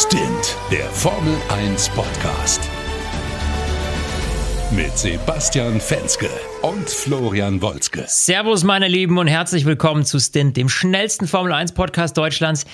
Stint, 0.00 0.56
der 0.70 0.88
Formel 0.90 1.34
1 1.48 1.88
Podcast. 1.88 2.60
Mit 4.70 4.96
Sebastian 4.96 5.80
Fenske 5.80 6.30
und 6.62 6.90
Florian 6.90 7.62
Wolzke. 7.62 8.04
Servus, 8.08 8.64
meine 8.64 8.88
Lieben, 8.88 9.18
und 9.18 9.28
herzlich 9.28 9.64
willkommen 9.64 10.04
zu 10.04 10.18
Stint, 10.18 10.56
dem 10.56 10.68
schnellsten 10.68 11.28
Formel 11.28 11.52
1 11.52 11.72
Podcast 11.72 12.16
Deutschlands. 12.16 12.64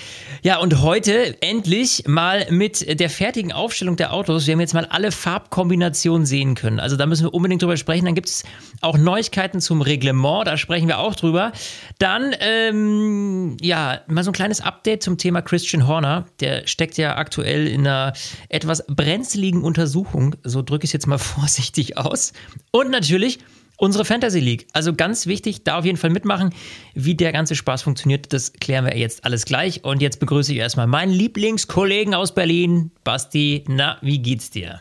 Ja, 0.42 0.58
und 0.58 0.80
heute 0.80 1.40
endlich 1.42 2.04
mal 2.06 2.46
mit 2.50 2.98
der 2.98 3.10
fertigen 3.10 3.52
Aufstellung 3.52 3.96
der 3.96 4.14
Autos. 4.14 4.46
Wir 4.46 4.52
haben 4.52 4.60
jetzt 4.60 4.72
mal 4.72 4.86
alle 4.86 5.12
Farbkombinationen 5.12 6.24
sehen 6.26 6.54
können. 6.54 6.80
Also 6.80 6.96
da 6.96 7.04
müssen 7.04 7.24
wir 7.24 7.34
unbedingt 7.34 7.62
drüber 7.62 7.76
sprechen. 7.76 8.06
Dann 8.06 8.14
gibt 8.14 8.28
es 8.28 8.44
auch 8.80 8.96
Neuigkeiten 8.96 9.60
zum 9.60 9.82
Reglement, 9.82 10.46
da 10.46 10.56
sprechen 10.56 10.88
wir 10.88 10.98
auch 10.98 11.14
drüber. 11.14 11.52
Dann, 11.98 12.34
ähm, 12.40 13.56
ja, 13.60 14.00
mal 14.06 14.24
so 14.24 14.30
ein 14.30 14.34
kleines 14.34 14.62
Update 14.62 15.02
zum 15.02 15.18
Thema 15.18 15.42
Christian 15.42 15.86
Horner. 15.86 16.24
Der 16.40 16.66
steckt 16.66 16.96
ja 16.96 17.16
aktuell 17.16 17.66
in 17.66 17.86
einer 17.86 18.14
etwas 18.48 18.84
brenzligen 18.86 19.62
Untersuchung. 19.62 20.36
So 20.42 20.62
drücke 20.62 20.84
ich 20.84 20.88
es 20.88 20.92
jetzt 20.94 21.06
mal 21.06 21.18
vorsichtig 21.18 21.98
aus. 21.98 22.32
Und 22.70 22.90
natürlich 22.90 23.40
unsere 23.76 24.04
Fantasy 24.04 24.40
League. 24.40 24.66
Also 24.72 24.94
ganz 24.94 25.26
wichtig, 25.26 25.64
da 25.64 25.78
auf 25.78 25.84
jeden 25.84 25.98
Fall 25.98 26.10
mitmachen. 26.10 26.54
Wie 26.94 27.14
der 27.14 27.32
ganze 27.32 27.56
Spaß 27.56 27.82
funktioniert, 27.82 28.32
das 28.32 28.52
klären 28.52 28.84
wir 28.84 28.96
jetzt 28.96 29.24
alles 29.24 29.44
gleich. 29.44 29.84
Und 29.84 30.00
jetzt 30.00 30.20
begrüße 30.20 30.52
ich 30.52 30.58
erstmal 30.58 30.86
meinen 30.86 31.12
Lieblingskollegen 31.12 32.14
aus 32.14 32.34
Berlin, 32.34 32.92
Basti. 33.02 33.64
Na, 33.66 33.98
wie 34.00 34.20
geht's 34.20 34.50
dir? 34.50 34.80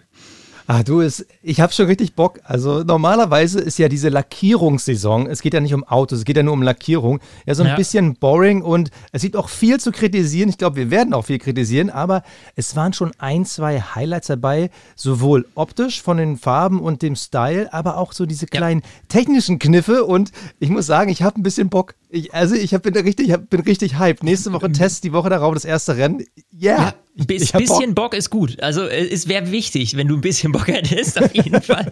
Ah, 0.76 0.82
du, 0.82 1.02
ist, 1.02 1.28
ich 1.44 1.62
habe 1.62 1.72
schon 1.72 1.86
richtig 1.86 2.16
Bock. 2.16 2.40
Also 2.46 2.82
normalerweise 2.84 3.60
ist 3.60 3.78
ja 3.78 3.90
diese 3.90 4.10
Lackierungssaison, 4.10 5.28
es 5.28 5.44
geht 5.44 5.54
ja 5.54 5.60
nicht 5.60 5.76
um 5.76 5.84
Autos, 5.84 6.18
es 6.18 6.26
geht 6.26 6.36
ja 6.36 6.42
nur 6.42 6.54
um 6.54 6.64
Lackierung, 6.64 7.20
ja 7.46 7.54
so 7.54 7.62
ein 7.62 7.70
ja. 7.70 7.76
bisschen 7.76 8.16
boring 8.16 8.64
und 8.64 8.90
es 9.12 9.22
gibt 9.22 9.36
auch 9.36 9.50
viel 9.50 9.80
zu 9.80 9.92
kritisieren. 9.92 10.50
Ich 10.50 10.58
glaube, 10.58 10.78
wir 10.78 10.90
werden 10.90 11.14
auch 11.14 11.26
viel 11.26 11.38
kritisieren, 11.38 11.92
aber 11.92 12.24
es 12.56 12.76
waren 12.76 12.92
schon 12.92 13.12
ein, 13.20 13.46
zwei 13.46 13.82
Highlights 13.82 14.26
dabei, 14.26 14.72
sowohl 14.96 15.46
optisch 15.54 16.02
von 16.02 16.18
den 16.18 16.38
Farben 16.38 16.82
und 16.82 17.04
dem 17.04 17.16
Style, 17.16 17.72
aber 17.72 17.98
auch 17.98 18.12
so 18.12 18.26
diese 18.26 18.48
kleinen 18.48 18.82
ja. 18.82 18.88
technischen 19.10 19.60
Kniffe 19.60 20.06
und 20.06 20.32
ich 20.60 20.72
muss 20.72 20.88
sagen, 20.88 21.12
ich 21.12 21.22
habe 21.22 21.40
ein 21.40 21.44
bisschen 21.44 21.70
Bock. 21.70 21.94
Ich, 22.16 22.32
also 22.32 22.54
ich 22.54 22.76
hab, 22.76 22.84
bin 22.84 22.96
richtig, 22.96 23.30
ich 23.30 23.38
bin 23.38 23.62
richtig 23.62 23.98
hyped. 23.98 24.22
Nächste 24.22 24.54
Woche 24.54 24.72
Test, 24.72 25.04
die 25.04 25.14
Woche 25.14 25.32
darauf 25.32 25.56
das 25.56 25.66
erste 25.66 25.98
Rennen. 25.98 26.24
Yeah. 26.54 26.78
Ja. 26.78 26.94
Ein 27.18 27.28
bisschen 27.28 27.94
Bock. 27.96 28.12
Bock. 28.12 28.14
ist 28.16 28.30
gut. 28.32 28.62
Also 28.62 28.88
äh, 28.88 29.08
es 29.08 29.28
wäre 29.28 29.52
wichtig, 29.52 29.98
wenn 29.98 30.08
du 30.08 30.16
ein 30.16 30.22
bisschen 30.22 30.52
Bock 30.52 30.68
hättest, 30.68 31.22
auf 31.22 31.34
jeden 31.34 31.62
Fall. 31.64 31.92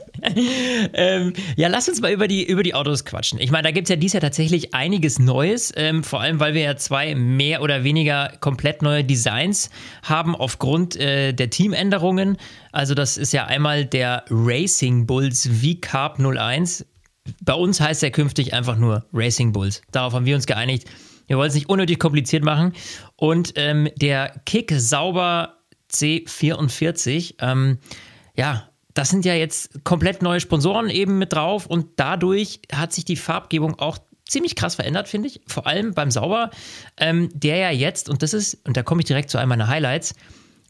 ähm, 0.94 1.34
ja, 1.56 1.68
lass 1.68 1.90
uns 1.90 2.02
mal 2.02 2.12
über 2.12 2.28
die, 2.28 2.44
über 2.44 2.62
die 2.64 2.74
Autos 2.74 3.06
quatschen. 3.06 3.40
Ich 3.40 3.52
meine, 3.52 3.64
da 3.64 3.72
gibt 3.72 3.86
es 3.86 3.90
ja 3.90 3.96
dieses 3.96 4.14
Jahr 4.14 4.22
tatsächlich 4.22 4.74
einiges 4.74 5.20
Neues, 5.20 5.72
ähm, 5.76 6.04
vor 6.04 6.22
allem 6.22 6.40
weil 6.40 6.56
wir 6.56 6.62
ja 6.62 6.76
zwei 6.76 7.14
mehr 7.14 7.62
oder 7.62 7.84
weniger 7.84 8.32
komplett 8.40 8.82
neue 8.82 9.04
Designs 9.04 9.70
haben 10.04 10.36
aufgrund 10.36 10.96
äh, 10.96 11.34
der 11.34 11.50
Teamänderungen. 11.52 12.38
Also 12.72 12.96
das 12.96 13.18
ist 13.18 13.32
ja 13.32 13.46
einmal 13.46 13.86
der 13.86 14.26
Racing 14.30 15.06
Bulls 15.06 15.48
V-Carb 15.48 16.20
01. 16.20 16.86
Bei 17.42 17.54
uns 17.54 17.80
heißt 17.80 18.04
er 18.04 18.12
künftig 18.12 18.54
einfach 18.54 18.78
nur 18.78 19.06
Racing 19.14 19.52
Bulls. 19.52 19.82
Darauf 19.92 20.14
haben 20.14 20.26
wir 20.26 20.36
uns 20.36 20.46
geeinigt. 20.46 20.88
Wir 21.28 21.38
wollen 21.38 21.50
es 21.50 21.56
nicht 21.56 21.70
unnötig 21.70 22.00
kompliziert 22.00 22.44
machen. 22.44 22.74
Und 23.16 23.54
ähm, 23.56 23.90
der 23.96 24.42
Kick 24.46 24.74
Sauber 24.76 25.58
C44, 25.92 27.36
ähm, 27.40 27.78
ja, 28.36 28.70
das 28.94 29.10
sind 29.10 29.26
ja 29.26 29.34
jetzt 29.34 29.84
komplett 29.84 30.22
neue 30.22 30.40
Sponsoren 30.40 30.90
eben 30.90 31.18
mit 31.18 31.34
drauf 31.34 31.66
und 31.66 31.88
dadurch 31.96 32.62
hat 32.74 32.92
sich 32.92 33.06
die 33.06 33.16
Farbgebung 33.16 33.80
auch 33.80 33.98
ziemlich 34.28 34.56
krass 34.56 34.76
verändert, 34.76 35.08
finde 35.08 35.28
ich. 35.28 35.42
Vor 35.48 35.68
allem 35.68 35.94
beim 35.94 36.12
Sauber, 36.12 36.50
ähm, 36.98 37.30
der 37.34 37.58
ja 37.58 37.72
jetzt, 37.72 38.10
und 38.10 38.24
das 38.24 38.34
ist, 38.34 38.66
und 38.66 38.76
da 38.78 38.84
komme 38.84 39.02
ich 39.02 39.06
direkt 39.06 39.30
zu 39.30 39.38
einem 39.38 39.50
meiner 39.50 39.68
Highlights, 39.68 40.16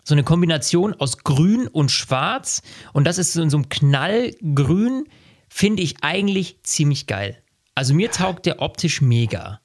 so 0.04 0.16
eine 0.16 0.24
Kombination 0.24 0.96
aus 0.96 1.20
Grün 1.20 1.68
und 1.68 1.92
Schwarz 1.92 2.64
und 2.94 3.06
das 3.06 3.18
ist 3.18 3.36
in 3.36 3.50
so 3.52 3.58
einem 3.58 3.70
Knallgrün, 3.70 5.06
finde 5.54 5.84
ich 5.84 5.98
eigentlich 6.02 6.64
ziemlich 6.64 7.08
geil. 7.08 7.38
Also 7.76 7.94
mir 7.94 8.10
taugt 8.10 8.46
der 8.46 8.62
optisch 8.62 9.02
mega. 9.02 9.60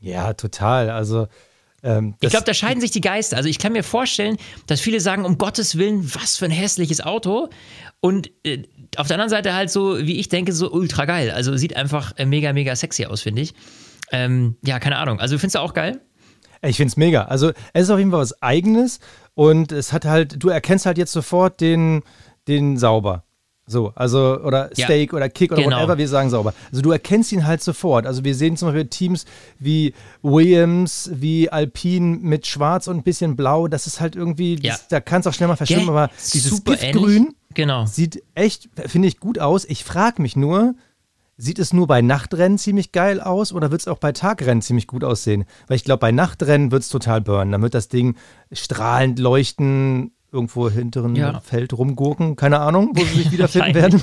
Ja, 0.00 0.32
total. 0.32 0.88
Also 0.88 1.28
ähm, 1.82 2.14
ich 2.20 2.30
glaube, 2.30 2.46
da 2.46 2.54
scheiden 2.54 2.80
sich 2.80 2.90
die 2.90 3.02
Geister. 3.02 3.36
Also 3.36 3.48
ich 3.48 3.58
kann 3.58 3.74
mir 3.74 3.84
vorstellen, 3.84 4.38
dass 4.66 4.80
viele 4.80 4.98
sagen, 4.98 5.26
um 5.26 5.36
Gottes 5.36 5.76
Willen, 5.76 6.14
was 6.14 6.38
für 6.38 6.46
ein 6.46 6.50
hässliches 6.50 7.02
Auto. 7.02 7.50
Und 8.00 8.30
äh, 8.44 8.62
auf 8.96 9.08
der 9.08 9.16
anderen 9.16 9.28
Seite 9.28 9.54
halt 9.54 9.70
so, 9.70 9.98
wie 9.98 10.18
ich 10.18 10.30
denke, 10.30 10.54
so 10.54 10.72
ultra 10.72 11.04
geil. 11.04 11.30
Also 11.30 11.54
sieht 11.56 11.76
einfach 11.76 12.16
äh, 12.16 12.24
mega, 12.24 12.54
mega 12.54 12.74
sexy 12.74 13.04
aus, 13.04 13.20
finde 13.20 13.42
ich. 13.42 13.52
Ähm, 14.12 14.56
ja, 14.64 14.78
keine 14.78 14.96
Ahnung. 14.96 15.20
Also 15.20 15.36
findest 15.36 15.56
du 15.56 15.60
auch 15.60 15.74
geil? 15.74 16.00
Ich 16.62 16.78
finde 16.78 16.88
es 16.92 16.96
mega. 16.96 17.24
Also 17.24 17.50
es 17.74 17.82
ist 17.82 17.90
auf 17.90 17.98
jeden 17.98 18.10
Fall 18.10 18.20
was 18.20 18.42
Eigenes 18.42 19.00
und 19.34 19.70
es 19.70 19.92
hat 19.92 20.06
halt, 20.06 20.42
du 20.42 20.48
erkennst 20.48 20.86
halt 20.86 20.96
jetzt 20.96 21.12
sofort 21.12 21.60
den, 21.60 22.02
den 22.48 22.78
Sauber. 22.78 23.25
So, 23.68 23.92
also, 23.96 24.40
oder 24.42 24.70
Steak 24.72 25.12
ja, 25.12 25.16
oder 25.16 25.28
Kick 25.28 25.50
oder 25.50 25.62
genau. 25.62 25.76
whatever, 25.78 25.98
wir 25.98 26.06
sagen 26.06 26.30
sauber. 26.30 26.54
Also 26.70 26.82
du 26.82 26.92
erkennst 26.92 27.32
ihn 27.32 27.44
halt 27.44 27.62
sofort. 27.62 28.06
Also 28.06 28.22
wir 28.22 28.36
sehen 28.36 28.56
zum 28.56 28.68
Beispiel 28.68 28.86
Teams 28.86 29.24
wie 29.58 29.92
Williams, 30.22 31.10
wie 31.12 31.50
Alpine 31.50 32.18
mit 32.18 32.46
Schwarz 32.46 32.86
und 32.86 32.98
ein 32.98 33.02
bisschen 33.02 33.34
Blau. 33.34 33.66
Das 33.66 33.88
ist 33.88 34.00
halt 34.00 34.14
irgendwie, 34.14 34.54
ja. 34.62 34.72
das, 34.72 34.86
da 34.86 35.00
kann 35.00 35.20
es 35.20 35.26
auch 35.26 35.34
schnell 35.34 35.48
mal 35.48 35.56
verschwimmen, 35.56 35.88
aber 35.88 36.10
dieses 36.32 36.62
Giftgrün 36.62 37.34
genau. 37.54 37.86
sieht 37.86 38.22
echt, 38.36 38.68
finde 38.86 39.08
ich, 39.08 39.18
gut 39.18 39.40
aus. 39.40 39.64
Ich 39.64 39.82
frage 39.82 40.22
mich 40.22 40.36
nur, 40.36 40.74
Sieht 41.38 41.58
es 41.58 41.74
nur 41.74 41.86
bei 41.86 42.00
Nachtrennen 42.00 42.56
ziemlich 42.56 42.92
geil 42.92 43.20
aus 43.20 43.52
oder 43.52 43.70
wird 43.70 43.82
es 43.82 43.88
auch 43.88 43.98
bei 43.98 44.12
Tagrennen 44.12 44.62
ziemlich 44.62 44.86
gut 44.86 45.04
aussehen? 45.04 45.44
Weil 45.66 45.76
ich 45.76 45.84
glaube, 45.84 46.00
bei 46.00 46.10
Nachtrennen 46.10 46.72
wird 46.72 46.82
es 46.82 46.88
total 46.88 47.20
burnen. 47.20 47.52
Dann 47.52 47.60
wird 47.60 47.74
das 47.74 47.88
Ding 47.88 48.16
strahlend 48.52 49.18
leuchten, 49.18 50.12
irgendwo 50.32 50.68
hinteren 50.68 51.16
ja. 51.16 51.40
Feld 51.40 51.72
rumgurken. 51.72 52.36
Keine 52.36 52.60
Ahnung, 52.60 52.90
wo 52.94 53.04
sie 53.04 53.22
sich 53.22 53.32
wiederfinden 53.32 53.74
werden. 53.74 54.02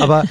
aber, 0.00 0.24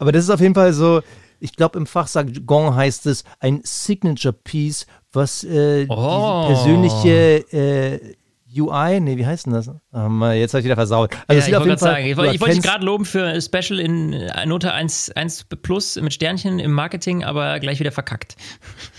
aber 0.00 0.12
das 0.12 0.24
ist 0.24 0.30
auf 0.30 0.40
jeden 0.40 0.54
Fall 0.54 0.72
so, 0.72 1.02
ich 1.40 1.54
glaube, 1.54 1.78
im 1.78 1.86
Fachjargon 1.86 2.74
heißt 2.74 3.06
es 3.06 3.24
ein 3.40 3.60
Signature 3.62 4.32
Piece, 4.32 4.86
was 5.12 5.44
äh, 5.44 5.86
oh. 5.88 6.42
die 6.42 6.54
persönliche 6.54 7.44
äh, 7.52 8.14
UI, 8.58 9.00
nee, 9.00 9.16
wie 9.16 9.26
heißt 9.26 9.46
denn 9.46 9.52
das? 9.52 9.68
Oh, 9.68 10.08
jetzt 10.30 10.54
habe 10.54 10.60
ich 10.60 10.64
wieder 10.64 10.76
versaut. 10.76 11.14
Also 11.26 11.50
ja, 11.50 11.58
ich 11.58 11.66
wollte 11.66 11.78
sagen, 11.78 12.06
ich 12.06 12.16
wollte 12.16 12.54
dich 12.54 12.62
gerade 12.62 12.84
loben 12.84 13.04
für 13.04 13.40
Special 13.40 13.78
in 13.78 14.12
äh, 14.12 14.46
Note 14.46 14.72
1, 14.72 15.10
1 15.10 15.44
Plus 15.62 15.96
mit 15.96 16.14
Sternchen 16.14 16.58
im 16.58 16.72
Marketing, 16.72 17.24
aber 17.24 17.60
gleich 17.60 17.80
wieder 17.80 17.92
verkackt. 17.92 18.36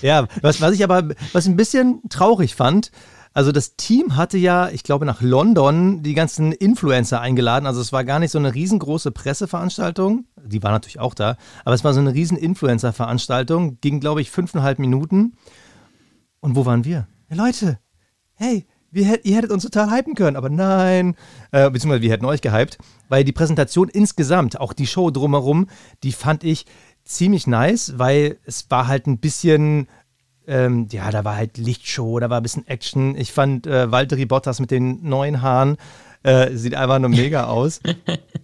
Ja, 0.01 0.28
was, 0.41 0.62
was 0.62 0.74
ich 0.74 0.84
aber, 0.84 1.09
was 1.34 1.47
ein 1.47 1.56
bisschen 1.56 2.01
traurig 2.09 2.56
fand, 2.56 2.91
also 3.37 3.51
das 3.51 3.75
Team 3.75 4.15
hatte 4.15 4.39
ja, 4.39 4.69
ich 4.69 4.81
glaube, 4.81 5.05
nach 5.05 5.21
London 5.21 6.01
die 6.01 6.15
ganzen 6.15 6.53
Influencer 6.53 7.21
eingeladen. 7.21 7.67
Also 7.67 7.81
es 7.81 7.93
war 7.93 8.03
gar 8.03 8.17
nicht 8.17 8.31
so 8.31 8.39
eine 8.39 8.55
riesengroße 8.55 9.11
Presseveranstaltung. 9.11 10.25
Die 10.43 10.63
war 10.63 10.71
natürlich 10.71 10.99
auch 10.99 11.13
da. 11.13 11.37
Aber 11.63 11.75
es 11.75 11.83
war 11.83 11.93
so 11.93 11.99
eine 11.99 12.15
riesen 12.15 12.35
Influencer-Veranstaltung. 12.35 13.79
Ging, 13.79 13.99
glaube 13.99 14.21
ich, 14.21 14.31
fünfeinhalb 14.31 14.79
Minuten. 14.79 15.35
Und 16.39 16.55
wo 16.55 16.65
waren 16.65 16.83
wir? 16.83 17.07
Ja, 17.29 17.35
Leute, 17.35 17.77
hey, 18.33 18.65
wir, 18.89 19.23
ihr 19.23 19.35
hättet 19.35 19.51
uns 19.51 19.61
total 19.61 19.91
hypen 19.91 20.15
können, 20.15 20.35
aber 20.35 20.49
nein. 20.49 21.15
Äh, 21.51 21.69
beziehungsweise 21.69 22.01
wir 22.01 22.11
hätten 22.11 22.25
euch 22.25 22.41
gehypt. 22.41 22.79
Weil 23.07 23.23
die 23.23 23.33
Präsentation 23.33 23.87
insgesamt, 23.87 24.59
auch 24.59 24.73
die 24.73 24.87
Show 24.87 25.11
drumherum, 25.11 25.67
die 26.01 26.11
fand 26.11 26.43
ich 26.43 26.65
ziemlich 27.03 27.45
nice, 27.45 27.99
weil 27.99 28.39
es 28.45 28.65
war 28.71 28.87
halt 28.87 29.05
ein 29.05 29.19
bisschen 29.19 29.87
ähm, 30.47 30.87
ja, 30.91 31.11
da 31.11 31.23
war 31.25 31.35
halt 31.35 31.57
Lichtshow, 31.57 32.19
da 32.19 32.29
war 32.29 32.37
ein 32.39 32.43
bisschen 32.43 32.67
Action. 32.67 33.15
Ich 33.15 33.31
fand 33.31 33.67
äh, 33.67 33.91
Valtteri 33.91 34.25
Bottas 34.25 34.59
mit 34.59 34.71
den 34.71 35.07
neuen 35.07 35.41
Haaren, 35.41 35.77
äh, 36.23 36.55
sieht 36.55 36.75
einfach 36.75 36.99
nur 36.99 37.09
mega 37.09 37.43
aus. 37.47 37.81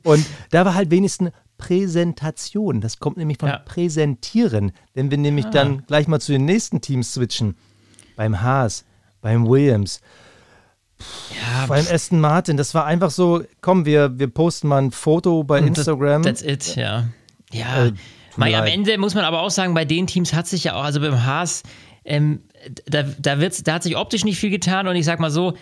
Und 0.04 0.26
da 0.52 0.66
war 0.66 0.76
halt 0.76 0.92
wenigstens 0.92 1.32
Präsentation. 1.58 2.82
Das 2.82 3.00
kommt 3.00 3.18
nämlich 3.18 3.38
von 3.40 3.50
ja. 3.50 3.58
Präsentieren. 3.60 4.74
Wenn 4.94 5.12
wir 5.12 5.18
nämlich 5.18 5.46
ah. 5.46 5.52
dann 5.52 5.86
gleich 5.86 6.08
mal 6.08 6.20
zu 6.20 6.34
den 6.34 6.46
nächsten 6.46 6.82
Teams 6.82 7.14
switchen. 7.14 7.56
Beim 8.16 8.42
Haas, 8.42 8.84
beim 9.22 9.48
Williams. 9.48 10.02
Ja, 11.32 11.66
beim 11.68 11.86
Aston 11.90 12.20
Martin, 12.20 12.58
das 12.58 12.74
war 12.74 12.86
einfach 12.86 13.12
so, 13.12 13.44
komm, 13.62 13.86
wir, 13.86 14.20
wir 14.20 14.28
posten 14.28 14.68
mal 14.68 14.82
ein 14.82 14.92
Foto 14.92 15.44
bei 15.44 15.60
Instagram. 15.60 16.24
That's 16.24 16.42
it, 16.42 16.76
ja. 16.76 17.08
Ja, 17.52 17.88
äh, 17.88 17.94
Mai, 18.36 18.58
am 18.58 18.66
Ende 18.66 18.98
muss 18.98 19.14
man 19.14 19.26
aber 19.26 19.42
auch 19.42 19.52
sagen, 19.52 19.74
bei 19.74 19.86
den 19.86 20.08
Teams 20.08 20.34
hat 20.34 20.48
sich 20.48 20.64
ja 20.64 20.76
auch, 20.76 20.84
also 20.84 21.00
beim 21.00 21.24
Haas, 21.26 21.64
ähm, 22.06 22.42
da, 22.86 23.04
da, 23.04 23.40
wird's, 23.40 23.64
da 23.64 23.76
hat 23.76 23.84
sich 23.84 23.98
optisch 23.98 24.24
nicht 24.26 24.40
viel 24.40 24.50
getan 24.50 24.88
und 24.88 24.96
ich 24.96 25.06
sag 25.06 25.20
mal 25.20 25.32
so, 25.32 25.54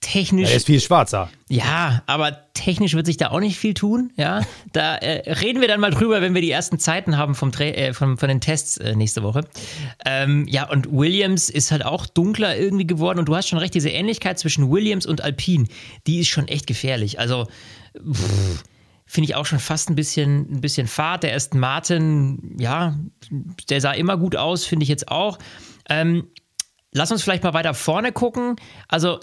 technisch. 0.00 0.50
Er 0.50 0.56
ist 0.56 0.66
viel 0.66 0.80
schwarzer. 0.80 1.30
Ja, 1.48 2.02
aber 2.06 2.52
technisch 2.54 2.94
wird 2.94 3.06
sich 3.06 3.16
da 3.16 3.30
auch 3.30 3.40
nicht 3.40 3.58
viel 3.58 3.74
tun. 3.74 4.12
Ja, 4.16 4.42
da 4.72 4.96
äh, 4.96 5.32
reden 5.32 5.60
wir 5.60 5.68
dann 5.68 5.80
mal 5.80 5.90
drüber, 5.90 6.22
wenn 6.22 6.34
wir 6.34 6.40
die 6.40 6.50
ersten 6.50 6.78
Zeiten 6.78 7.16
haben 7.16 7.34
vom 7.34 7.52
äh, 7.52 7.92
von, 7.92 8.16
von 8.16 8.28
den 8.28 8.40
Tests 8.40 8.78
äh, 8.78 8.96
nächste 8.96 9.22
Woche. 9.22 9.42
Ähm, 10.04 10.46
ja, 10.48 10.68
und 10.68 10.90
Williams 10.90 11.50
ist 11.50 11.70
halt 11.70 11.84
auch 11.84 12.06
dunkler 12.06 12.56
irgendwie 12.56 12.86
geworden 12.86 13.18
und 13.18 13.26
du 13.26 13.36
hast 13.36 13.48
schon 13.48 13.58
recht, 13.58 13.74
diese 13.74 13.90
Ähnlichkeit 13.90 14.38
zwischen 14.38 14.70
Williams 14.70 15.06
und 15.06 15.20
Alpine, 15.20 15.66
die 16.06 16.20
ist 16.20 16.28
schon 16.28 16.48
echt 16.48 16.66
gefährlich. 16.66 17.18
Also, 17.18 17.46
finde 19.06 19.28
ich 19.28 19.34
auch 19.34 19.46
schon 19.46 19.58
fast 19.58 19.90
ein 19.90 19.96
bisschen, 19.96 20.52
ein 20.52 20.60
bisschen 20.60 20.86
fad. 20.86 21.24
Der 21.24 21.34
Aston 21.34 21.60
Martin, 21.60 22.56
ja, 22.58 22.96
der 23.68 23.80
sah 23.80 23.92
immer 23.92 24.16
gut 24.16 24.36
aus, 24.36 24.64
finde 24.64 24.84
ich 24.84 24.88
jetzt 24.88 25.08
auch. 25.08 25.38
Ähm, 25.90 26.28
lass 26.92 27.12
uns 27.12 27.22
vielleicht 27.22 27.42
mal 27.42 27.52
weiter 27.52 27.74
vorne 27.74 28.12
gucken. 28.12 28.56
Also 28.88 29.20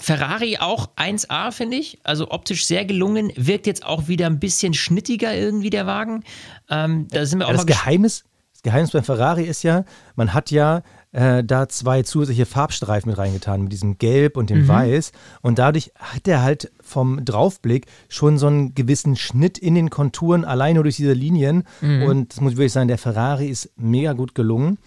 Ferrari 0.00 0.58
auch 0.58 0.88
1A, 0.96 1.52
finde 1.52 1.76
ich. 1.76 1.98
Also 2.04 2.30
optisch 2.30 2.66
sehr 2.66 2.84
gelungen. 2.84 3.32
Wirkt 3.36 3.66
jetzt 3.66 3.84
auch 3.84 4.08
wieder 4.08 4.26
ein 4.26 4.40
bisschen 4.40 4.74
schnittiger 4.74 5.34
irgendwie 5.34 5.70
der 5.70 5.86
Wagen. 5.86 6.24
Ähm, 6.70 7.06
da 7.10 7.26
sind 7.26 7.38
wir 7.40 7.46
auch 7.46 7.50
Ja, 7.50 7.56
das 7.56 7.66
Geheimnis, 7.66 8.24
das 8.52 8.62
Geheimnis 8.62 8.90
beim 8.90 9.04
Ferrari 9.04 9.44
ist 9.44 9.62
ja, 9.62 9.84
man 10.16 10.34
hat 10.34 10.50
ja 10.50 10.82
äh, 11.12 11.44
da 11.44 11.68
zwei 11.68 12.02
zusätzliche 12.02 12.44
Farbstreifen 12.44 13.08
mit 13.08 13.18
reingetan, 13.18 13.62
mit 13.62 13.72
diesem 13.72 13.98
Gelb 13.98 14.36
und 14.36 14.50
dem 14.50 14.62
Mhm. 14.62 14.68
Weiß. 14.68 15.12
Und 15.42 15.60
dadurch 15.60 15.92
hat 15.94 16.26
er 16.26 16.42
halt 16.42 16.72
vom 16.80 17.24
Draufblick 17.24 17.86
schon 18.08 18.36
so 18.36 18.48
einen 18.48 18.74
gewissen 18.74 19.14
Schnitt 19.14 19.58
in 19.58 19.76
den 19.76 19.90
Konturen, 19.90 20.44
allein 20.44 20.74
nur 20.74 20.82
durch 20.82 20.96
diese 20.96 21.12
Linien. 21.12 21.62
Mhm. 21.80 22.02
Und 22.02 22.32
das 22.32 22.40
muss 22.40 22.52
ich 22.52 22.58
wirklich 22.58 22.72
sagen, 22.72 22.88
der 22.88 22.98
Ferrari 22.98 23.46
ist 23.46 23.70
mega 23.76 24.12
gut 24.12 24.34
gelungen. 24.34 24.78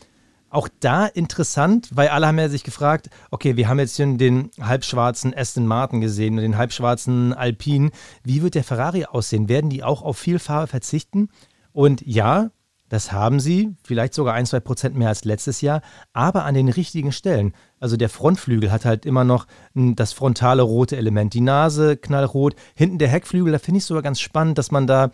Auch 0.49 0.69
da 0.79 1.05
interessant, 1.05 1.89
weil 1.93 2.07
alle 2.07 2.27
haben 2.27 2.39
ja 2.39 2.47
sich 2.47 2.63
gefragt, 2.63 3.09
okay, 3.31 3.57
wir 3.57 3.67
haben 3.67 3.79
jetzt 3.79 3.97
hier 3.97 4.05
den 4.17 4.49
halbschwarzen 4.61 5.33
Aston 5.35 5.67
Martin 5.67 5.99
gesehen 5.99 6.35
und 6.35 6.41
den 6.41 6.57
halbschwarzen 6.57 7.33
Alpine. 7.33 7.91
Wie 8.23 8.41
wird 8.41 8.55
der 8.55 8.63
Ferrari 8.63 9.05
aussehen? 9.05 9.49
Werden 9.49 9.69
die 9.69 9.83
auch 9.83 10.01
auf 10.01 10.17
viel 10.17 10.39
Farbe 10.39 10.67
verzichten? 10.67 11.29
Und 11.73 12.01
ja, 12.05 12.51
das 12.89 13.11
haben 13.11 13.41
sie, 13.41 13.75
vielleicht 13.83 14.13
sogar 14.13 14.33
ein, 14.33 14.45
zwei 14.45 14.61
Prozent 14.61 14.95
mehr 14.95 15.09
als 15.09 15.25
letztes 15.25 15.59
Jahr, 15.59 15.81
aber 16.13 16.45
an 16.45 16.53
den 16.53 16.69
richtigen 16.69 17.11
Stellen. 17.11 17.53
Also 17.81 17.97
der 17.97 18.07
Frontflügel 18.07 18.71
hat 18.71 18.85
halt 18.85 19.05
immer 19.05 19.25
noch 19.25 19.45
m, 19.75 19.95
das 19.95 20.13
frontale 20.13 20.61
rote 20.61 20.95
Element, 20.95 21.33
die 21.33 21.41
Nase 21.41 21.97
knallrot, 21.97 22.55
hinten 22.75 22.97
der 22.97 23.09
Heckflügel, 23.09 23.51
da 23.51 23.59
finde 23.59 23.79
ich 23.79 23.85
sogar 23.85 24.03
ganz 24.03 24.21
spannend, 24.21 24.57
dass 24.57 24.71
man 24.71 24.87
da 24.87 25.11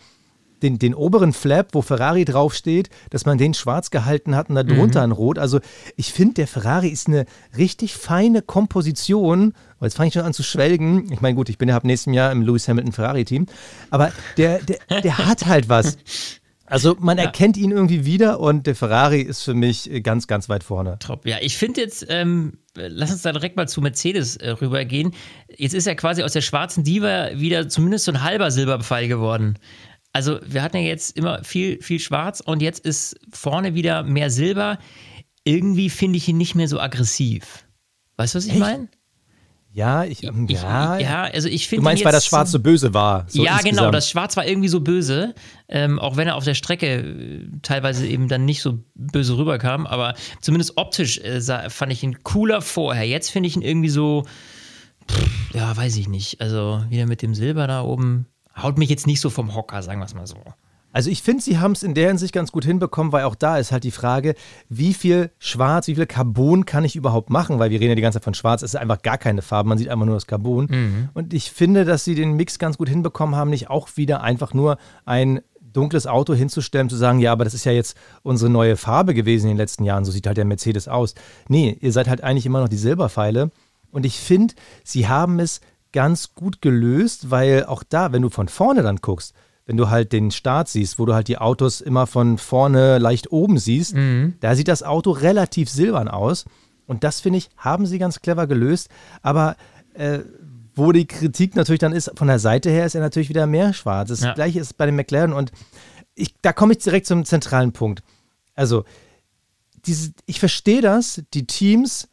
den, 0.63 0.79
den 0.79 0.95
oberen 0.95 1.33
Flap, 1.33 1.69
wo 1.73 1.81
Ferrari 1.81 2.25
draufsteht, 2.25 2.89
dass 3.09 3.25
man 3.25 3.37
den 3.37 3.53
schwarz 3.53 3.91
gehalten 3.91 4.35
hat 4.35 4.49
und 4.49 4.55
da 4.55 4.63
drunter 4.63 5.01
ein 5.01 5.11
Rot. 5.11 5.37
Also 5.37 5.59
ich 5.95 6.11
finde, 6.11 6.35
der 6.35 6.47
Ferrari 6.47 6.87
ist 6.87 7.07
eine 7.07 7.25
richtig 7.57 7.93
feine 7.93 8.41
Komposition. 8.41 9.53
Und 9.79 9.85
Jetzt 9.85 9.95
fange 9.95 10.07
ich 10.07 10.13
schon 10.13 10.23
an 10.23 10.33
zu 10.33 10.43
schwelgen. 10.43 11.11
Ich 11.11 11.21
meine, 11.21 11.35
gut, 11.35 11.49
ich 11.49 11.57
bin 11.57 11.69
ja 11.69 11.75
ab 11.75 11.83
nächstem 11.83 12.13
Jahr 12.13 12.31
im 12.31 12.41
Lewis 12.41 12.67
Hamilton 12.67 12.93
Ferrari-Team. 12.93 13.45
Aber 13.89 14.11
der, 14.37 14.59
der, 14.59 15.01
der 15.01 15.17
hat 15.17 15.45
halt 15.45 15.69
was. 15.69 15.97
Also 16.65 16.95
man 16.99 17.17
erkennt 17.19 17.57
ihn 17.57 17.71
irgendwie 17.71 18.05
wieder 18.05 18.39
und 18.39 18.65
der 18.65 18.75
Ferrari 18.75 19.21
ist 19.21 19.43
für 19.43 19.53
mich 19.53 19.89
ganz, 20.01 20.27
ganz 20.27 20.49
weit 20.49 20.63
vorne. 20.63 20.97
Top. 20.99 21.25
Ja, 21.25 21.37
ich 21.41 21.57
finde 21.57 21.81
jetzt, 21.81 22.05
ähm, 22.09 22.59
lass 22.75 23.11
uns 23.11 23.21
da 23.21 23.31
direkt 23.31 23.57
mal 23.57 23.67
zu 23.67 23.81
Mercedes 23.81 24.37
äh, 24.37 24.49
rübergehen. 24.49 25.13
Jetzt 25.55 25.73
ist 25.73 25.85
ja 25.85 25.95
quasi 25.95 26.23
aus 26.23 26.33
der 26.33 26.41
schwarzen 26.41 26.83
Diva 26.83 27.31
wieder 27.35 27.67
zumindest 27.69 28.05
so 28.05 28.11
ein 28.11 28.23
halber 28.23 28.49
Silberpfeil 28.49 29.07
geworden. 29.07 29.59
Also 30.13 30.39
wir 30.45 30.61
hatten 30.61 30.77
ja 30.77 30.83
jetzt 30.83 31.17
immer 31.17 31.43
viel, 31.43 31.81
viel 31.81 31.99
Schwarz 31.99 32.39
und 32.39 32.61
jetzt 32.61 32.85
ist 32.85 33.19
vorne 33.31 33.73
wieder 33.73 34.03
mehr 34.03 34.29
Silber. 34.29 34.77
Irgendwie 35.43 35.89
finde 35.89 36.17
ich 36.17 36.27
ihn 36.27 36.37
nicht 36.37 36.55
mehr 36.55 36.67
so 36.67 36.79
aggressiv. 36.79 37.65
Weißt 38.17 38.35
du, 38.35 38.37
was 38.37 38.45
ich 38.45 38.53
meine? 38.55 38.87
Ja, 39.71 40.03
ich, 40.03 40.23
ähm, 40.23 40.45
Ich, 40.47 40.61
ja, 40.61 40.99
ja, 40.99 41.23
also 41.23 41.49
ich 41.49 41.63
Du 41.63 41.69
finde. 41.69 41.83
meinst, 41.85 42.03
ihn 42.03 42.05
weil 42.05 42.11
das 42.11 42.27
Schwarz 42.27 42.51
so 42.51 42.59
böse 42.59 42.93
war. 42.93 43.25
So 43.27 43.43
ja, 43.43 43.53
genau, 43.57 43.69
insgesamt. 43.69 43.95
das 43.95 44.09
Schwarz 44.11 44.37
war 44.37 44.45
irgendwie 44.45 44.67
so 44.69 44.81
böse, 44.81 45.33
ähm, 45.67 45.97
auch 45.97 46.15
wenn 46.15 46.27
er 46.27 46.35
auf 46.35 46.43
der 46.43 46.53
Strecke 46.53 46.85
äh, 46.99 47.47
teilweise 47.63 48.05
eben 48.05 48.27
dann 48.27 48.45
nicht 48.45 48.61
so 48.61 48.83
böse 48.93 49.35
rüberkam, 49.35 49.87
aber 49.87 50.13
zumindest 50.41 50.77
optisch 50.77 51.17
äh, 51.23 51.41
sah, 51.41 51.71
fand 51.71 51.91
ich 51.91 52.03
ihn 52.03 52.21
cooler 52.21 52.61
vorher. 52.61 53.07
Jetzt 53.07 53.31
finde 53.31 53.47
ich 53.47 53.55
ihn 53.55 53.63
irgendwie 53.63 53.89
so, 53.89 54.25
pff, 55.09 55.55
ja, 55.55 55.75
weiß 55.75 55.97
ich 55.97 56.07
nicht. 56.07 56.39
Also 56.39 56.83
wieder 56.89 57.07
mit 57.07 57.23
dem 57.23 57.33
Silber 57.33 57.65
da 57.65 57.81
oben, 57.81 58.27
haut 58.55 58.77
mich 58.77 58.89
jetzt 58.89 59.07
nicht 59.07 59.21
so 59.21 59.29
vom 59.29 59.55
Hocker, 59.55 59.81
sagen 59.81 59.99
wir 59.99 60.05
es 60.05 60.13
mal 60.13 60.27
so. 60.27 60.37
Also 60.95 61.09
ich 61.09 61.23
finde, 61.23 61.41
sie 61.41 61.57
haben 61.57 61.71
es 61.71 61.81
in 61.81 61.95
der 61.95 62.09
Hinsicht 62.09 62.33
ganz 62.33 62.51
gut 62.51 62.65
hinbekommen, 62.65 63.11
weil 63.11 63.23
auch 63.23 63.33
da 63.33 63.57
ist 63.57 63.71
halt 63.71 63.83
die 63.83 63.89
Frage, 63.89 64.35
wie 64.69 64.93
viel 64.93 65.31
Schwarz, 65.39 65.87
wie 65.87 65.95
viel 65.95 66.05
Carbon 66.05 66.65
kann 66.65 66.85
ich 66.85 66.95
überhaupt 66.95 67.31
machen? 67.31 67.57
Weil 67.57 67.71
wir 67.71 67.79
reden 67.79 67.89
ja 67.89 67.95
die 67.95 68.03
ganze 68.03 68.19
Zeit 68.19 68.25
von 68.25 68.35
Schwarz, 68.35 68.61
es 68.61 68.75
ist 68.75 68.79
einfach 68.79 69.01
gar 69.01 69.17
keine 69.17 69.41
Farbe, 69.41 69.69
man 69.69 69.79
sieht 69.79 69.89
einfach 69.89 70.05
nur 70.05 70.15
das 70.15 70.27
Carbon. 70.27 71.09
Und 71.15 71.33
ich 71.33 71.51
finde, 71.51 71.83
dass 71.83 72.03
sie 72.05 72.13
den 72.13 72.33
Mix 72.33 72.59
ganz 72.59 72.77
gut 72.77 72.89
hinbekommen 72.89 73.35
haben, 73.35 73.49
nicht 73.49 73.71
auch 73.71 73.89
wieder 73.95 74.21
einfach 74.21 74.53
nur 74.53 74.77
ein 75.03 75.41
dunkles 75.61 76.05
Auto 76.05 76.35
hinzustellen, 76.35 76.89
zu 76.89 76.95
sagen, 76.95 77.17
ja, 77.17 77.31
aber 77.31 77.43
das 77.43 77.55
ist 77.55 77.65
ja 77.65 77.71
jetzt 77.71 77.97
unsere 78.21 78.51
neue 78.51 78.77
Farbe 78.77 79.15
gewesen 79.15 79.45
in 79.45 79.53
den 79.53 79.57
letzten 79.57 79.85
Jahren, 79.85 80.05
so 80.05 80.11
sieht 80.11 80.27
halt 80.27 80.37
der 80.37 80.45
Mercedes 80.45 80.87
aus. 80.87 81.15
Nee, 81.47 81.75
ihr 81.81 81.91
seid 81.91 82.07
halt 82.07 82.21
eigentlich 82.21 82.45
immer 82.45 82.61
noch 82.61 82.69
die 82.69 82.77
Silberpfeile. 82.77 83.49
Und 83.89 84.05
ich 84.05 84.19
finde, 84.19 84.53
sie 84.83 85.07
haben 85.07 85.39
es 85.39 85.59
ganz 85.93 86.33
gut 86.33 86.61
gelöst, 86.61 87.31
weil 87.31 87.65
auch 87.65 87.83
da, 87.87 88.11
wenn 88.11 88.21
du 88.21 88.29
von 88.29 88.49
vorne 88.49 88.83
dann 88.83 88.97
guckst, 88.97 89.33
wenn 89.65 89.77
du 89.77 89.89
halt 89.89 90.11
den 90.11 90.29
Start 90.31 90.67
siehst, 90.67 90.99
wo 90.99 91.05
du 91.05 91.13
halt 91.13 91.29
die 91.29 91.37
Autos 91.37 91.79
immer 91.79 92.05
von 92.07 92.37
vorne 92.37 92.97
leicht 92.97 93.31
oben 93.31 93.57
siehst, 93.57 93.95
da 94.41 94.55
sieht 94.55 94.67
das 94.67 94.83
Auto 94.83 95.11
relativ 95.11 95.69
silbern 95.69 96.09
aus. 96.09 96.43
Und 96.85 97.05
das, 97.05 97.21
finde 97.21 97.37
ich, 97.37 97.49
haben 97.55 97.85
sie 97.85 97.97
ganz 97.97 98.19
clever 98.19 98.45
gelöst. 98.45 98.89
Aber 99.21 99.55
äh, 99.93 100.19
wo 100.75 100.91
die 100.91 101.05
Kritik 101.07 101.55
natürlich 101.55 101.79
dann 101.79 101.93
ist, 101.93 102.11
von 102.15 102.27
der 102.27 102.39
Seite 102.39 102.69
her 102.69 102.85
ist 102.85 102.95
er 102.95 103.01
natürlich 103.01 103.29
wieder 103.29 103.47
mehr 103.47 103.71
schwarz. 103.73 104.09
Das 104.09 104.19
Ja. 104.21 104.33
gleiche 104.33 104.59
ist 104.59 104.77
bei 104.77 104.85
den 104.85 104.95
McLaren 104.97 105.31
und 105.31 105.51
ich, 106.15 106.35
da 106.41 106.51
komme 106.51 106.73
ich 106.73 106.79
direkt 106.79 107.07
zum 107.07 107.23
zentralen 107.23 107.71
Punkt. 107.71 108.03
Also, 108.55 108.83
diese, 109.85 110.11
ich 110.25 110.39
verstehe 110.39 110.81
das, 110.81 111.21
die 111.33 111.45
Teams 111.47 112.07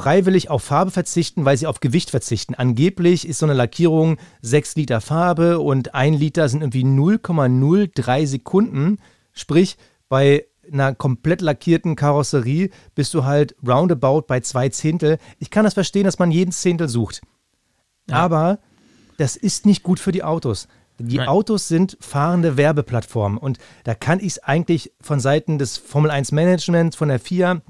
freiwillig 0.00 0.48
auf 0.48 0.62
Farbe 0.62 0.90
verzichten, 0.90 1.44
weil 1.44 1.58
sie 1.58 1.66
auf 1.66 1.80
Gewicht 1.80 2.08
verzichten. 2.08 2.54
Angeblich 2.54 3.28
ist 3.28 3.38
so 3.38 3.44
eine 3.44 3.52
Lackierung 3.52 4.16
6 4.40 4.76
Liter 4.76 5.02
Farbe 5.02 5.60
und 5.60 5.94
1 5.94 6.18
Liter 6.18 6.48
sind 6.48 6.62
irgendwie 6.62 6.84
0,03 6.84 8.26
Sekunden. 8.26 8.96
Sprich, 9.34 9.76
bei 10.08 10.46
einer 10.72 10.94
komplett 10.94 11.42
lackierten 11.42 11.96
Karosserie 11.96 12.70
bist 12.94 13.12
du 13.12 13.24
halt 13.24 13.54
roundabout 13.66 14.22
bei 14.22 14.40
zwei 14.40 14.70
Zehntel. 14.70 15.18
Ich 15.38 15.50
kann 15.50 15.64
das 15.64 15.74
verstehen, 15.74 16.04
dass 16.04 16.18
man 16.18 16.30
jeden 16.30 16.52
Zehntel 16.52 16.88
sucht. 16.88 17.20
Aber 18.10 18.58
das 19.18 19.36
ist 19.36 19.66
nicht 19.66 19.82
gut 19.82 20.00
für 20.00 20.12
die 20.12 20.24
Autos. 20.24 20.66
Die 20.98 21.18
Nein. 21.18 21.28
Autos 21.28 21.68
sind 21.68 21.98
fahrende 22.00 22.56
Werbeplattformen 22.56 23.36
und 23.36 23.58
da 23.84 23.94
kann 23.94 24.18
ich 24.18 24.26
es 24.26 24.38
eigentlich 24.38 24.92
von 25.02 25.20
Seiten 25.20 25.58
des 25.58 25.76
Formel 25.76 26.10
1 26.10 26.32
Managements, 26.32 26.96
von 26.96 27.08
der 27.08 27.20
FIA 27.20 27.60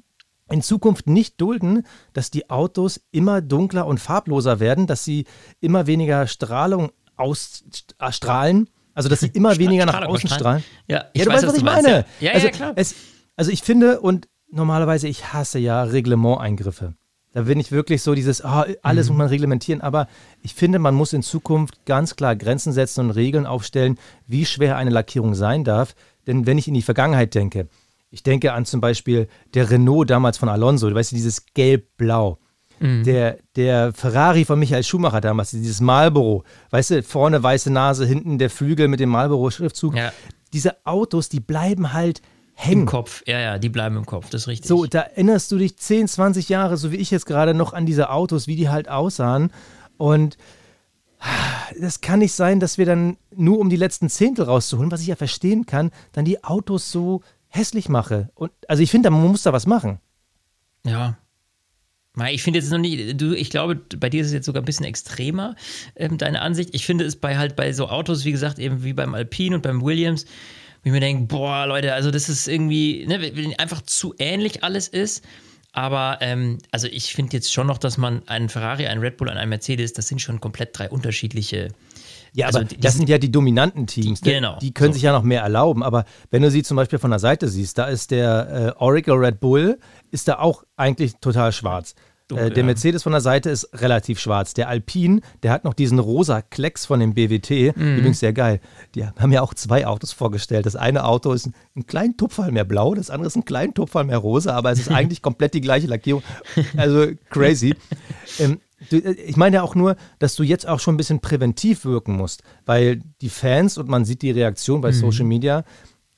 in 0.50 0.62
Zukunft 0.62 1.06
nicht 1.06 1.40
dulden, 1.40 1.84
dass 2.12 2.30
die 2.30 2.50
Autos 2.50 3.00
immer 3.12 3.40
dunkler 3.40 3.86
und 3.86 3.98
farbloser 3.98 4.60
werden, 4.60 4.86
dass 4.86 5.04
sie 5.04 5.24
immer 5.60 5.86
weniger 5.86 6.26
Strahlung 6.26 6.90
ausstrahlen, 7.16 8.68
also 8.94 9.08
dass 9.08 9.20
sie 9.20 9.28
immer 9.34 9.56
weniger 9.58 9.86
nach 9.86 10.02
außen 10.02 10.28
strahlen. 10.30 10.64
Ja, 10.88 11.04
ich 11.12 11.20
ja 11.20 11.24
du 11.26 11.30
weiß, 11.30 11.36
weißt, 11.42 11.48
was 11.48 11.56
ich 11.56 11.62
meinst, 11.62 11.82
meine. 11.84 12.04
Ja, 12.20 12.28
ja, 12.28 12.32
also, 12.34 12.46
ja, 12.46 12.52
klar. 12.52 12.72
Es, 12.76 12.94
also 13.36 13.50
ich 13.50 13.62
finde 13.62 14.00
und 14.00 14.28
normalerweise, 14.50 15.08
ich 15.08 15.32
hasse 15.32 15.58
ja 15.58 15.82
Reglementeingriffe. 15.84 16.94
Da 17.32 17.42
bin 17.42 17.60
ich 17.60 17.70
wirklich 17.70 18.02
so 18.02 18.16
dieses, 18.16 18.44
ah, 18.44 18.66
alles 18.82 19.06
Mhm. 19.06 19.12
muss 19.12 19.18
man 19.18 19.28
reglementieren, 19.28 19.80
aber 19.80 20.08
ich 20.42 20.54
finde, 20.54 20.80
man 20.80 20.96
muss 20.96 21.12
in 21.12 21.22
Zukunft 21.22 21.84
ganz 21.86 22.16
klar 22.16 22.34
Grenzen 22.34 22.72
setzen 22.72 23.04
und 23.04 23.10
Regeln 23.12 23.46
aufstellen, 23.46 23.98
wie 24.26 24.44
schwer 24.44 24.76
eine 24.76 24.90
Lackierung 24.90 25.36
sein 25.36 25.62
darf. 25.62 25.94
Denn 26.26 26.46
wenn 26.46 26.58
ich 26.58 26.66
in 26.66 26.74
die 26.74 26.82
Vergangenheit 26.82 27.34
denke, 27.36 27.68
ich 28.10 28.22
denke 28.22 28.52
an 28.52 28.64
zum 28.64 28.80
Beispiel 28.80 29.28
der 29.54 29.70
Renault 29.70 30.10
damals 30.10 30.38
von 30.38 30.48
Alonso, 30.48 30.88
du 30.88 30.94
weißt, 30.94 31.12
dieses 31.12 31.46
Gelb-Blau. 31.54 32.38
Mhm. 32.80 33.04
Der, 33.04 33.38
der 33.56 33.92
Ferrari 33.92 34.44
von 34.44 34.58
Michael 34.58 34.82
Schumacher 34.82 35.20
damals, 35.20 35.50
dieses 35.50 35.80
Marlboro, 35.80 36.44
weißt 36.70 36.90
du, 36.90 37.02
vorne 37.02 37.42
weiße 37.42 37.70
Nase, 37.70 38.06
hinten 38.06 38.38
der 38.38 38.50
Flügel 38.50 38.88
mit 38.88 39.00
dem 39.00 39.10
Marlboro-Schriftzug. 39.10 39.96
Ja. 39.96 40.12
Diese 40.52 40.84
Autos, 40.84 41.28
die 41.28 41.40
bleiben 41.40 41.92
halt 41.92 42.22
hängen. 42.54 42.82
Im 42.82 42.86
Kopf, 42.86 43.22
ja, 43.26 43.38
ja, 43.38 43.58
die 43.58 43.68
bleiben 43.68 43.96
im 43.96 44.06
Kopf, 44.06 44.30
das 44.30 44.42
ist 44.42 44.48
richtig. 44.48 44.68
So, 44.68 44.86
da 44.86 45.00
erinnerst 45.00 45.52
du 45.52 45.58
dich 45.58 45.76
10, 45.76 46.08
20 46.08 46.48
Jahre, 46.48 46.76
so 46.76 46.90
wie 46.90 46.96
ich 46.96 47.10
jetzt 47.10 47.26
gerade 47.26 47.54
noch 47.54 47.74
an 47.74 47.86
diese 47.86 48.10
Autos, 48.10 48.46
wie 48.46 48.56
die 48.56 48.70
halt 48.70 48.88
aussahen. 48.88 49.52
Und 49.98 50.38
das 51.78 52.00
kann 52.00 52.20
nicht 52.20 52.32
sein, 52.32 52.60
dass 52.60 52.78
wir 52.78 52.86
dann 52.86 53.18
nur 53.34 53.58
um 53.58 53.68
die 53.68 53.76
letzten 53.76 54.08
Zehntel 54.08 54.46
rauszuholen, 54.46 54.90
was 54.90 55.02
ich 55.02 55.08
ja 55.08 55.16
verstehen 55.16 55.66
kann, 55.66 55.90
dann 56.12 56.24
die 56.24 56.42
Autos 56.42 56.90
so 56.90 57.20
hässlich 57.50 57.88
mache. 57.88 58.30
Und 58.34 58.52
also 58.68 58.82
ich 58.82 58.90
finde, 58.90 59.10
man 59.10 59.26
muss 59.26 59.42
da 59.42 59.52
was 59.52 59.66
machen. 59.66 60.00
Ja. 60.84 61.18
Ich 62.28 62.42
finde 62.42 62.58
jetzt 62.58 62.70
noch 62.70 62.78
nicht, 62.78 63.20
du, 63.20 63.34
ich 63.34 63.50
glaube, 63.50 63.76
bei 63.76 64.10
dir 64.10 64.20
ist 64.20 64.28
es 64.28 64.32
jetzt 64.32 64.46
sogar 64.46 64.62
ein 64.62 64.66
bisschen 64.66 64.84
extremer, 64.84 65.54
ähm, 65.96 66.18
deine 66.18 66.42
Ansicht. 66.42 66.70
Ich 66.72 66.84
finde 66.84 67.04
es 67.04 67.16
bei 67.16 67.38
halt 67.38 67.56
bei 67.56 67.72
so 67.72 67.88
Autos, 67.88 68.24
wie 68.24 68.32
gesagt, 68.32 68.58
eben 68.58 68.82
wie 68.82 68.92
beim 68.92 69.14
Alpine 69.14 69.56
und 69.56 69.62
beim 69.62 69.80
Williams, 69.80 70.26
wie 70.82 70.88
ich 70.88 70.92
mir 70.92 71.00
denke, 71.00 71.26
boah, 71.26 71.66
Leute, 71.66 71.94
also 71.94 72.10
das 72.10 72.28
ist 72.28 72.48
irgendwie, 72.48 73.06
ne, 73.06 73.20
wenn 73.20 73.58
einfach 73.58 73.82
zu 73.82 74.14
ähnlich 74.18 74.64
alles 74.64 74.88
ist. 74.88 75.24
Aber 75.72 76.18
ähm, 76.20 76.58
also 76.72 76.88
ich 76.88 77.14
finde 77.14 77.36
jetzt 77.36 77.52
schon 77.52 77.68
noch, 77.68 77.78
dass 77.78 77.96
man 77.96 78.26
einen 78.28 78.48
Ferrari, 78.48 78.86
einen 78.86 79.00
Red 79.00 79.16
Bull 79.16 79.28
und 79.28 79.36
einen 79.36 79.50
Mercedes, 79.50 79.92
das 79.92 80.08
sind 80.08 80.20
schon 80.20 80.40
komplett 80.40 80.76
drei 80.76 80.90
unterschiedliche. 80.90 81.68
Ja, 82.32 82.46
Also 82.46 82.58
aber 82.60 82.68
die- 82.68 82.78
das 82.78 82.94
sind 82.94 83.08
ja 83.08 83.18
die 83.18 83.30
dominanten 83.32 83.86
Teams. 83.86 84.20
Die- 84.20 84.30
genau, 84.32 84.58
Die 84.60 84.72
können 84.72 84.92
so. 84.92 84.94
sich 84.94 85.02
ja 85.02 85.12
noch 85.12 85.22
mehr 85.22 85.42
erlauben. 85.42 85.82
Aber 85.82 86.04
wenn 86.30 86.42
du 86.42 86.50
sie 86.50 86.62
zum 86.62 86.76
Beispiel 86.76 86.98
von 86.98 87.10
der 87.10 87.18
Seite 87.20 87.48
siehst, 87.48 87.78
da 87.78 87.86
ist 87.86 88.10
der 88.10 88.74
äh, 88.78 88.82
Oracle 88.82 89.14
Red 89.14 89.40
Bull, 89.40 89.78
ist 90.10 90.28
da 90.28 90.38
auch 90.38 90.64
eigentlich 90.76 91.14
total 91.20 91.52
schwarz. 91.52 91.94
Dunkel, 92.28 92.46
äh, 92.46 92.50
der 92.50 92.58
ja. 92.62 92.66
Mercedes 92.66 93.02
von 93.02 93.10
der 93.10 93.20
Seite 93.20 93.50
ist 93.50 93.68
relativ 93.82 94.20
schwarz. 94.20 94.54
Der 94.54 94.68
Alpine, 94.68 95.20
der 95.42 95.50
hat 95.50 95.64
noch 95.64 95.74
diesen 95.74 95.98
rosa 95.98 96.42
Klecks 96.42 96.86
von 96.86 97.00
dem 97.00 97.12
BWT. 97.14 97.72
Mhm. 97.76 97.96
Übrigens 97.98 98.20
sehr 98.20 98.32
geil. 98.32 98.60
Die 98.94 99.04
haben 99.04 99.32
ja 99.32 99.42
auch 99.42 99.52
zwei 99.52 99.84
Autos 99.84 100.12
vorgestellt. 100.12 100.64
Das 100.64 100.76
eine 100.76 101.04
Auto 101.06 101.32
ist 101.32 101.50
ein 101.74 101.86
kleinen 101.88 102.16
Tupferl 102.16 102.52
mehr 102.52 102.62
blau, 102.64 102.94
das 102.94 103.10
andere 103.10 103.26
ist 103.26 103.34
ein 103.36 103.44
kleinen 103.44 103.74
Tupferl 103.74 104.04
mehr 104.04 104.18
rosa, 104.18 104.54
aber 104.54 104.70
es 104.70 104.78
ist 104.78 104.88
eigentlich 104.92 105.22
komplett 105.22 105.54
die 105.54 105.60
gleiche 105.60 105.88
Lackierung. 105.88 106.22
Also 106.76 107.08
crazy. 107.30 107.74
ähm, 108.38 108.52
äh, 108.52 108.56
ich 108.90 109.36
meine 109.36 109.56
ja 109.56 109.62
auch 109.62 109.74
nur, 109.74 109.96
dass 110.18 110.36
du 110.36 110.42
jetzt 110.42 110.66
auch 110.66 110.80
schon 110.80 110.94
ein 110.94 110.96
bisschen 110.96 111.20
präventiv 111.20 111.84
wirken 111.84 112.16
musst, 112.16 112.42
weil 112.64 113.02
die 113.20 113.28
Fans, 113.28 113.76
und 113.78 113.88
man 113.88 114.04
sieht 114.04 114.22
die 114.22 114.30
Reaktion 114.30 114.80
bei 114.80 114.90
mhm. 114.90 114.94
Social 114.94 115.26
Media, 115.26 115.64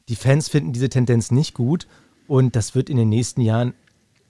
die 0.09 0.17
Fans 0.17 0.49
finden 0.49 0.73
diese 0.73 0.89
Tendenz 0.89 1.31
nicht 1.31 1.55
gut 1.55 1.87
und 2.29 2.55
das 2.57 2.75
wird 2.75 2.89
in 2.89 2.97
den 2.97 3.09
nächsten 3.09 3.41
Jahren 3.41 3.75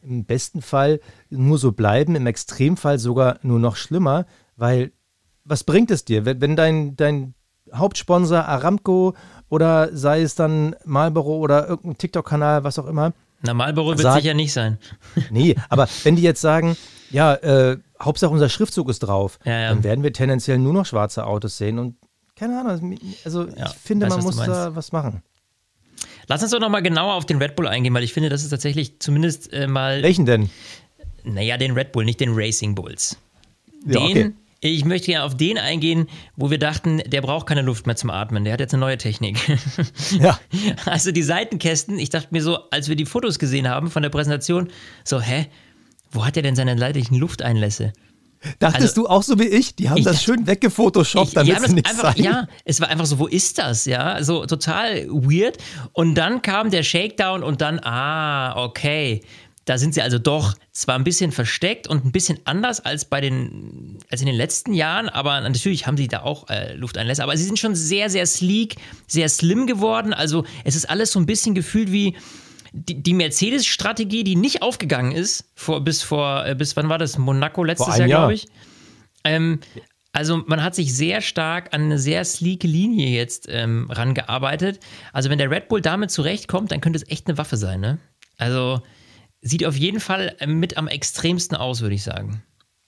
im 0.03 0.25
besten 0.25 0.63
Fall 0.63 1.01
nur 1.31 1.59
so 1.59 1.73
bleiben, 1.73 2.17
im 2.17 2.27
Extremfall 2.27 2.99
sogar 2.99 3.39
nur 3.43 3.59
noch 3.59 3.77
schlimmer, 3.77 4.27
weil 4.57 4.93
was 5.45 5.65
bringt 5.65 5.91
es 5.91 6.05
dir, 6.05 6.25
wenn 6.25 6.57
dein, 6.57 6.97
dein 6.97 7.35
Hauptsponsor 7.73 8.45
Aramco 8.45 9.15
oder 9.49 9.95
sei 9.97 10.23
es 10.23 10.35
dann 10.35 10.77
Marlboro 10.85 11.39
oder 11.39 11.69
irgendein 11.69 11.99
TikTok-Kanal, 11.99 12.65
was 12.65 12.79
auch 12.79 12.87
immer. 12.87 13.13
Na, 13.43 13.55
Marlboro 13.55 13.99
wird 13.99 14.13
sicher 14.15 14.35
nicht 14.35 14.53
sein. 14.53 14.79
Nee, 15.31 15.57
aber 15.69 15.89
wenn 16.05 16.17
die 16.17 16.23
jetzt 16.23 16.41
sagen, 16.41 16.77
ja, 17.11 17.35
äh, 17.35 17.79
Hauptsache 18.01 18.31
unser 18.31 18.49
Schriftzug 18.49 18.89
ist 18.89 19.01
drauf, 19.01 19.39
ja, 19.45 19.61
ja. 19.61 19.69
dann 19.71 19.85
werden 19.85 20.03
wir 20.03 20.13
tendenziell 20.13 20.59
nur 20.59 20.73
noch 20.73 20.87
schwarze 20.87 21.27
Autos 21.27 21.59
sehen 21.59 21.79
und 21.79 21.97
keine 22.37 22.59
Ahnung, 22.59 22.99
also 23.25 23.47
ja, 23.47 23.67
ich 23.67 23.75
finde, 23.75 24.07
weiß, 24.07 24.17
man 24.17 24.25
muss 24.25 24.37
da 24.37 24.75
was 24.75 24.93
machen. 24.93 25.23
Lass 26.29 26.43
uns 26.43 26.51
doch 26.51 26.61
nochmal 26.61 26.83
genauer 26.83 27.15
auf 27.15 27.27
den 27.27 27.39
Red 27.39 27.57
Bull 27.57 27.69
eingehen, 27.69 27.93
weil 27.95 28.05
ich 28.05 28.13
finde, 28.13 28.29
das 28.29 28.43
ist 28.43 28.51
tatsächlich 28.51 29.01
zumindest 29.01 29.53
äh, 29.53 29.67
mal. 29.67 30.03
Welchen 30.03 30.25
denn? 30.25 30.51
Naja, 31.25 31.57
den 31.57 31.73
Red 31.73 31.93
Bull, 31.93 32.05
nicht 32.05 32.21
den 32.21 32.31
Racing 32.33 32.75
Bulls. 32.75 33.17
Den, 33.85 33.97
okay. 33.97 34.33
Ich 34.65 34.85
möchte 34.85 35.11
ja 35.11 35.25
auf 35.25 35.37
den 35.37 35.59
eingehen, 35.59 36.07
wo 36.37 36.49
wir 36.51 36.59
dachten, 36.59 37.03
der 37.05 37.21
braucht 37.21 37.49
keine 37.49 37.63
Luft 37.63 37.89
mehr 37.89 37.97
zum 37.97 38.11
Atmen. 38.11 38.45
Der 38.45 38.53
hat 38.53 38.61
jetzt 38.61 38.73
eine 38.73 38.81
neue 38.81 38.97
Technik. 38.97 39.37
Ja. 40.19 40.39
Also 40.85 41.11
die 41.11 41.23
Seitenkästen, 41.23 41.99
ich 41.99 42.11
dachte 42.11 42.29
mir 42.31 42.43
so, 42.43 42.59
als 42.71 42.89
wir 42.89 42.97
die 42.97 43.07
Fotos 43.07 43.39
gesehen 43.39 43.69
haben 43.69 43.91
von 43.91 44.03
der 44.03 44.11
Präsentation, 44.11 44.69
so, 45.05 45.21
hä? 45.21 45.47
Wo 46.11 46.25
hat 46.25 46.37
er 46.37 46.43
denn 46.43 46.55
seine 46.55 46.75
leidlichen 46.75 47.17
Lufteinlässe? 47.17 47.93
Dachtest 48.59 48.97
also, 48.97 49.03
du 49.03 49.09
auch 49.09 49.23
so 49.23 49.39
wie 49.39 49.49
ich? 49.49 49.75
Die 49.75 49.89
haben 49.89 50.03
das 50.05 50.17
dachte, 50.17 50.25
schön 50.25 50.47
weggefotoshoppt, 50.47 51.37
damit 51.37 51.59
es 51.59 51.73
nicht 51.73 51.89
einfach, 51.89 52.17
Ja, 52.17 52.47
es 52.65 52.81
war 52.81 52.89
einfach 52.89 53.07
so, 53.07 53.19
wo 53.19 53.27
ist 53.27 53.59
das? 53.59 53.85
Ja, 53.85 54.23
so 54.23 54.47
total 54.47 55.09
weird. 55.09 55.59
Und 55.93 56.15
dann 56.15 56.43
kam 56.43 56.71
der 56.71 56.83
Shakedown 56.83 57.43
und 57.43 57.61
dann, 57.61 57.81
ah, 57.81 58.65
okay. 58.65 59.23
Da 59.65 59.79
sind 59.79 59.95
sie 59.95 60.03
also 60.03 60.19
doch 60.19 60.55
zwar 60.73 60.97
ein 60.97 61.05
bisschen 61.05 61.31
versteckt 61.31 61.87
und 61.87 62.05
ein 62.05 62.13
bisschen 62.13 62.41
anders 62.45 62.81
als 62.81 63.05
bei 63.05 63.21
den, 63.21 63.99
als 64.11 64.21
in 64.21 64.27
den 64.27 64.35
letzten 64.35 64.75
Jahren, 64.75 65.09
aber 65.09 65.41
natürlich 65.41 65.87
haben 65.87 65.97
sie 65.97 66.09
da 66.09 66.23
auch 66.23 66.49
äh, 66.51 66.75
Lufteinlässe, 66.75 67.23
aber 67.23 67.37
sie 67.37 67.45
sind 67.45 67.59
schon 67.59 67.75
sehr, 67.75 68.11
sehr 68.11 68.27
sleek, 68.27 68.77
sehr 69.07 69.29
slim 69.29 69.67
geworden. 69.67 70.13
Also 70.13 70.45
es 70.65 70.75
ist 70.75 70.91
alles 70.91 71.13
so 71.13 71.21
ein 71.21 71.27
bisschen 71.27 71.55
gefühlt 71.55 71.93
wie, 71.93 72.17
die, 72.73 73.03
die 73.03 73.15
Mercedes-Strategie, 73.15 74.25
die 74.25 74.37
nicht 74.37 74.63
aufgegangen 74.63 75.13
ist, 75.13 75.45
vor, 75.55 75.83
bis 75.83 76.03
vor, 76.03 76.47
äh, 76.47 76.55
bis 76.55 76.77
wann 76.77 76.89
war 76.89 76.99
das? 76.99 77.19
Monaco 77.19 77.63
letztes 77.63 77.99
Jahr, 77.99 78.09
Jahr. 78.09 78.21
glaube 78.21 78.35
ich. 78.35 78.47
Ähm, 79.25 79.61
also 80.13 80.43
man 80.47 80.63
hat 80.63 80.75
sich 80.75 80.95
sehr 80.95 81.21
stark 81.21 81.73
an 81.73 81.83
eine 81.83 81.99
sehr 81.99 82.25
sleeke 82.25 82.67
Linie 82.67 83.09
jetzt 83.09 83.47
ähm, 83.49 83.91
rangearbeitet. 83.91 84.81
Also 85.13 85.31
wenn 85.31 85.39
der 85.39 85.51
Red 85.51 85.69
Bull 85.69 85.81
damit 85.81 86.11
zurechtkommt, 86.11 86.71
dann 86.71 86.81
könnte 86.81 86.99
es 86.99 87.09
echt 87.09 87.29
eine 87.29 87.39
Waffe 87.39 87.57
sein, 87.57 87.81
ne? 87.81 87.99
Also 88.37 88.83
sieht 89.43 89.67
auf 89.67 89.77
jeden 89.77 90.01
Fall 90.01 90.35
äh, 90.39 90.47
mit 90.47 90.77
am 90.77 90.89
extremsten 90.89 91.57
aus, 91.57 91.83
würde 91.83 91.95
ich 91.95 92.03
sagen. 92.03 92.43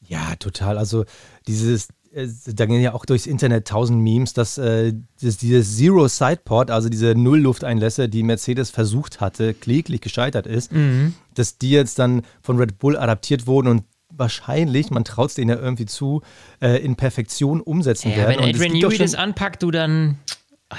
Ja, 0.06 0.36
total. 0.36 0.78
Also 0.78 1.04
dieses, 1.46 1.88
äh, 2.12 2.28
da 2.46 2.66
gehen 2.66 2.80
ja 2.80 2.94
auch 2.94 3.04
durchs 3.04 3.26
Internet 3.26 3.68
tausend 3.68 4.00
Memes, 4.00 4.32
dass, 4.32 4.56
äh, 4.56 4.94
dass 5.20 5.36
dieses 5.36 5.76
Zero 5.76 6.08
Sideport, 6.08 6.70
also 6.70 6.88
diese 6.88 7.14
Null-Lufteinlässe, 7.14 8.08
die 8.08 8.22
Mercedes 8.22 8.70
versucht 8.70 9.20
hatte, 9.20 9.52
kläglich 9.52 10.00
gescheitert 10.00 10.46
ist, 10.46 10.72
mhm. 10.72 11.14
dass 11.34 11.58
die 11.58 11.70
jetzt 11.70 11.98
dann 11.98 12.22
von 12.42 12.58
Red 12.58 12.78
Bull 12.78 12.96
adaptiert 12.96 13.46
wurden 13.46 13.68
und 13.68 13.84
wahrscheinlich, 14.16 14.90
man 14.90 15.04
traut 15.04 15.30
es 15.30 15.34
denen 15.34 15.50
ja 15.50 15.56
irgendwie 15.56 15.86
zu, 15.86 16.22
äh, 16.60 16.76
in 16.84 16.94
Perfektion 16.96 17.60
umsetzen 17.60 18.10
ja, 18.10 18.18
werden. 18.18 18.36
Wenn 18.38 18.50
Adrian 18.50 18.72
Newey 18.74 18.98
das 18.98 19.14
anpackt, 19.14 19.62
du 19.62 19.70
dann. 19.70 20.18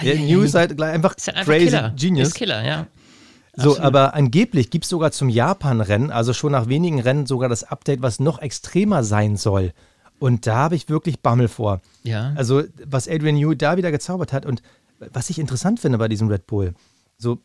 Ja, 0.02 0.14
Newey 0.14 0.46
ist 0.46 0.56
halt 0.56 0.82
einfach, 0.82 1.16
ist 1.16 1.28
halt 1.28 1.38
einfach 1.38 1.52
crazy 1.52 1.66
Killer. 1.66 1.94
Genius. 1.98 2.28
Ist 2.30 2.36
Killer, 2.36 2.66
ja. 2.66 2.88
So, 3.58 3.72
Absolut. 3.72 3.80
aber 3.80 4.14
angeblich 4.16 4.70
gibt 4.70 4.86
es 4.86 4.90
sogar 4.90 5.12
zum 5.12 5.30
Japan-Rennen, 5.30 6.12
also 6.12 6.34
schon 6.34 6.52
nach 6.52 6.68
wenigen 6.68 7.00
Rennen, 7.00 7.26
sogar 7.26 7.48
das 7.48 7.64
Update, 7.64 8.02
was 8.02 8.20
noch 8.20 8.40
extremer 8.40 9.04
sein 9.04 9.38
soll. 9.38 9.72
Und 10.20 10.48
da 10.48 10.56
habe 10.56 10.76
ich 10.76 10.90
wirklich 10.90 11.22
Bammel 11.22 11.48
vor. 11.48 11.82
Ja. 12.04 12.34
Also, 12.36 12.64
was 12.86 13.08
Adrian 13.08 13.36
Newey 13.36 13.58
da 13.58 13.78
wieder 13.78 13.92
gezaubert 13.92 14.34
hat 14.34 14.46
und 14.46 14.62
was 15.00 15.30
ich 15.30 15.40
interessant 15.40 15.80
finde 15.80 15.98
bei 15.98 16.08
diesem 16.08 16.28
Red 16.28 16.48
Bull, 16.48 16.74
so 17.18 17.40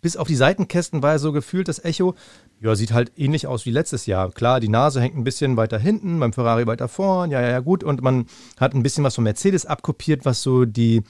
bis 0.00 0.16
auf 0.16 0.28
die 0.28 0.36
Seitenkästen 0.36 1.02
war 1.02 1.12
er 1.12 1.18
so 1.18 1.32
gefühlt, 1.32 1.68
das 1.68 1.82
Echo, 1.82 2.14
ja, 2.60 2.74
sieht 2.74 2.92
halt 2.92 3.12
ähnlich 3.16 3.46
aus 3.46 3.66
wie 3.66 3.70
letztes 3.70 4.06
Jahr. 4.06 4.30
Klar, 4.30 4.60
die 4.60 4.68
Nase 4.68 5.00
hängt 5.00 5.16
ein 5.16 5.24
bisschen 5.24 5.56
weiter 5.56 5.78
hinten, 5.78 6.20
beim 6.20 6.32
Ferrari 6.32 6.66
weiter 6.66 6.88
vorn, 6.88 7.30
ja, 7.30 7.40
ja, 7.40 7.48
ja, 7.48 7.60
gut. 7.60 7.82
Und 7.82 8.02
man 8.02 8.26
hat 8.58 8.74
ein 8.74 8.82
bisschen 8.82 9.04
was 9.04 9.14
von 9.14 9.24
Mercedes 9.24 9.66
abkopiert, 9.66 10.24
was 10.24 10.42
so 10.42 10.64
die, 10.64 11.02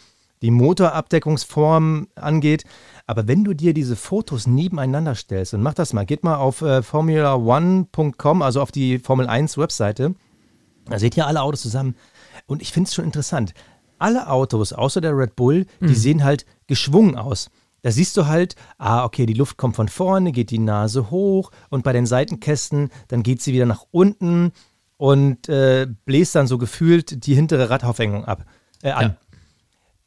die 0.43 0.51
Motorabdeckungsform 0.51 2.09
angeht. 2.15 2.65
Aber 3.07 3.29
wenn 3.29 3.45
du 3.45 3.55
dir 3.55 3.75
diese 3.75 3.97
Fotos 3.97 4.47
nebeneinander 4.47 5.15
stellst, 5.15 5.55
und 5.55 5.63
mach 5.63 5.75
das 5.75 5.93
mal, 5.93 6.05
geht 6.05 6.25
mal 6.25 6.37
auf 6.37 6.63
äh, 6.63 6.79
formula1.com, 6.79 8.43
also 8.43 8.61
auf 8.61 8.73
die 8.73 8.99
Formel 8.99 9.27
1 9.27 9.59
Webseite, 9.59 10.15
da 10.87 10.99
seht 10.99 11.17
ihr 11.17 11.27
alle 11.27 11.43
Autos 11.43 11.63
zusammen. 11.63 11.97
Und 12.47 12.63
ich 12.63 12.73
finde 12.73 12.89
es 12.89 12.95
schon 12.95 13.05
interessant. 13.05 13.55
Alle 13.99 14.29
Autos, 14.29 14.73
außer 14.73 15.01
der 15.01 15.17
Red 15.17 15.37
Bull, 15.37 15.67
die 15.81 15.87
mhm. 15.87 15.95
sehen 15.95 16.25
halt 16.25 16.47
geschwungen 16.67 17.17
aus. 17.17 17.51
Da 17.83 17.93
siehst 17.93 18.17
du 18.17 18.27
halt, 18.27 18.57
ah, 18.79 19.05
okay, 19.05 19.27
die 19.27 19.35
Luft 19.35 19.57
kommt 19.57 19.77
von 19.77 19.89
vorne, 19.89 20.33
geht 20.33 20.51
die 20.51 20.59
Nase 20.59 21.11
hoch 21.11 21.51
und 21.71 21.85
bei 21.85 21.93
den 21.93 22.07
Seitenkästen, 22.07 22.91
dann 23.09 23.23
geht 23.23 23.43
sie 23.43 23.53
wieder 23.53 23.67
nach 23.67 23.85
unten 23.91 24.53
und 24.97 25.49
äh, 25.49 25.87
bläst 26.05 26.35
dann 26.35 26.47
so 26.47 26.59
gefühlt 26.59 27.27
die 27.27 27.35
hintere 27.35 27.71
Radaufhängung 27.71 28.25
ab, 28.25 28.45
äh, 28.83 28.91
an. 28.91 29.03
Ja. 29.03 29.17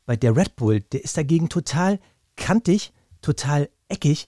Bei 0.09 0.15
der 0.15 0.35
Red 0.35 0.55
Bull, 0.55 0.81
der 0.81 1.03
ist 1.03 1.17
dagegen 1.17 1.49
total 1.49 1.99
kantig, 2.35 2.93
total 3.21 3.69
eckig. 3.89 4.27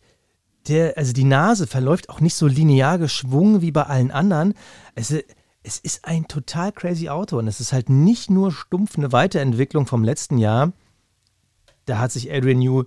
Der, 0.67 0.95
also 0.95 1.11
die 1.11 1.23
Nase 1.23 1.65
verläuft 1.65 2.11
auch 2.11 2.19
nicht 2.19 2.35
so 2.35 2.45
linear 2.45 2.99
geschwungen 2.99 3.61
wie 3.61 3.71
bei 3.71 3.81
allen 3.87 4.11
anderen. 4.11 4.53
Also 4.93 5.17
es 5.63 5.79
ist 5.79 6.05
ein 6.05 6.27
total 6.27 6.71
crazy 6.71 7.09
Auto 7.09 7.39
und 7.39 7.47
es 7.47 7.59
ist 7.59 7.73
halt 7.73 7.89
nicht 7.89 8.29
nur 8.29 8.51
stumpf 8.51 8.95
eine 8.95 9.11
Weiterentwicklung 9.11 9.87
vom 9.87 10.03
letzten 10.03 10.37
Jahr. 10.37 10.71
Da 11.85 11.97
hat 11.97 12.11
sich 12.11 12.31
Adrian 12.31 12.59
New 12.59 12.83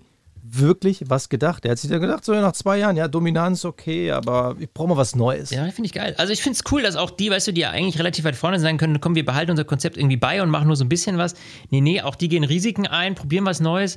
wirklich 0.47 1.05
was 1.09 1.29
gedacht. 1.29 1.65
Er 1.65 1.73
hat 1.73 1.79
sich 1.79 1.91
da 1.91 1.99
gedacht, 1.99 2.25
so 2.25 2.33
nach 2.35 2.53
zwei 2.53 2.79
Jahren, 2.79 2.97
ja, 2.97 3.09
Dominanz, 3.09 3.65
okay, 3.65 4.11
aber 4.11 4.57
ich 4.59 4.71
brauche 4.71 4.89
mal 4.89 4.97
was 4.97 5.17
Neues. 5.17 5.51
Ja, 5.51 5.65
finde 5.71 5.87
ich 5.87 5.93
geil. 5.93 6.15
Also 6.19 6.33
ich 6.33 6.43
finde 6.43 6.59
es 6.59 6.71
cool, 6.71 6.83
dass 6.83 6.97
auch 6.97 7.11
die, 7.11 7.31
weißt 7.31 7.47
du, 7.49 7.53
die 7.53 7.63
ja 7.63 7.71
eigentlich 7.71 7.99
relativ 7.99 8.25
weit 8.25 8.37
vorne 8.37 8.61
sein 8.61 8.77
können, 8.77 9.01
komm, 9.01 9.15
wir 9.15 9.25
behalten 9.25 9.51
unser 9.53 9.65
Konzept 9.65 9.97
irgendwie 9.97 10.17
bei 10.17 10.43
und 10.43 10.51
machen 10.51 10.67
nur 10.67 10.77
so 10.77 10.85
ein 10.85 10.89
bisschen 10.89 11.17
was. 11.17 11.35
Nee, 11.71 11.81
nee, 11.81 12.03
auch 12.03 12.15
die 12.15 12.29
gehen 12.29 12.45
Risiken 12.45 12.87
ein, 12.87 13.15
probieren 13.15 13.47
was 13.47 13.61
Neues. 13.61 13.97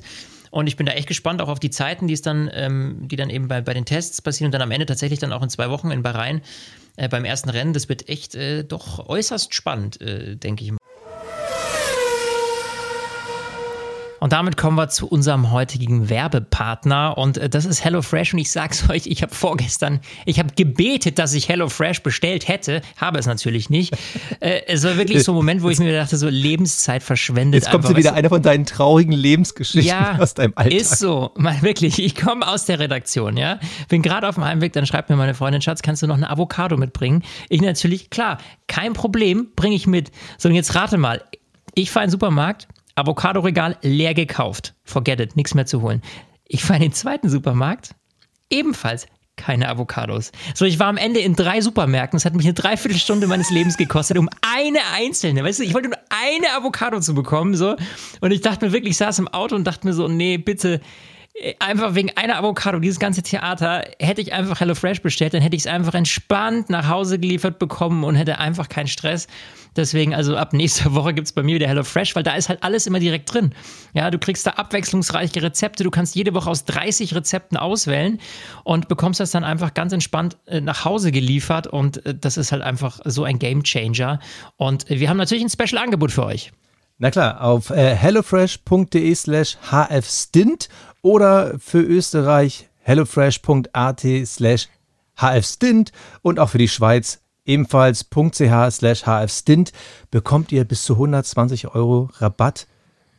Und 0.50 0.66
ich 0.66 0.76
bin 0.76 0.86
da 0.86 0.92
echt 0.92 1.08
gespannt 1.08 1.42
auch 1.42 1.48
auf 1.48 1.60
die 1.60 1.70
Zeiten, 1.70 2.06
die 2.06 2.14
es 2.14 2.22
dann, 2.22 2.50
ähm, 2.54 3.00
die 3.02 3.16
dann 3.16 3.28
eben 3.28 3.48
bei, 3.48 3.60
bei 3.60 3.74
den 3.74 3.84
Tests 3.84 4.22
passieren 4.22 4.48
und 4.48 4.52
dann 4.52 4.62
am 4.62 4.70
Ende 4.70 4.86
tatsächlich 4.86 5.18
dann 5.18 5.32
auch 5.32 5.42
in 5.42 5.50
zwei 5.50 5.68
Wochen 5.68 5.90
in 5.90 6.02
Bahrain 6.02 6.40
äh, 6.96 7.08
beim 7.08 7.26
ersten 7.26 7.50
Rennen. 7.50 7.74
Das 7.74 7.90
wird 7.90 8.08
echt 8.08 8.34
äh, 8.34 8.64
doch 8.64 9.08
äußerst 9.08 9.54
spannend, 9.54 10.00
äh, 10.00 10.36
denke 10.36 10.64
ich. 10.64 10.72
Und 14.20 14.32
damit 14.32 14.56
kommen 14.56 14.76
wir 14.76 14.88
zu 14.88 15.06
unserem 15.08 15.50
heutigen 15.50 16.08
Werbepartner 16.08 17.16
und 17.16 17.38
äh, 17.38 17.48
das 17.48 17.64
ist 17.64 17.84
HelloFresh 17.84 18.34
und 18.34 18.40
ich 18.40 18.50
sag's 18.50 18.88
euch, 18.90 19.06
ich 19.06 19.22
habe 19.22 19.34
vorgestern, 19.34 20.00
ich 20.24 20.38
habe 20.38 20.50
gebetet, 20.54 21.18
dass 21.18 21.34
ich 21.34 21.48
HelloFresh 21.48 22.02
bestellt 22.02 22.48
hätte, 22.48 22.82
habe 22.96 23.18
es 23.18 23.26
natürlich 23.26 23.70
nicht. 23.70 23.94
Äh, 24.40 24.62
es 24.66 24.84
war 24.84 24.96
wirklich 24.96 25.24
so 25.24 25.32
ein 25.32 25.36
Moment, 25.36 25.62
wo 25.62 25.70
ich 25.70 25.78
mir 25.78 25.92
dachte, 25.92 26.16
so 26.16 26.28
Lebenszeit 26.28 27.02
verschwendet. 27.02 27.62
Jetzt 27.62 27.72
kommt 27.72 27.84
einfach, 27.84 27.96
wieder 27.96 28.14
einer 28.14 28.28
von 28.28 28.42
deinen 28.42 28.66
traurigen 28.66 29.12
Lebensgeschichten 29.12 29.88
ja, 29.88 30.16
aus 30.18 30.34
deinem 30.34 30.52
Alltag. 30.54 30.80
Ist 30.80 30.98
so, 30.98 31.32
mal 31.36 31.60
wirklich, 31.62 31.98
ich 31.98 32.14
komme 32.14 32.46
aus 32.46 32.66
der 32.66 32.78
Redaktion, 32.78 33.36
ja, 33.36 33.58
bin 33.88 34.02
gerade 34.02 34.28
auf 34.28 34.36
dem 34.36 34.44
Heimweg, 34.44 34.74
dann 34.74 34.86
schreibt 34.86 35.10
mir 35.10 35.16
meine 35.16 35.34
Freundin, 35.34 35.62
Schatz, 35.62 35.82
kannst 35.82 36.02
du 36.02 36.06
noch 36.06 36.16
eine 36.16 36.30
Avocado 36.30 36.76
mitbringen? 36.76 37.24
Ich 37.48 37.60
natürlich, 37.60 38.10
klar, 38.10 38.38
kein 38.68 38.92
Problem, 38.92 39.48
bringe 39.56 39.74
ich 39.74 39.86
mit. 39.86 40.12
So, 40.36 40.48
und 40.48 40.54
jetzt 40.54 40.74
rate 40.74 40.98
mal, 40.98 41.22
ich 41.74 41.90
fahre 41.90 42.04
in 42.04 42.08
den 42.08 42.12
Supermarkt, 42.12 42.68
Avocado-Regal 42.98 43.78
leer 43.82 44.14
gekauft. 44.14 44.74
Forget 44.84 45.20
it, 45.20 45.36
nichts 45.36 45.54
mehr 45.54 45.66
zu 45.66 45.82
holen. 45.82 46.02
Ich 46.46 46.64
fahre 46.64 46.78
in 46.78 46.90
den 46.90 46.92
zweiten 46.92 47.28
Supermarkt, 47.28 47.94
ebenfalls 48.50 49.06
keine 49.38 49.68
Avocados. 49.68 50.32
So, 50.54 50.64
ich 50.64 50.78
war 50.78 50.88
am 50.88 50.96
Ende 50.96 51.20
in 51.20 51.36
drei 51.36 51.60
Supermärkten. 51.60 52.16
Es 52.16 52.24
hat 52.24 52.34
mich 52.34 52.44
eine 52.44 52.54
Dreiviertelstunde 52.54 53.26
meines 53.26 53.50
Lebens 53.50 53.76
gekostet, 53.76 54.18
um 54.18 54.28
eine 54.42 54.80
einzelne, 54.94 55.44
weißt 55.44 55.60
du, 55.60 55.62
ich 55.62 55.72
wollte 55.74 55.88
nur 55.88 55.98
eine 56.10 56.52
Avocado 56.54 57.00
zu 57.00 57.14
bekommen, 57.14 57.54
so. 57.54 57.76
Und 58.20 58.32
ich 58.32 58.42
dachte 58.42 58.66
mir 58.66 58.72
wirklich, 58.72 58.92
ich 58.92 58.96
saß 58.98 59.20
im 59.20 59.28
Auto 59.28 59.54
und 59.54 59.64
dachte 59.64 59.86
mir 59.86 59.94
so, 59.94 60.08
nee, 60.08 60.36
bitte, 60.36 60.80
einfach 61.58 61.94
wegen 61.94 62.10
einer 62.16 62.36
Avocado, 62.36 62.78
dieses 62.78 62.98
ganze 62.98 63.22
Theater, 63.22 63.84
hätte 64.00 64.20
ich 64.20 64.32
einfach 64.32 64.60
HelloFresh 64.60 65.02
bestellt, 65.02 65.34
dann 65.34 65.42
hätte 65.42 65.56
ich 65.56 65.62
es 65.62 65.66
einfach 65.66 65.94
entspannt 65.94 66.68
nach 66.70 66.88
Hause 66.88 67.18
geliefert 67.18 67.58
bekommen 67.58 68.04
und 68.04 68.16
hätte 68.16 68.38
einfach 68.38 68.68
keinen 68.68 68.88
Stress. 68.88 69.28
Deswegen, 69.76 70.14
also 70.14 70.36
ab 70.36 70.52
nächster 70.52 70.94
Woche 70.94 71.14
gibt 71.14 71.26
es 71.26 71.32
bei 71.32 71.42
mir 71.42 71.54
wieder 71.54 71.68
HelloFresh, 71.68 72.16
weil 72.16 72.22
da 72.24 72.34
ist 72.34 72.48
halt 72.48 72.62
alles 72.62 72.86
immer 72.86 72.98
direkt 72.98 73.32
drin. 73.32 73.54
Ja, 73.94 74.10
du 74.10 74.18
kriegst 74.18 74.46
da 74.46 74.52
abwechslungsreiche 74.52 75.42
Rezepte, 75.42 75.84
du 75.84 75.90
kannst 75.90 76.16
jede 76.16 76.34
Woche 76.34 76.50
aus 76.50 76.64
30 76.64 77.14
Rezepten 77.14 77.56
auswählen 77.56 78.18
und 78.64 78.88
bekommst 78.88 79.20
das 79.20 79.30
dann 79.30 79.44
einfach 79.44 79.74
ganz 79.74 79.92
entspannt 79.92 80.36
äh, 80.46 80.60
nach 80.60 80.84
Hause 80.84 81.12
geliefert 81.12 81.68
und 81.68 82.04
äh, 82.04 82.14
das 82.14 82.36
ist 82.36 82.50
halt 82.50 82.62
einfach 82.62 83.00
so 83.04 83.24
ein 83.24 83.38
Game 83.38 83.62
Changer. 83.62 84.18
Und 84.56 84.88
wir 84.88 85.08
haben 85.08 85.18
natürlich 85.18 85.44
ein 85.44 85.50
Special-Angebot 85.50 86.10
für 86.10 86.24
euch. 86.24 86.52
Na 87.00 87.12
klar, 87.12 87.42
auf 87.42 87.70
äh, 87.70 87.94
hellofresh.de 87.94 89.14
slash 89.14 89.56
hfstint 89.70 90.68
oder 91.08 91.58
für 91.58 91.80
Österreich 91.80 92.68
hellofresh.at 92.80 94.06
slash 94.26 94.68
hfstint 95.16 95.92
und 96.20 96.38
auch 96.38 96.50
für 96.50 96.58
die 96.58 96.68
Schweiz 96.68 97.22
ebenfalls 97.46 98.10
.ch 98.10 98.70
slash 98.70 99.06
hfstint 99.06 99.72
bekommt 100.10 100.52
ihr 100.52 100.64
bis 100.64 100.84
zu 100.84 100.92
120 100.94 101.74
Euro 101.74 102.10
Rabatt. 102.18 102.66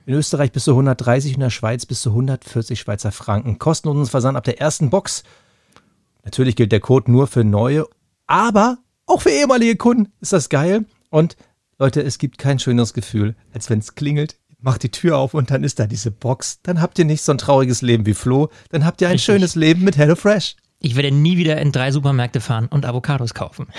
In 0.06 0.14
Österreich 0.14 0.52
bis 0.52 0.66
zu 0.66 0.72
130 0.72 1.32
und 1.32 1.36
in 1.38 1.42
der 1.42 1.50
Schweiz 1.50 1.88
bis 1.88 2.02
zu 2.02 2.12
140 2.12 2.80
Schweizer 2.80 3.12
Franken. 3.12 3.58
Kostenlosen 3.58 4.06
Versand 4.06 4.38
ab 4.38 4.44
der 4.44 4.62
ersten 4.62 4.92
Box. 4.92 5.24
Natürlich 6.24 6.56
gilt 6.56 6.72
der 6.72 6.82
Code 6.82 7.12
nur 7.12 7.26
für 7.26 7.44
neue, 7.44 7.88
aber 8.28 8.78
auch 9.08 9.24
für 9.24 9.32
ehemalige 9.32 9.78
Kunden 9.78 10.12
ist 10.22 10.34
das 10.34 10.50
geil. 10.50 10.86
Und 11.10 11.38
Leute, 11.80 12.04
es 12.04 12.20
gibt 12.20 12.38
kein 12.38 12.60
schöneres 12.60 12.94
Gefühl, 12.94 13.36
als 13.52 13.72
wenn 13.72 13.80
es 13.80 13.96
klingelt, 13.96 14.38
macht 14.62 14.84
die 14.84 14.92
Tür 14.92 15.18
auf 15.18 15.34
und 15.34 15.52
dann 15.52 15.64
ist 15.64 15.80
da 15.80 15.88
diese 15.88 16.12
Box. 16.12 16.60
Dann 16.64 16.82
habt 16.82 17.00
ihr 17.00 17.06
nicht 17.06 17.24
so 17.24 17.32
ein 17.32 17.38
trauriges 17.38 17.82
Leben 17.82 18.06
wie 18.06 18.14
Flo, 18.14 18.50
dann 18.70 18.86
habt 18.86 19.02
ihr 19.02 19.08
ein 19.08 19.14
Richtig. 19.14 19.26
schönes 19.26 19.56
Leben 19.56 19.84
mit 19.84 19.98
HelloFresh. 19.98 20.56
Ich 20.82 20.96
werde 20.96 21.12
nie 21.12 21.38
wieder 21.38 21.60
in 21.60 21.72
drei 21.72 21.92
Supermärkte 21.92 22.40
fahren 22.40 22.68
und 22.68 22.86
Avocados 22.86 23.34
kaufen. 23.34 23.68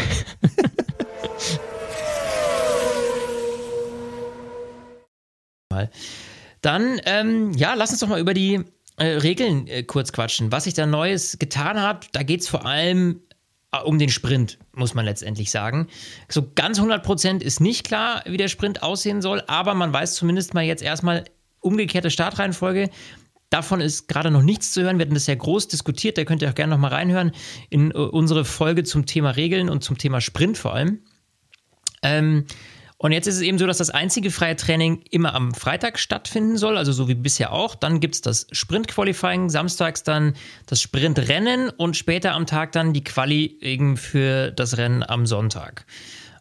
Dann, 6.62 7.00
ähm, 7.06 7.52
ja, 7.52 7.74
lass 7.74 7.90
uns 7.90 8.00
doch 8.00 8.08
mal 8.08 8.20
über 8.20 8.34
die 8.34 8.60
äh, 8.96 9.06
Regeln 9.06 9.66
äh, 9.66 9.82
kurz 9.82 10.12
quatschen. 10.12 10.52
Was 10.52 10.64
sich 10.64 10.74
da 10.74 10.86
Neues 10.86 11.38
getan 11.38 11.80
hat, 11.80 12.08
da 12.12 12.22
geht 12.22 12.40
es 12.40 12.48
vor 12.48 12.66
allem 12.66 13.20
um 13.84 13.98
den 13.98 14.08
Sprint, 14.08 14.58
muss 14.74 14.94
man 14.94 15.04
letztendlich 15.04 15.50
sagen. 15.50 15.86
So 16.28 16.50
ganz 16.54 16.80
100% 16.80 17.40
ist 17.40 17.60
nicht 17.60 17.86
klar, 17.86 18.22
wie 18.26 18.36
der 18.36 18.48
Sprint 18.48 18.82
aussehen 18.82 19.22
soll, 19.22 19.42
aber 19.46 19.74
man 19.74 19.92
weiß 19.92 20.14
zumindest 20.14 20.54
mal 20.54 20.64
jetzt 20.64 20.82
erstmal 20.82 21.24
umgekehrte 21.60 22.10
Startreihenfolge. 22.10 22.90
Davon 23.48 23.80
ist 23.80 24.06
gerade 24.08 24.30
noch 24.30 24.42
nichts 24.42 24.72
zu 24.72 24.82
hören. 24.82 24.98
Wir 24.98 25.06
hatten 25.06 25.14
das 25.14 25.26
ja 25.26 25.34
groß 25.34 25.68
diskutiert. 25.68 26.18
Da 26.18 26.24
könnt 26.24 26.42
ihr 26.42 26.50
auch 26.50 26.54
gerne 26.54 26.70
noch 26.70 26.80
mal 26.80 26.88
reinhören 26.88 27.32
in 27.68 27.90
äh, 27.90 27.94
unsere 27.94 28.44
Folge 28.44 28.84
zum 28.84 29.06
Thema 29.06 29.30
Regeln 29.30 29.68
und 29.68 29.82
zum 29.82 29.98
Thema 29.98 30.20
Sprint 30.20 30.56
vor 30.56 30.74
allem. 30.74 31.00
Ähm, 32.02 32.46
und 33.02 33.12
jetzt 33.12 33.26
ist 33.26 33.36
es 33.36 33.40
eben 33.40 33.56
so, 33.56 33.66
dass 33.66 33.78
das 33.78 33.88
einzige 33.88 34.30
freie 34.30 34.56
Training 34.56 35.00
immer 35.10 35.34
am 35.34 35.54
Freitag 35.54 35.98
stattfinden 35.98 36.58
soll, 36.58 36.76
also 36.76 36.92
so 36.92 37.08
wie 37.08 37.14
bisher 37.14 37.50
auch. 37.50 37.74
Dann 37.74 37.98
gibt 37.98 38.16
es 38.16 38.20
das 38.20 38.46
Sprint-Qualifying, 38.52 39.48
samstags 39.48 40.02
dann 40.02 40.34
das 40.66 40.82
Sprintrennen 40.82 41.70
und 41.70 41.96
später 41.96 42.32
am 42.32 42.44
Tag 42.44 42.72
dann 42.72 42.92
die 42.92 43.02
Quali 43.02 43.56
eben 43.62 43.96
für 43.96 44.50
das 44.50 44.76
Rennen 44.76 45.02
am 45.02 45.24
Sonntag. 45.24 45.86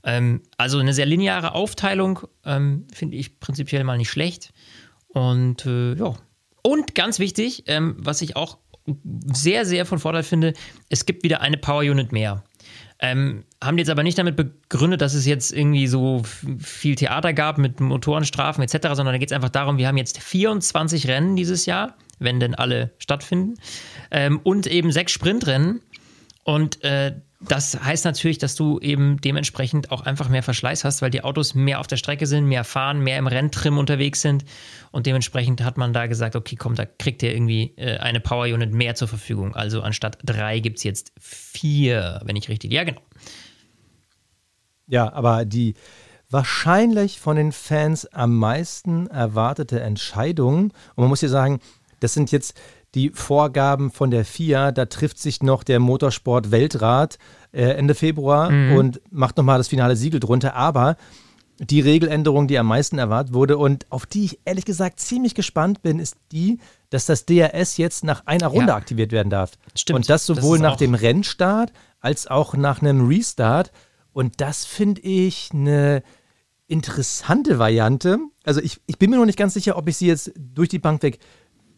Ähm, 0.04 0.42
also 0.58 0.80
eine 0.80 0.94
sehr 0.94 1.06
lineare 1.06 1.56
Aufteilung, 1.56 2.28
ähm, 2.44 2.88
finde 2.94 3.16
ich 3.16 3.40
prinzipiell 3.40 3.86
mal 3.86 3.98
nicht 3.98 4.10
schlecht. 4.10 4.52
Und 5.08 5.66
äh, 5.66 5.94
ja. 5.94 6.14
Und 6.62 6.94
ganz 6.94 7.20
wichtig, 7.20 7.64
ähm, 7.68 7.96
was 8.00 8.22
ich 8.22 8.36
auch 8.36 8.58
sehr, 9.32 9.66
sehr 9.66 9.86
von 9.86 9.98
Vorteil 9.98 10.24
finde, 10.24 10.54
es 10.90 11.06
gibt 11.06 11.24
wieder 11.24 11.40
eine 11.40 11.58
Power 11.58 11.84
Unit 11.84 12.12
mehr. 12.12 12.44
Ähm, 13.02 13.46
haben 13.64 13.78
jetzt 13.78 13.90
aber 13.90 14.04
nicht 14.04 14.18
damit 14.18 14.36
begründet, 14.36 15.02
dass 15.02 15.14
es 15.14 15.26
jetzt 15.26 15.54
irgendwie 15.54 15.88
so 15.88 16.24
viel 16.60 16.96
Theater 16.96 17.34
gab 17.34 17.58
mit 17.58 17.80
Motorenstrafen 17.80 18.62
etc., 18.64 18.90
sondern 18.94 19.14
da 19.14 19.18
geht 19.18 19.32
es 19.32 19.36
einfach 19.36 19.50
darum, 19.50 19.78
wir 19.78 19.88
haben 19.88 19.98
jetzt 19.98 20.22
24 20.22 21.08
Rennen 21.08 21.38
dieses 21.38 21.66
Jahr, 21.66 21.96
wenn 22.20 22.42
denn 22.42 22.56
alle 22.56 22.92
stattfinden, 22.98 23.56
ähm, 24.12 24.40
und 24.44 24.68
eben 24.68 24.92
sechs 24.92 25.14
Sprintrennen. 25.14 25.82
Und 26.44 26.84
äh, 26.84 27.16
das 27.42 27.80
heißt 27.82 28.04
natürlich, 28.04 28.38
dass 28.38 28.56
du 28.56 28.80
eben 28.80 29.22
dementsprechend 29.22 29.92
auch 29.92 30.02
einfach 30.02 30.28
mehr 30.28 30.44
Verschleiß 30.44 30.84
hast, 30.84 31.02
weil 31.02 31.10
die 31.10 31.24
Autos 31.24 31.56
mehr 31.56 31.80
auf 31.80 31.88
der 31.88 31.96
Strecke 31.96 32.28
sind, 32.28 32.46
mehr 32.46 32.66
fahren, 32.66 33.00
mehr 33.00 33.18
im 33.18 33.28
Renntrim 33.28 33.78
unterwegs 33.78 34.22
sind. 34.22 34.44
Und 34.92 35.06
dementsprechend 35.06 35.64
hat 35.64 35.78
man 35.78 35.94
da 35.94 36.08
gesagt, 36.08 36.36
okay, 36.36 36.58
komm, 36.58 36.76
da 36.76 36.86
kriegt 36.86 37.24
ihr 37.24 37.34
irgendwie 37.34 37.74
äh, 37.78 37.98
eine 37.98 38.20
Power 38.20 38.44
Unit 38.44 38.74
mehr 38.74 38.96
zur 38.96 39.08
Verfügung. 39.08 39.56
Also 39.56 39.82
anstatt 39.82 40.18
drei 40.24 40.60
gibt 40.60 40.80
es 40.80 40.84
jetzt 40.84 41.14
vier, 41.18 42.20
wenn 42.26 42.36
ich 42.36 42.50
richtig. 42.50 42.74
Ja, 42.74 42.84
genau. 42.84 43.02
Ja, 44.88 45.14
aber 45.14 45.46
die 45.46 45.76
wahrscheinlich 46.30 47.22
von 47.22 47.38
den 47.38 47.54
Fans 47.54 48.06
am 48.08 48.36
meisten 48.36 49.08
erwartete 49.08 49.80
Entscheidung, 49.80 50.74
und 50.96 50.98
man 50.98 51.08
muss 51.08 51.22
hier 51.22 51.30
sagen, 51.30 51.62
das 52.02 52.14
sind 52.14 52.32
jetzt 52.32 52.60
die 52.96 53.12
Vorgaben 53.12 53.92
von 53.92 54.12
der 54.12 54.26
FIA. 54.26 54.72
Da 54.72 54.86
trifft 54.86 55.20
sich 55.20 55.44
noch 55.44 55.64
der 55.64 55.80
Motorsport-Weltrat 55.80 57.18
äh, 57.52 57.64
Ende 57.72 57.96
Februar 57.96 58.50
mhm. 58.50 58.76
und 58.76 59.02
macht 59.12 59.38
nochmal 59.38 59.58
das 59.58 59.68
finale 59.68 59.96
Siegel 59.96 60.20
drunter. 60.20 60.56
Aber 60.56 60.98
die 61.60 61.82
Regeländerung, 61.82 62.48
die 62.48 62.58
am 62.58 62.68
meisten 62.68 62.98
erwartet 62.98 63.34
wurde 63.34 63.58
und 63.58 63.86
auf 63.92 64.06
die 64.06 64.26
ich 64.26 64.40
ehrlich 64.46 64.66
gesagt 64.66 65.00
ziemlich 65.00 65.36
gespannt 65.36 65.82
bin, 65.82 66.00
ist 66.00 66.16
die, 66.32 66.60
dass 66.90 67.06
das 67.06 67.26
DRS 67.26 67.78
jetzt 67.78 68.04
nach 68.04 68.26
einer 68.26 68.48
Runde 68.48 68.70
ja. 68.70 68.76
aktiviert 68.76 69.12
werden 69.12 69.30
darf. 69.30 69.52
Stimmt. 69.76 69.98
Und 69.98 70.10
das 70.10 70.26
sowohl 70.26 70.58
das 70.58 70.64
nach 70.64 70.76
dem 70.78 70.94
Rennstart 70.94 71.74
als 72.00 72.28
auch 72.28 72.56
nach 72.56 72.82
einem 72.82 73.08
Restart. 73.08 73.72
Und 74.14 74.40
das 74.42 74.66
finde 74.66 75.02
ich 75.02 75.50
eine 75.54 76.02
interessante 76.68 77.60
Variante. 77.60 78.20
Also 78.46 78.62
ich, 78.62 78.80
ich 78.86 78.98
bin 78.98 79.10
mir 79.10 79.18
noch 79.18 79.26
nicht 79.26 79.38
ganz 79.38 79.54
sicher, 79.54 79.78
ob 79.78 79.88
ich 79.90 79.98
sie 79.98 80.08
jetzt 80.08 80.32
durch 80.38 80.70
die 80.70 80.80
Bank 80.80 81.04
weg 81.04 81.20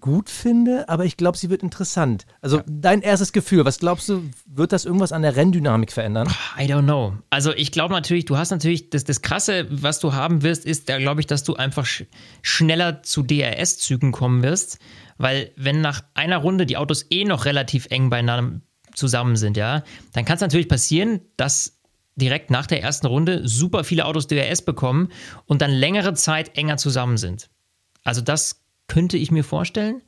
gut 0.01 0.29
finde, 0.29 0.89
aber 0.89 1.05
ich 1.05 1.15
glaube, 1.15 1.37
sie 1.37 1.49
wird 1.49 1.63
interessant. 1.63 2.25
Also 2.41 2.57
ja. 2.57 2.63
dein 2.67 3.01
erstes 3.01 3.31
Gefühl, 3.31 3.63
was 3.63 3.79
glaubst 3.79 4.09
du, 4.09 4.23
wird 4.45 4.73
das 4.73 4.83
irgendwas 4.83 5.11
an 5.11 5.21
der 5.21 5.35
Renndynamik 5.35 5.91
verändern? 5.91 6.27
I 6.59 6.63
don't 6.63 6.83
know. 6.83 7.13
Also 7.29 7.53
ich 7.53 7.71
glaube 7.71 7.93
natürlich, 7.93 8.25
du 8.25 8.37
hast 8.37 8.51
natürlich, 8.51 8.89
das, 8.89 9.05
das 9.05 9.21
Krasse, 9.21 9.67
was 9.69 9.99
du 9.99 10.13
haben 10.13 10.41
wirst, 10.41 10.65
ist, 10.65 10.89
da 10.89 10.97
glaube 10.97 11.21
ich, 11.21 11.27
dass 11.27 11.43
du 11.43 11.55
einfach 11.55 11.85
sch 11.85 12.03
schneller 12.41 13.03
zu 13.03 13.23
DRS-Zügen 13.23 14.11
kommen 14.11 14.43
wirst, 14.43 14.79
weil 15.17 15.51
wenn 15.55 15.81
nach 15.81 16.01
einer 16.15 16.37
Runde 16.37 16.65
die 16.65 16.77
Autos 16.77 17.05
eh 17.09 17.23
noch 17.23 17.45
relativ 17.45 17.87
eng 17.91 18.09
beieinander 18.09 18.59
zusammen 18.93 19.35
sind, 19.37 19.55
ja, 19.55 19.83
dann 20.13 20.25
kann 20.25 20.35
es 20.35 20.41
natürlich 20.41 20.67
passieren, 20.67 21.21
dass 21.37 21.79
direkt 22.15 22.51
nach 22.51 22.67
der 22.67 22.81
ersten 22.81 23.07
Runde 23.07 23.47
super 23.47 23.83
viele 23.83 24.05
Autos 24.05 24.27
DRS 24.27 24.63
bekommen 24.63 25.09
und 25.45 25.61
dann 25.61 25.71
längere 25.71 26.13
Zeit 26.13 26.57
enger 26.57 26.77
zusammen 26.77 27.17
sind. 27.17 27.49
Also 28.03 28.21
das 28.21 28.60
könnte 28.91 29.17
ich 29.17 29.31
mir 29.31 29.45
vorstellen. 29.45 30.01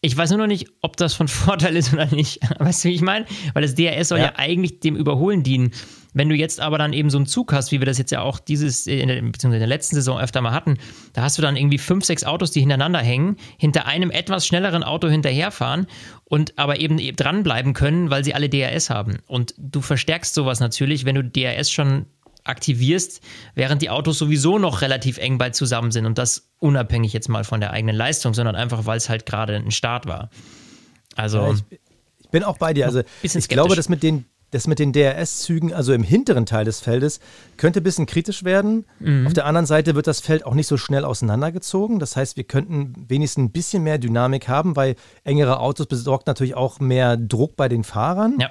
Ich 0.00 0.16
weiß 0.16 0.30
nur 0.30 0.38
noch 0.38 0.46
nicht, 0.46 0.68
ob 0.80 0.96
das 0.96 1.12
von 1.12 1.28
Vorteil 1.28 1.76
ist 1.76 1.92
oder 1.92 2.06
nicht. 2.06 2.40
Weißt 2.58 2.84
du, 2.84 2.88
wie 2.88 2.94
ich 2.94 3.02
meine? 3.02 3.26
Weil 3.52 3.62
das 3.62 3.74
DRS 3.74 4.08
soll 4.08 4.18
ja. 4.18 4.26
ja. 4.26 4.32
eigentlich 4.36 4.80
dem 4.80 4.96
Überholen 4.96 5.42
dienen. 5.42 5.72
Wenn 6.14 6.30
du 6.30 6.34
jetzt 6.34 6.58
aber 6.58 6.78
dann 6.78 6.94
eben 6.94 7.10
so 7.10 7.18
einen 7.18 7.26
Zug 7.26 7.52
hast, 7.52 7.70
wie 7.70 7.80
wir 7.80 7.86
das 7.86 7.98
jetzt 7.98 8.10
ja 8.10 8.22
auch 8.22 8.38
dieses, 8.38 8.86
äh, 8.86 9.00
in 9.00 9.08
der, 9.08 9.16
beziehungsweise 9.16 9.56
in 9.56 9.60
der 9.60 9.68
letzten 9.68 9.96
Saison 9.96 10.18
öfter 10.18 10.40
mal 10.40 10.52
hatten, 10.52 10.78
da 11.12 11.20
hast 11.22 11.36
du 11.36 11.42
dann 11.42 11.56
irgendwie 11.56 11.76
fünf, 11.76 12.06
sechs 12.06 12.24
Autos, 12.24 12.50
die 12.50 12.60
hintereinander 12.60 13.00
hängen, 13.00 13.36
hinter 13.58 13.86
einem 13.86 14.10
etwas 14.10 14.46
schnelleren 14.46 14.82
Auto 14.82 15.08
hinterherfahren 15.08 15.86
und 16.24 16.58
aber 16.58 16.80
eben 16.80 16.96
dranbleiben 17.14 17.74
können, 17.74 18.08
weil 18.10 18.24
sie 18.24 18.34
alle 18.34 18.48
DRS 18.48 18.88
haben. 18.88 19.18
Und 19.26 19.54
du 19.58 19.82
verstärkst 19.82 20.32
sowas 20.32 20.60
natürlich, 20.60 21.04
wenn 21.04 21.14
du 21.16 21.24
DRS 21.24 21.70
schon 21.70 22.06
aktivierst, 22.48 23.20
während 23.54 23.82
die 23.82 23.90
Autos 23.90 24.18
sowieso 24.18 24.58
noch 24.58 24.82
relativ 24.82 25.18
eng 25.18 25.38
bald 25.38 25.54
zusammen 25.54 25.90
sind 25.90 26.06
und 26.06 26.18
das 26.18 26.50
unabhängig 26.58 27.12
jetzt 27.12 27.28
mal 27.28 27.44
von 27.44 27.60
der 27.60 27.72
eigenen 27.72 27.96
Leistung, 27.96 28.34
sondern 28.34 28.56
einfach, 28.56 28.86
weil 28.86 28.98
es 28.98 29.08
halt 29.08 29.26
gerade 29.26 29.56
ein 29.56 29.70
Start 29.70 30.06
war. 30.06 30.30
Also. 31.16 31.38
Ja, 31.38 31.52
ich, 31.52 31.64
ich, 32.20 32.30
bin 32.30 32.44
auch 32.44 32.58
bei 32.58 32.74
dir. 32.74 32.86
Also, 32.86 33.02
ich 33.22 33.48
glaube, 33.48 33.74
dass 33.74 33.88
mit 33.88 34.02
den 34.02 34.26
das 34.50 34.66
mit 34.66 34.78
den 34.78 34.92
DRS-Zügen, 34.92 35.74
also 35.74 35.92
im 35.92 36.02
hinteren 36.02 36.46
Teil 36.46 36.64
des 36.64 36.80
Feldes, 36.80 37.20
könnte 37.56 37.80
ein 37.80 37.82
bisschen 37.82 38.06
kritisch 38.06 38.44
werden. 38.44 38.86
Mhm. 38.98 39.26
Auf 39.26 39.34
der 39.34 39.44
anderen 39.44 39.66
Seite 39.66 39.94
wird 39.94 40.06
das 40.06 40.20
Feld 40.20 40.46
auch 40.46 40.54
nicht 40.54 40.66
so 40.66 40.76
schnell 40.76 41.04
auseinandergezogen. 41.04 41.98
Das 41.98 42.16
heißt, 42.16 42.36
wir 42.36 42.44
könnten 42.44 42.94
wenigstens 43.08 43.44
ein 43.44 43.52
bisschen 43.52 43.82
mehr 43.82 43.98
Dynamik 43.98 44.48
haben, 44.48 44.74
weil 44.76 44.96
engere 45.24 45.60
Autos 45.60 45.86
besorgt 45.86 46.26
natürlich 46.26 46.54
auch 46.54 46.80
mehr 46.80 47.16
Druck 47.16 47.56
bei 47.56 47.68
den 47.68 47.84
Fahrern. 47.84 48.38
Ja. 48.40 48.50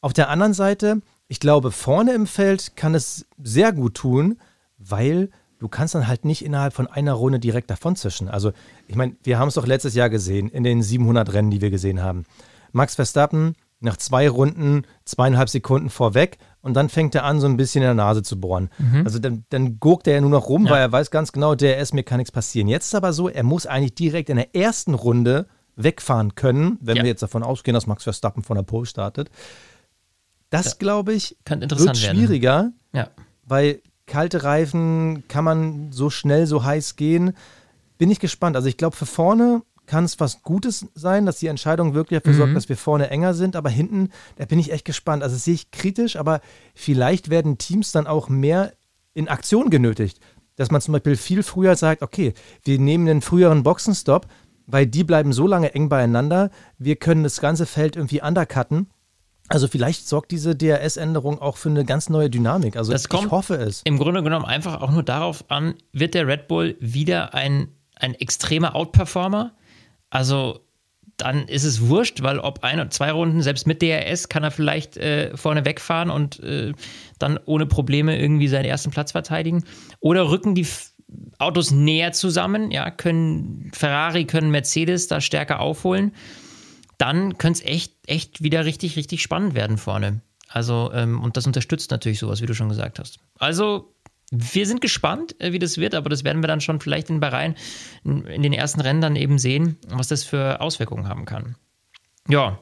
Auf 0.00 0.12
der 0.12 0.28
anderen 0.28 0.54
Seite 0.54 1.02
ich 1.28 1.40
glaube, 1.40 1.70
vorne 1.70 2.12
im 2.12 2.26
Feld 2.26 2.76
kann 2.76 2.94
es 2.94 3.26
sehr 3.42 3.72
gut 3.72 3.94
tun, 3.94 4.38
weil 4.78 5.30
du 5.58 5.68
kannst 5.68 5.94
dann 5.94 6.06
halt 6.08 6.24
nicht 6.24 6.44
innerhalb 6.44 6.72
von 6.72 6.86
einer 6.86 7.12
Runde 7.12 7.38
direkt 7.38 7.70
davon 7.70 7.96
zischen. 7.96 8.28
Also, 8.28 8.52
ich 8.86 8.96
meine, 8.96 9.16
wir 9.24 9.38
haben 9.38 9.48
es 9.48 9.54
doch 9.54 9.66
letztes 9.66 9.94
Jahr 9.94 10.08
gesehen, 10.08 10.48
in 10.48 10.64
den 10.64 10.82
700 10.82 11.32
Rennen, 11.32 11.50
die 11.50 11.60
wir 11.60 11.70
gesehen 11.70 12.02
haben. 12.02 12.24
Max 12.72 12.94
Verstappen 12.94 13.54
nach 13.80 13.96
zwei 13.96 14.28
Runden 14.28 14.82
zweieinhalb 15.04 15.48
Sekunden 15.48 15.88
vorweg 15.90 16.38
und 16.62 16.74
dann 16.74 16.88
fängt 16.88 17.14
er 17.14 17.24
an, 17.24 17.38
so 17.40 17.46
ein 17.46 17.56
bisschen 17.56 17.82
in 17.82 17.86
der 17.88 17.94
Nase 17.94 18.22
zu 18.22 18.40
bohren. 18.40 18.70
Mhm. 18.78 19.02
Also 19.04 19.18
dann, 19.20 19.44
dann 19.50 19.78
guckt 19.78 20.06
er 20.08 20.14
ja 20.14 20.20
nur 20.20 20.30
noch 20.30 20.48
rum, 20.48 20.64
ja. 20.64 20.72
weil 20.72 20.80
er 20.80 20.90
weiß 20.92 21.10
ganz 21.10 21.30
genau, 21.30 21.54
der 21.54 21.78
ist 21.78 21.94
mir 21.94 22.02
kann 22.02 22.18
nichts 22.18 22.32
passieren. 22.32 22.66
Jetzt 22.68 22.86
ist 22.86 22.94
aber 22.96 23.12
so, 23.12 23.28
er 23.28 23.44
muss 23.44 23.66
eigentlich 23.66 23.94
direkt 23.94 24.30
in 24.30 24.36
der 24.36 24.54
ersten 24.56 24.94
Runde 24.94 25.46
wegfahren 25.76 26.34
können, 26.34 26.78
wenn 26.80 26.96
Ja. 26.96 27.02
wir 27.04 27.10
jetzt 27.10 27.22
davon 27.22 27.44
ausgehen, 27.44 27.74
dass 27.74 27.86
Max 27.86 28.02
Verstappen 28.02 28.42
von 28.42 28.56
der 28.56 28.64
Pole 28.64 28.86
startet. 28.86 29.30
Das, 30.50 30.66
Ja. 30.66 30.72
glaube 30.78 31.12
ich, 31.14 31.36
Könnte 31.44 31.64
interessant 31.64 31.96
wird 31.96 32.02
werden. 32.06 32.16
schwieriger, 32.18 32.72
Ja. 32.92 33.08
weil 33.44 33.82
kalte 34.06 34.42
Reifen 34.44 35.24
kann 35.28 35.44
man 35.44 35.92
so 35.92 36.08
schnell, 36.10 36.46
so 36.46 36.64
heiß 36.64 36.96
gehen. 36.96 37.34
Bin 37.98 38.10
ich 38.10 38.20
gespannt. 38.20 38.56
Also 38.56 38.68
ich 38.68 38.76
glaube, 38.76 38.96
für 38.96 39.06
vorne 39.06 39.62
kann 39.86 40.04
es 40.04 40.20
was 40.20 40.42
Gutes 40.42 40.86
sein, 40.94 41.26
dass 41.26 41.38
die 41.38 41.46
Entscheidung 41.46 41.94
wirklich 41.94 42.20
dafür 42.20 42.32
Mhm. 42.34 42.38
sorgt, 42.38 42.56
dass 42.56 42.68
wir 42.68 42.76
vorne 42.76 43.10
enger 43.10 43.34
sind. 43.34 43.56
Aber 43.56 43.68
hinten, 43.70 44.10
da 44.36 44.44
bin 44.46 44.58
ich 44.58 44.70
echt 44.72 44.84
gespannt. 44.84 45.22
Also 45.22 45.36
das 45.36 45.44
sehe 45.44 45.54
ich 45.54 45.70
kritisch, 45.70 46.16
aber 46.16 46.40
vielleicht 46.74 47.28
werden 47.30 47.58
Teams 47.58 47.92
dann 47.92 48.06
auch 48.06 48.28
mehr 48.28 48.72
in 49.14 49.28
Aktion 49.28 49.68
genötigt. 49.70 50.20
Dass 50.56 50.70
man 50.70 50.80
zum 50.80 50.92
Beispiel 50.92 51.16
viel 51.16 51.42
früher 51.42 51.74
sagt, 51.76 52.02
okay, 52.02 52.34
wir 52.64 52.78
nehmen 52.78 53.06
den 53.06 53.20
früheren 53.22 53.62
Boxenstopp, 53.62 54.26
weil 54.66 54.86
die 54.86 55.04
bleiben 55.04 55.32
so 55.32 55.46
lange 55.46 55.74
eng 55.74 55.88
beieinander, 55.88 56.50
wir 56.78 56.96
können 56.96 57.22
das 57.24 57.40
ganze 57.40 57.64
Feld 57.66 57.96
irgendwie 57.96 58.20
undercutten. 58.22 58.88
Also 59.48 59.66
vielleicht 59.66 60.06
sorgt 60.06 60.30
diese 60.30 60.54
DRS-Änderung 60.54 61.40
auch 61.40 61.56
für 61.56 61.70
eine 61.70 61.84
ganz 61.84 62.08
neue 62.08 62.30
Dynamik. 62.30 62.76
Also 62.76 62.92
Das 62.92 63.04
ich 63.04 63.30
hoffe 63.30 63.54
es. 63.54 63.82
Im 63.84 63.98
Grunde 63.98 64.22
genommen 64.22 64.44
einfach 64.44 64.80
auch 64.82 64.90
nur 64.90 65.02
darauf 65.02 65.50
an, 65.50 65.74
wird 65.92 66.14
der 66.14 66.26
Red 66.26 66.48
Bull 66.48 66.76
wieder 66.80 67.34
ein, 67.34 67.68
ein 67.96 68.14
extremer 68.14 68.74
Outperformer? 68.74 69.52
Also 70.10 70.60
dann 71.16 71.48
ist 71.48 71.64
es 71.64 71.88
wurscht, 71.88 72.22
weil 72.22 72.38
ob 72.38 72.62
ein 72.62 72.78
oder 72.78 72.90
zwei 72.90 73.10
Runden, 73.10 73.42
selbst 73.42 73.66
mit 73.66 73.82
DRS, 73.82 74.28
kann 74.28 74.44
er 74.44 74.50
vielleicht 74.50 74.96
äh, 74.96 75.36
vorne 75.36 75.64
wegfahren 75.64 76.10
und 76.10 76.40
äh, 76.40 76.72
dann 77.18 77.40
ohne 77.44 77.66
Probleme 77.66 78.18
irgendwie 78.18 78.48
seinen 78.48 78.66
ersten 78.66 78.90
Platz 78.90 79.12
verteidigen. 79.12 79.64
Oder 79.98 80.30
rücken 80.30 80.54
die 80.54 80.66
Autos 81.38 81.70
näher 81.70 82.12
zusammen, 82.12 82.70
ja, 82.70 82.90
können 82.90 83.70
Ferrari, 83.74 84.26
können 84.26 84.50
Mercedes 84.50 85.08
da 85.08 85.20
stärker 85.20 85.60
aufholen. 85.60 86.12
Dann 86.98 87.38
könnte 87.38 87.60
es 87.60 87.64
echt, 87.64 87.94
echt 88.06 88.42
wieder 88.42 88.64
richtig, 88.64 88.96
richtig 88.96 89.22
spannend 89.22 89.54
werden 89.54 89.78
vorne. 89.78 90.20
Also, 90.48 90.90
ähm, 90.94 91.20
und 91.22 91.36
das 91.36 91.46
unterstützt 91.46 91.90
natürlich 91.90 92.18
sowas, 92.18 92.42
wie 92.42 92.46
du 92.46 92.54
schon 92.54 92.68
gesagt 92.68 92.98
hast. 92.98 93.18
Also, 93.38 93.94
wir 94.30 94.66
sind 94.66 94.80
gespannt, 94.80 95.36
äh, 95.40 95.52
wie 95.52 95.58
das 95.58 95.78
wird, 95.78 95.94
aber 95.94 96.10
das 96.10 96.24
werden 96.24 96.42
wir 96.42 96.48
dann 96.48 96.60
schon 96.60 96.80
vielleicht 96.80 97.08
in 97.10 97.20
Bahrain 97.20 97.54
in, 98.04 98.42
den 98.42 98.52
ersten 98.52 98.80
Rennen 98.80 99.00
dann 99.00 99.16
eben 99.16 99.38
sehen, 99.38 99.76
was 99.88 100.08
das 100.08 100.24
für 100.24 100.60
Auswirkungen 100.60 101.08
haben 101.08 101.24
kann. 101.24 101.56
Ja, 102.28 102.58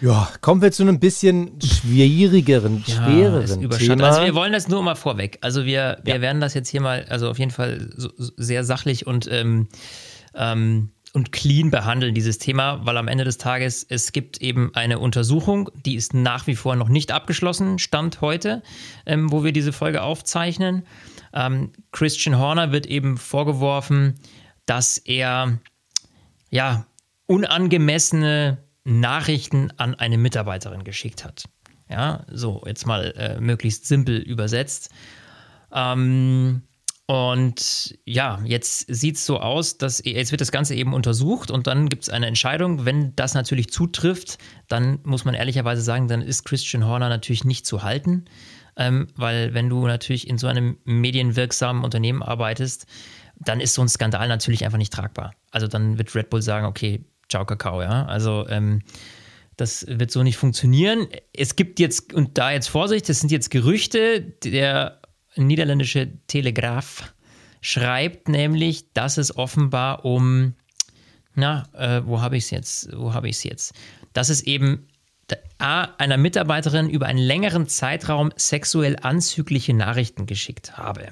Ja, 0.00 0.28
kommen 0.40 0.60
wir 0.60 0.70
zu 0.72 0.82
einem 0.82 0.98
bisschen 1.00 1.60
schwierigeren, 1.60 2.78
ist 2.86 2.90
schwereren. 2.96 3.70
Thema. 3.70 4.06
Also 4.06 4.22
wir 4.22 4.34
wollen 4.34 4.52
das 4.52 4.68
nur 4.68 4.82
mal 4.82 4.96
vorweg. 4.96 5.38
Also 5.40 5.64
wir, 5.64 5.98
wir 6.04 6.16
Ja. 6.16 6.20
werden 6.20 6.40
das 6.40 6.54
jetzt 6.54 6.68
hier 6.68 6.80
mal, 6.80 7.04
also 7.08 7.30
auf 7.30 7.38
jeden 7.38 7.50
Fall 7.52 7.88
so, 7.96 8.10
so 8.16 8.32
sehr 8.36 8.64
sachlich 8.64 9.06
und, 9.06 9.28
ähm, 9.30 9.68
ähm, 10.34 10.90
und 11.14 11.32
clean 11.32 11.70
behandeln, 11.70 12.14
dieses 12.14 12.38
Thema, 12.38 12.84
weil 12.84 12.96
am 12.96 13.08
Ende 13.08 13.24
des 13.24 13.38
Tages, 13.38 13.84
es 13.88 14.12
gibt 14.12 14.40
eben 14.40 14.74
eine 14.74 14.98
Untersuchung, 14.98 15.70
die 15.74 15.94
ist 15.94 16.14
nach 16.14 16.46
wie 16.46 16.56
vor 16.56 16.76
noch 16.76 16.88
nicht 16.88 17.12
abgeschlossen, 17.12 17.78
Stand 17.78 18.20
heute, 18.20 18.62
ähm, 19.06 19.32
wo 19.32 19.44
wir 19.44 19.52
diese 19.52 19.72
Folge 19.72 20.02
aufzeichnen. 20.02 20.84
Ähm, 21.32 21.72
Christian 21.92 22.38
Horner 22.38 22.72
wird 22.72 22.86
eben 22.86 23.16
vorgeworfen, 23.16 24.14
dass 24.66 24.98
er 24.98 25.58
ja, 26.50 26.86
unangemessene 27.26 28.58
Nachrichten 28.84 29.70
an 29.76 29.94
eine 29.94 30.18
Mitarbeiterin 30.18 30.84
geschickt 30.84 31.24
hat. 31.24 31.44
Ja, 31.90 32.24
so 32.30 32.62
jetzt 32.66 32.86
mal 32.86 33.12
äh, 33.16 33.40
möglichst 33.40 33.86
simpel 33.86 34.18
übersetzt. 34.18 34.90
Ähm, 35.72 36.62
und 37.10 37.98
ja, 38.04 38.38
jetzt 38.44 38.84
sieht 38.86 39.16
es 39.16 39.24
so 39.24 39.40
aus, 39.40 39.78
dass 39.78 40.02
jetzt 40.04 40.30
wird 40.30 40.42
das 40.42 40.52
Ganze 40.52 40.74
eben 40.74 40.92
untersucht 40.92 41.50
und 41.50 41.66
dann 41.66 41.88
gibt 41.88 42.02
es 42.02 42.10
eine 42.10 42.26
Entscheidung. 42.26 42.84
Wenn 42.84 43.16
das 43.16 43.32
natürlich 43.32 43.70
zutrifft, 43.70 44.36
dann 44.68 44.98
muss 45.04 45.24
man 45.24 45.32
ehrlicherweise 45.32 45.80
sagen, 45.80 46.08
dann 46.08 46.20
ist 46.20 46.44
Christian 46.44 46.84
Horner 46.84 47.08
natürlich 47.08 47.44
nicht 47.44 47.64
zu 47.64 47.82
halten. 47.82 48.26
Ähm, 48.76 49.08
weil 49.16 49.54
wenn 49.54 49.70
du 49.70 49.86
natürlich 49.86 50.28
in 50.28 50.36
so 50.36 50.48
einem 50.48 50.76
medienwirksamen 50.84 51.82
Unternehmen 51.82 52.22
arbeitest, 52.22 52.84
dann 53.36 53.60
ist 53.60 53.72
so 53.72 53.80
ein 53.80 53.88
Skandal 53.88 54.28
natürlich 54.28 54.66
einfach 54.66 54.76
nicht 54.76 54.92
tragbar. 54.92 55.32
Also 55.50 55.66
dann 55.66 55.96
wird 55.96 56.14
Red 56.14 56.28
Bull 56.28 56.42
sagen, 56.42 56.66
okay, 56.66 57.06
ciao 57.30 57.46
Kakao, 57.46 57.80
ja. 57.80 58.04
Also 58.04 58.46
ähm, 58.50 58.82
das 59.56 59.86
wird 59.88 60.10
so 60.10 60.22
nicht 60.22 60.36
funktionieren. 60.36 61.06
Es 61.32 61.56
gibt 61.56 61.80
jetzt, 61.80 62.12
und 62.12 62.36
da 62.36 62.50
jetzt 62.50 62.68
Vorsicht, 62.68 63.08
das 63.08 63.20
sind 63.20 63.32
jetzt 63.32 63.50
Gerüchte, 63.50 64.20
der 64.20 65.00
niederländische 65.38 66.10
Telegraph 66.26 67.14
schreibt 67.60 68.28
nämlich, 68.28 68.92
dass 68.92 69.18
es 69.18 69.36
offenbar 69.36 70.04
um, 70.04 70.54
na, 71.34 71.68
äh, 71.74 72.02
wo 72.04 72.20
habe 72.20 72.36
ich 72.36 72.44
es 72.44 72.50
jetzt, 72.50 72.96
wo 72.96 73.14
habe 73.14 73.28
ich 73.28 73.36
es 73.36 73.44
jetzt, 73.44 73.74
dass 74.12 74.28
es 74.28 74.42
eben 74.42 74.86
A, 75.58 75.88
einer 75.98 76.16
Mitarbeiterin 76.16 76.88
über 76.88 77.06
einen 77.06 77.18
längeren 77.18 77.66
Zeitraum 77.66 78.32
sexuell 78.36 78.96
anzügliche 79.02 79.74
Nachrichten 79.74 80.26
geschickt 80.26 80.78
habe. 80.78 81.08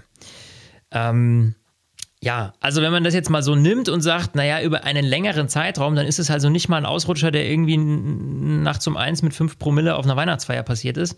Ähm, 0.90 1.54
ja, 2.22 2.54
also 2.60 2.80
wenn 2.80 2.92
man 2.92 3.04
das 3.04 3.12
jetzt 3.12 3.28
mal 3.28 3.42
so 3.42 3.54
nimmt 3.54 3.88
und 3.88 4.00
sagt, 4.00 4.34
naja, 4.34 4.62
über 4.62 4.84
einen 4.84 5.04
längeren 5.04 5.48
Zeitraum, 5.48 5.94
dann 5.94 6.06
ist 6.06 6.18
es 6.18 6.30
also 6.30 6.48
nicht 6.48 6.68
mal 6.68 6.78
ein 6.78 6.86
Ausrutscher, 6.86 7.30
der 7.30 7.48
irgendwie 7.48 7.76
nachts 7.76 8.86
um 8.86 8.96
eins 8.96 9.22
mit 9.22 9.34
fünf 9.34 9.58
Promille 9.58 9.96
auf 9.96 10.04
einer 10.04 10.16
Weihnachtsfeier 10.16 10.62
passiert 10.62 10.96
ist, 10.96 11.16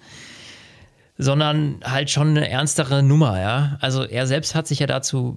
sondern 1.20 1.80
halt 1.82 2.10
schon 2.10 2.28
eine 2.28 2.48
ernstere 2.48 3.02
Nummer, 3.02 3.40
ja. 3.40 3.76
Also 3.80 4.04
er 4.04 4.28
selbst 4.28 4.54
hat 4.54 4.68
sich 4.68 4.78
ja 4.78 4.86
dazu 4.86 5.36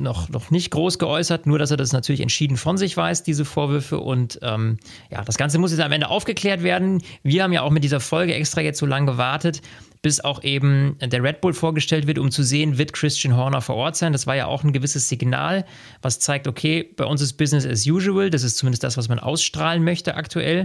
noch, 0.00 0.30
noch 0.30 0.50
nicht 0.50 0.70
groß 0.70 0.98
geäußert, 0.98 1.46
nur 1.46 1.58
dass 1.58 1.70
er 1.70 1.76
das 1.76 1.92
natürlich 1.92 2.22
entschieden 2.22 2.56
von 2.56 2.78
sich 2.78 2.96
weiß, 2.96 3.22
diese 3.22 3.44
Vorwürfe. 3.44 4.00
Und 4.00 4.38
ähm, 4.40 4.78
ja, 5.10 5.22
das 5.22 5.36
Ganze 5.36 5.58
muss 5.58 5.72
jetzt 5.72 5.82
am 5.82 5.92
Ende 5.92 6.08
aufgeklärt 6.08 6.62
werden. 6.62 7.02
Wir 7.22 7.42
haben 7.42 7.52
ja 7.52 7.60
auch 7.60 7.70
mit 7.70 7.84
dieser 7.84 8.00
Folge 8.00 8.34
extra 8.34 8.62
jetzt 8.62 8.78
so 8.78 8.86
lange 8.86 9.04
gewartet, 9.12 9.60
bis 10.00 10.20
auch 10.20 10.42
eben 10.42 10.96
der 11.00 11.22
Red 11.22 11.42
Bull 11.42 11.52
vorgestellt 11.52 12.06
wird, 12.06 12.18
um 12.18 12.30
zu 12.30 12.42
sehen, 12.42 12.78
wird 12.78 12.94
Christian 12.94 13.36
Horner 13.36 13.60
vor 13.60 13.76
Ort 13.76 13.96
sein. 13.96 14.12
Das 14.12 14.26
war 14.26 14.36
ja 14.36 14.46
auch 14.46 14.64
ein 14.64 14.72
gewisses 14.72 15.10
Signal, 15.10 15.66
was 16.00 16.18
zeigt, 16.18 16.48
okay, 16.48 16.82
bei 16.96 17.04
uns 17.04 17.20
ist 17.20 17.34
Business 17.34 17.66
as 17.66 17.86
usual. 17.86 18.30
Das 18.30 18.42
ist 18.42 18.56
zumindest 18.56 18.84
das, 18.84 18.96
was 18.96 19.08
man 19.10 19.18
ausstrahlen 19.18 19.84
möchte 19.84 20.14
aktuell. 20.14 20.64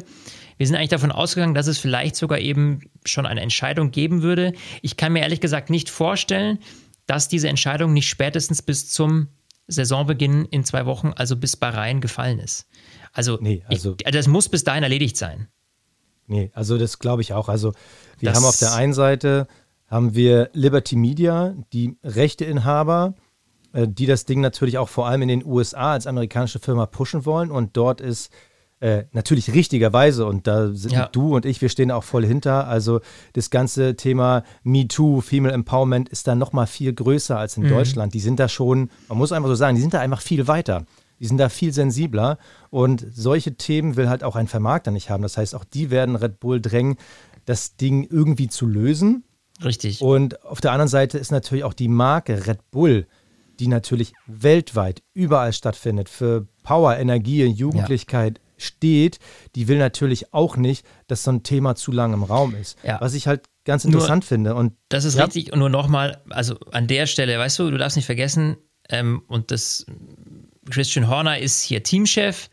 Wir 0.60 0.67
sind 0.67 0.76
eigentlich 0.76 0.89
davon 0.89 1.13
ausgegangen, 1.13 1.54
dass 1.54 1.67
es 1.67 1.78
vielleicht 1.80 2.17
sogar 2.17 2.38
eben 2.39 2.82
schon 3.06 3.26
eine 3.26 3.39
Entscheidung 3.39 3.91
geben 3.91 4.22
würde. 4.24 4.52
Ich 4.82 4.98
kann 4.98 5.13
mir 5.13 5.22
ehrlich 5.22 5.39
gesagt 5.39 5.69
nicht 5.69 5.89
vorstellen, 5.89 6.60
dass 7.06 7.30
diese 7.30 7.48
Entscheidung 7.48 7.93
nicht 7.93 8.10
spätestens 8.10 8.62
bis 8.62 8.91
zum 8.91 9.30
Saisonbeginn 9.67 10.43
in 10.45 10.65
zwei 10.65 10.86
Wochen, 10.86 11.13
also 11.15 11.38
bis 11.38 11.56
Bahrain, 11.56 12.02
gefallen 12.02 12.39
ist. 12.39 12.67
Also, 13.13 13.38
Nee, 13.39 13.63
also- 13.67 13.95
ich, 14.06 14.12
das 14.12 14.28
muss 14.28 14.50
bis 14.50 14.65
dahin 14.65 14.84
erledigt 14.84 15.15
sein. 15.15 15.48
Nee, 16.28 16.52
also 16.54 16.78
das 16.78 17.00
glaube 17.00 17.22
ich 17.22 17.32
auch. 17.34 17.48
Also 17.48 17.72
wir 18.19 18.30
Das- 18.30 18.38
haben 18.38 18.45
auf 18.45 18.58
der 18.60 18.74
einen 18.74 18.93
Seite 18.93 19.48
haben 19.88 20.13
wir 20.13 20.50
Liberty 20.54 20.98
Media, 20.98 21.56
die 21.72 21.95
Rechteinhaber, 22.04 23.15
äh, 23.72 23.88
die 23.88 24.08
das 24.08 24.26
Ding 24.26 24.41
natürlich 24.41 24.78
auch 24.78 24.89
vor 24.89 25.08
allem 25.08 25.22
in 25.22 25.30
den 25.30 25.45
USA 25.45 25.93
als 25.93 26.06
amerikanische 26.06 26.60
Firma 26.60 26.86
pushen 26.86 27.26
wollen. 27.26 27.50
Und 27.50 27.78
dort 27.78 28.02
ist 28.02 28.30
äh, 28.82 29.04
natürlich 29.12 29.54
richtigerweise, 29.54 30.26
und 30.26 30.48
da 30.48 30.72
sind 30.74 30.94
Ja. 30.94 31.08
du 31.12 31.36
und 31.36 31.46
ich, 31.46 31.62
wir 31.62 31.70
stehen 31.70 31.92
auch 31.92 32.04
voll 32.04 32.26
hinter. 32.26 32.68
Also 32.68 33.02
das 33.34 33.50
ganze 33.50 33.96
Thema 33.96 34.44
MeToo, 34.63 35.22
Female 35.22 35.54
Empowerment 35.54 36.08
ist 36.10 36.28
da 36.28 36.36
noch 36.36 36.54
mal 36.54 36.65
viel 36.65 36.94
größer 36.94 37.38
als 37.38 37.58
in 37.58 37.68
Deutschland. 37.68 38.13
Die 38.13 38.20
sind 38.22 38.39
da 38.39 38.48
schon, 38.48 38.89
man 39.10 39.18
muss 39.18 39.32
einfach 39.32 39.50
so 39.50 39.56
sagen, 39.56 39.76
die 39.76 39.82
sind 39.82 39.94
da 39.94 40.00
einfach 40.00 40.22
viel 40.22 40.48
weiter. 40.48 40.86
Die 41.20 41.26
sind 41.26 41.38
da 41.38 41.50
viel 41.50 41.74
sensibler 41.74 42.38
und 42.70 43.06
solche 43.12 43.56
Themen 43.56 43.98
will 43.98 44.08
halt 44.08 44.24
auch 44.24 44.38
ein 44.38 44.48
Vermarkter 44.48 44.92
nicht 44.92 45.10
haben. 45.10 45.24
Das 45.24 45.36
heißt, 45.38 45.54
auch 45.54 45.65
die 45.65 45.89
werden 45.92 46.15
Red 46.15 46.39
Bull 46.39 46.62
drängen, 46.62 46.96
das 47.44 47.76
Ding 47.76 48.08
irgendwie 48.10 48.48
zu 48.48 48.65
lösen. 48.65 49.26
Richtig. 49.62 50.02
Und 50.02 50.46
auf 50.46 50.62
der 50.62 50.72
anderen 50.72 50.88
Seite 50.88 51.18
ist 51.18 51.32
natürlich 51.32 51.65
auch 51.65 51.74
die 51.74 51.89
Marke 51.89 52.48
Red 52.48 52.72
Bull, 52.72 53.06
die 53.60 53.68
natürlich 53.68 54.13
weltweit 54.28 55.04
überall 55.13 55.52
stattfindet, 55.52 56.08
für 56.08 56.48
Power, 56.63 56.96
Energie, 56.96 57.44
Jugendlichkeit 57.44 58.39
steht, 58.62 59.19
die 59.56 59.67
will 59.67 59.78
natürlich 59.78 60.34
auch 60.34 60.58
nicht, 60.58 60.86
dass 61.08 61.24
so 61.24 61.32
ein 61.32 61.43
Thema 61.43 61.76
zu 61.76 61.91
lang 61.91 62.13
im 62.13 62.24
Raum 62.24 62.56
ist. 62.56 62.78
Ja. 62.84 63.00
Was 63.02 63.13
ich 63.13 63.28
halt 63.28 63.41
ganz 63.65 63.86
interessant 63.86 64.26
finde. 64.26 64.56
Und 64.56 64.74
Das 64.89 65.06
ist 65.06 65.15
Ja. 65.15 65.26
richtig. 65.26 65.52
Und 65.54 65.60
nur 65.60 65.69
nochmal, 65.69 66.22
also 66.30 66.58
an 66.72 66.88
der 66.88 67.06
Stelle, 67.08 67.38
weißt 67.38 67.60
du, 67.60 67.72
du 67.72 67.78
darfst 67.78 67.95
nicht 67.98 68.06
vergessen, 68.06 68.58
ähm, 68.89 69.22
und 69.28 69.52
das 69.52 69.86
Christian 70.69 71.08
Horner 71.08 71.39
ist 71.39 71.62
hier 71.62 71.84
Teamchef. 71.84 72.50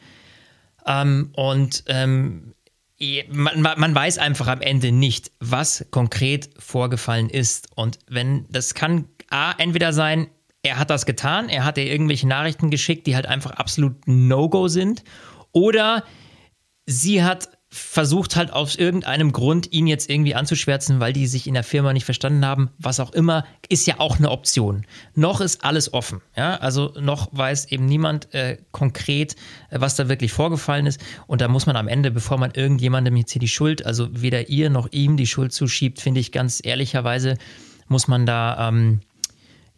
Ähm, 0.87 1.31
und 1.35 1.85
ähm, 1.88 2.53
man, 3.31 3.61
man 3.61 3.79
man 3.79 3.95
weiß 3.95 4.19
einfach 4.19 4.47
am 4.47 4.61
Ende 4.61 4.92
nicht, 4.92 5.33
was 5.40 5.87
konkret 5.90 6.51
vorgefallen 6.59 7.29
ist. 7.29 7.69
Und 7.75 7.99
wenn, 8.09 8.47
das 8.51 8.75
kann 8.75 9.07
A, 9.31 9.53
entweder 9.59 9.92
sein, 9.92 10.29
er 10.62 10.79
hat 10.79 10.90
das 10.90 11.07
getan, 11.07 11.49
er 11.49 11.64
hat 11.64 11.79
ihr 11.79 11.87
irgendwelche 11.87 12.27
Nachrichten 12.27 12.71
geschickt, 12.71 13.07
die 13.07 13.14
halt 13.14 13.27
einfach 13.27 13.53
absolut 13.53 14.07
No-Go 14.07 14.69
sind. 14.69 15.03
Oder 15.57 16.05
sie 16.85 17.25
hat 17.25 17.49
versucht 17.71 18.37
halt 18.37 18.53
aus 18.53 18.77
irgendeinem 18.77 19.33
Grund, 19.33 19.73
ihn 19.73 19.87
jetzt 19.87 20.11
irgendwie 20.11 20.35
anzuschwärzen, 20.35 21.01
weil 21.01 21.14
die 21.14 21.27
sich 21.27 21.47
in 21.47 21.55
der 21.55 21.64
Firma 21.64 21.95
nicht 21.95 22.05
verstanden 22.05 22.45
haben, 22.45 22.69
was 22.79 23.01
auch 23.01 23.12
immer, 23.14 23.47
ist 23.71 23.87
ja 23.87 23.99
auch 23.99 24.19
eine 24.19 24.31
Option. 24.31 24.85
Noch 25.14 25.40
ist 25.40 25.64
alles 25.64 25.95
offen, 25.95 26.21
ja, 26.37 26.57
also 26.57 26.92
noch 27.01 27.31
weiß 27.33 27.73
eben 27.73 27.87
niemand 27.87 28.35
äh, 28.35 28.59
konkret, 28.71 29.35
äh, 29.71 29.81
was 29.81 29.97
da 29.97 30.11
wirklich 30.11 30.31
vorgefallen 30.31 30.85
ist. 30.85 31.01
Und 31.27 31.40
da 31.40 31.49
muss 31.49 31.64
man 31.64 31.77
am 31.77 31.88
Ende, 31.88 32.11
bevor 32.11 32.37
man 32.37 32.51
irgendjemandem 32.51 33.16
jetzt 33.16 33.33
hier 33.33 33.40
die 33.40 33.49
Schuld, 33.49 33.87
also 33.87 34.09
weder 34.12 34.51
ihr 34.51 34.69
noch 34.69 34.92
ihm 34.92 35.16
die 35.16 35.27
Schuld 35.27 35.55
zuschiebt, 35.55 36.03
finde 36.03 36.21
ich 36.21 36.33
ganz 36.33 36.61
ehrlicherweise, 36.62 37.38
muss 37.88 38.09
man 38.09 38.27
da 38.27 38.69
ähm, 38.69 39.01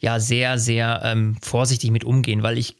ja 0.00 0.18
sehr, 0.18 0.58
sehr 0.58 1.02
ähm, 1.04 1.36
vorsichtig 1.40 1.92
mit 1.92 2.02
umgehen, 2.02 2.42
weil 2.42 2.58
ich 2.58 2.77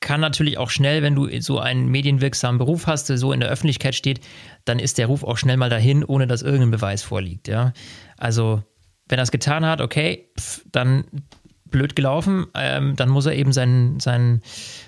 kann 0.00 0.20
natürlich 0.20 0.58
auch 0.58 0.70
schnell, 0.70 1.02
wenn 1.02 1.14
du 1.14 1.28
so 1.40 1.58
einen 1.58 1.88
medienwirksamen 1.88 2.58
Beruf 2.58 2.86
hast, 2.86 3.08
der 3.08 3.18
so 3.18 3.32
in 3.32 3.40
der 3.40 3.48
Öffentlichkeit 3.48 3.94
steht, 3.94 4.20
dann 4.64 4.78
ist 4.78 4.98
der 4.98 5.06
Ruf 5.06 5.24
auch 5.24 5.38
schnell 5.38 5.56
mal 5.56 5.70
dahin, 5.70 6.04
ohne 6.04 6.26
dass 6.26 6.42
irgendein 6.42 6.70
Beweis 6.70 7.02
vorliegt. 7.02 7.48
Ja? 7.48 7.72
Also, 8.16 8.62
wenn 9.08 9.18
er 9.18 9.24
es 9.24 9.30
getan 9.30 9.66
hat, 9.66 9.80
okay, 9.80 10.30
pf, 10.38 10.62
dann 10.70 11.04
blöd 11.64 11.96
gelaufen, 11.96 12.46
ähm, 12.54 12.96
dann 12.96 13.08
muss 13.08 13.26
er 13.26 13.34
eben 13.34 13.52
seinen, 13.52 14.00
seinen, 14.00 14.42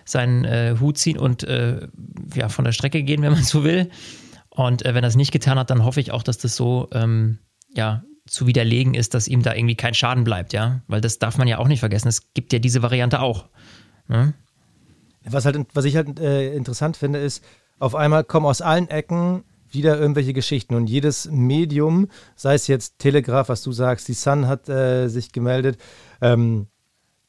seinen 0.05 0.45
äh, 0.45 0.77
Hut 0.81 0.99
ziehen 0.99 1.19
und 1.19 1.43
äh, 1.45 1.87
ja, 2.35 2.49
von 2.49 2.65
der 2.65 2.73
Strecke 2.73 3.03
gehen, 3.03 3.23
wenn 3.23 3.33
man 3.33 3.43
so 3.43 3.65
will. 3.65 3.91
Und 4.49 4.85
äh, 4.85 4.95
wenn 4.95 5.05
er 5.05 5.09
es 5.09 5.17
nicht 5.17 5.33
getan 5.33 5.59
hat, 5.59 5.71
dann 5.71 5.85
hoffe 5.85 6.01
ich 6.01 6.13
auch, 6.13 6.23
dass 6.23 6.39
das 6.39 6.57
so 6.57 6.89
ähm, 6.93 7.39
ja, 7.75 8.05
zu 8.27 8.47
widerlegen 8.47 8.95
ist, 8.95 9.15
dass 9.15 9.29
ihm 9.29 9.43
da 9.43 9.55
irgendwie 9.55 9.77
kein 9.77 9.95
Schaden 9.95 10.25
bleibt, 10.25 10.53
ja. 10.53 10.83
Weil 10.87 11.01
das 11.01 11.19
darf 11.19 11.37
man 11.37 11.49
ja 11.49 11.59
auch 11.59 11.69
nicht 11.69 11.81
vergessen. 11.81 12.09
Es 12.09 12.33
gibt 12.33 12.53
ja 12.53 12.59
diese 12.59 12.83
Variante 12.83 13.21
auch. 13.21 13.49
Ne? 14.09 14.35
Was, 15.25 15.45
halt, 15.45 15.59
was 15.75 15.85
ich 15.85 15.97
halt 15.97 16.19
äh, 16.21 16.55
interessant 16.55 16.97
finde, 16.97 17.19
ist, 17.19 17.45
auf 17.79 17.95
einmal 17.95 18.25
kommen 18.25 18.47
aus 18.47 18.61
allen 18.63 18.89
Ecken 18.89 19.45
wieder 19.71 19.99
irgendwelche 19.99 20.33
Geschichten 20.33 20.75
und 20.75 20.89
jedes 20.89 21.31
Medium, 21.31 22.09
sei 22.35 22.55
es 22.55 22.67
jetzt 22.67 22.99
Telegraph, 22.99 23.49
was 23.49 23.63
du 23.63 23.71
sagst, 23.73 24.09
die 24.09 24.15
Sun 24.15 24.49
hat 24.49 24.69
äh, 24.69 25.09
sich 25.09 25.31
gemeldet, 25.33 25.79
ähm, 26.21 26.67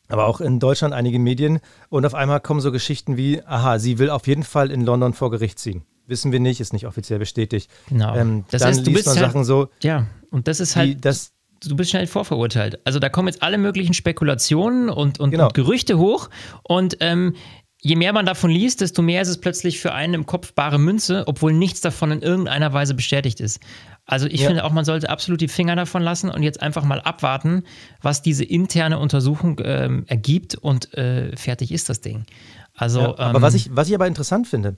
aber 0.08 0.26
auch 0.26 0.42
in 0.42 0.60
Deutschland 0.60 0.94
einige 0.94 1.20
Medien 1.20 1.60
und 1.90 2.06
auf 2.06 2.16
einmal 2.16 2.40
kommen 2.42 2.60
so 2.60 2.72
Geschichten 2.72 3.16
wie, 3.16 3.42
aha, 3.46 3.78
sie 3.80 4.00
will 4.00 4.10
auf 4.10 4.28
jeden 4.28 4.44
Fall 4.44 4.72
in 4.72 4.82
London 4.82 5.14
vor 5.14 5.32
Gericht 5.32 5.60
ziehen. 5.60 5.84
Wissen 6.08 6.32
wir 6.32 6.40
nicht, 6.40 6.60
ist 6.60 6.74
nicht 6.74 6.88
offiziell 6.88 7.20
bestätigt. 7.20 7.70
Genau. 7.88 8.16
Ähm, 8.16 8.44
das 8.52 8.64
dann 8.64 8.84
du 8.84 8.90
liest 8.92 9.06
man 9.06 9.16
halt, 9.18 9.28
Sachen 9.28 9.44
so, 9.46 9.70
Ja, 9.82 10.08
und 10.32 10.48
das 10.48 10.60
ist 10.60 10.76
halt. 10.76 10.90
die, 10.90 11.00
das, 11.00 11.32
du 11.64 11.76
bist 11.76 11.92
schnell 11.92 12.08
vorverurteilt. 12.08 12.80
Also 12.86 13.00
da 13.00 13.08
kommen 13.08 13.28
jetzt 13.28 13.44
alle 13.44 13.58
möglichen 13.60 13.94
Spekulationen 13.94 14.90
und, 14.90 15.20
und, 15.20 15.32
Genau. 15.32 15.46
und 15.46 15.54
Gerüchte 15.54 15.98
hoch. 16.00 16.30
Und 16.64 16.98
ähm, 17.00 17.36
je 17.82 17.96
mehr 17.96 18.13
man 18.13 18.26
davon 18.26 18.52
liest, 18.52 18.82
desto 18.82 19.02
mehr 19.02 19.22
ist 19.22 19.28
es 19.28 19.39
plötzlich 19.39 19.80
für 19.80 19.94
einen 19.94 20.13
im 20.13 20.26
Kopf 20.26 20.54
bare 20.54 20.80
Münze, 20.80 21.24
obwohl 21.28 21.52
nichts 21.54 21.82
davon 21.82 22.12
in 22.12 22.22
irgendeiner 22.22 22.74
Weise 22.74 22.94
bestätigt 22.94 23.39
ist. 23.39 23.60
Also 24.06 24.28
ich 24.28 24.41
Ja. 24.41 24.48
finde 24.48 24.63
auch, 24.63 24.72
man 24.72 24.86
sollte 24.86 25.10
absolut 25.10 25.41
die 25.41 25.48
Finger 25.48 25.76
davon 25.76 26.04
lassen 26.04 26.30
und 26.30 26.44
jetzt 26.44 26.62
einfach 26.62 26.84
mal 26.84 27.02
abwarten, 27.02 27.63
was 28.02 28.22
diese 28.22 28.44
interne 28.44 29.00
Untersuchung 29.00 29.60
ähm, 29.63 30.06
ergibt 30.08 30.56
und 30.56 30.94
äh, 30.96 31.36
fertig 31.36 31.72
ist 31.72 31.89
das 31.89 32.02
Ding. 32.02 32.26
Also, 32.74 33.02
Ja, 33.02 33.20
aber 33.20 33.38
ähm, 33.38 33.41
was 33.41 33.54
ich, 33.56 33.76
was 33.76 33.88
ich 33.89 33.96
aber 33.96 34.08
interessant 34.08 34.48
finde, 34.48 34.78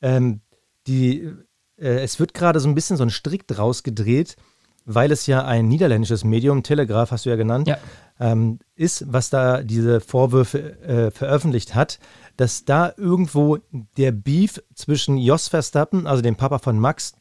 ähm, 0.00 0.40
die, 0.86 1.30
äh, 1.76 2.02
es 2.02 2.20
wird 2.20 2.34
gerade 2.34 2.60
so 2.60 2.68
ein 2.68 2.74
bisschen 2.74 2.96
so 2.96 3.04
ein 3.04 3.10
Strick 3.10 3.46
draus 3.48 3.82
gedreht, 3.82 4.36
weil 4.84 5.10
es 5.12 5.26
ja 5.26 5.44
ein 5.44 5.68
niederländisches 5.68 6.24
Medium, 6.24 6.62
Telegraph 6.62 7.10
hast 7.10 7.24
du 7.26 7.30
ja 7.30 7.36
genannt, 7.36 7.68
Ja. 7.68 7.78
ähm, 8.20 8.58
ist, 8.74 9.04
was 9.12 9.30
da 9.30 9.62
diese 9.62 10.00
Vorwürfe 10.00 10.78
äh, 10.82 11.10
veröffentlicht 11.10 11.74
hat, 11.74 11.98
dass 12.36 12.64
da 12.64 12.92
irgendwo 12.96 13.58
der 13.96 14.12
Beef 14.12 14.62
zwischen 14.74 15.16
Jos 15.16 15.48
Verstappen, 15.48 16.06
also 16.06 16.22
dem 16.22 16.36
Papa 16.36 16.58
von 16.58 16.78
Max, 16.78 17.14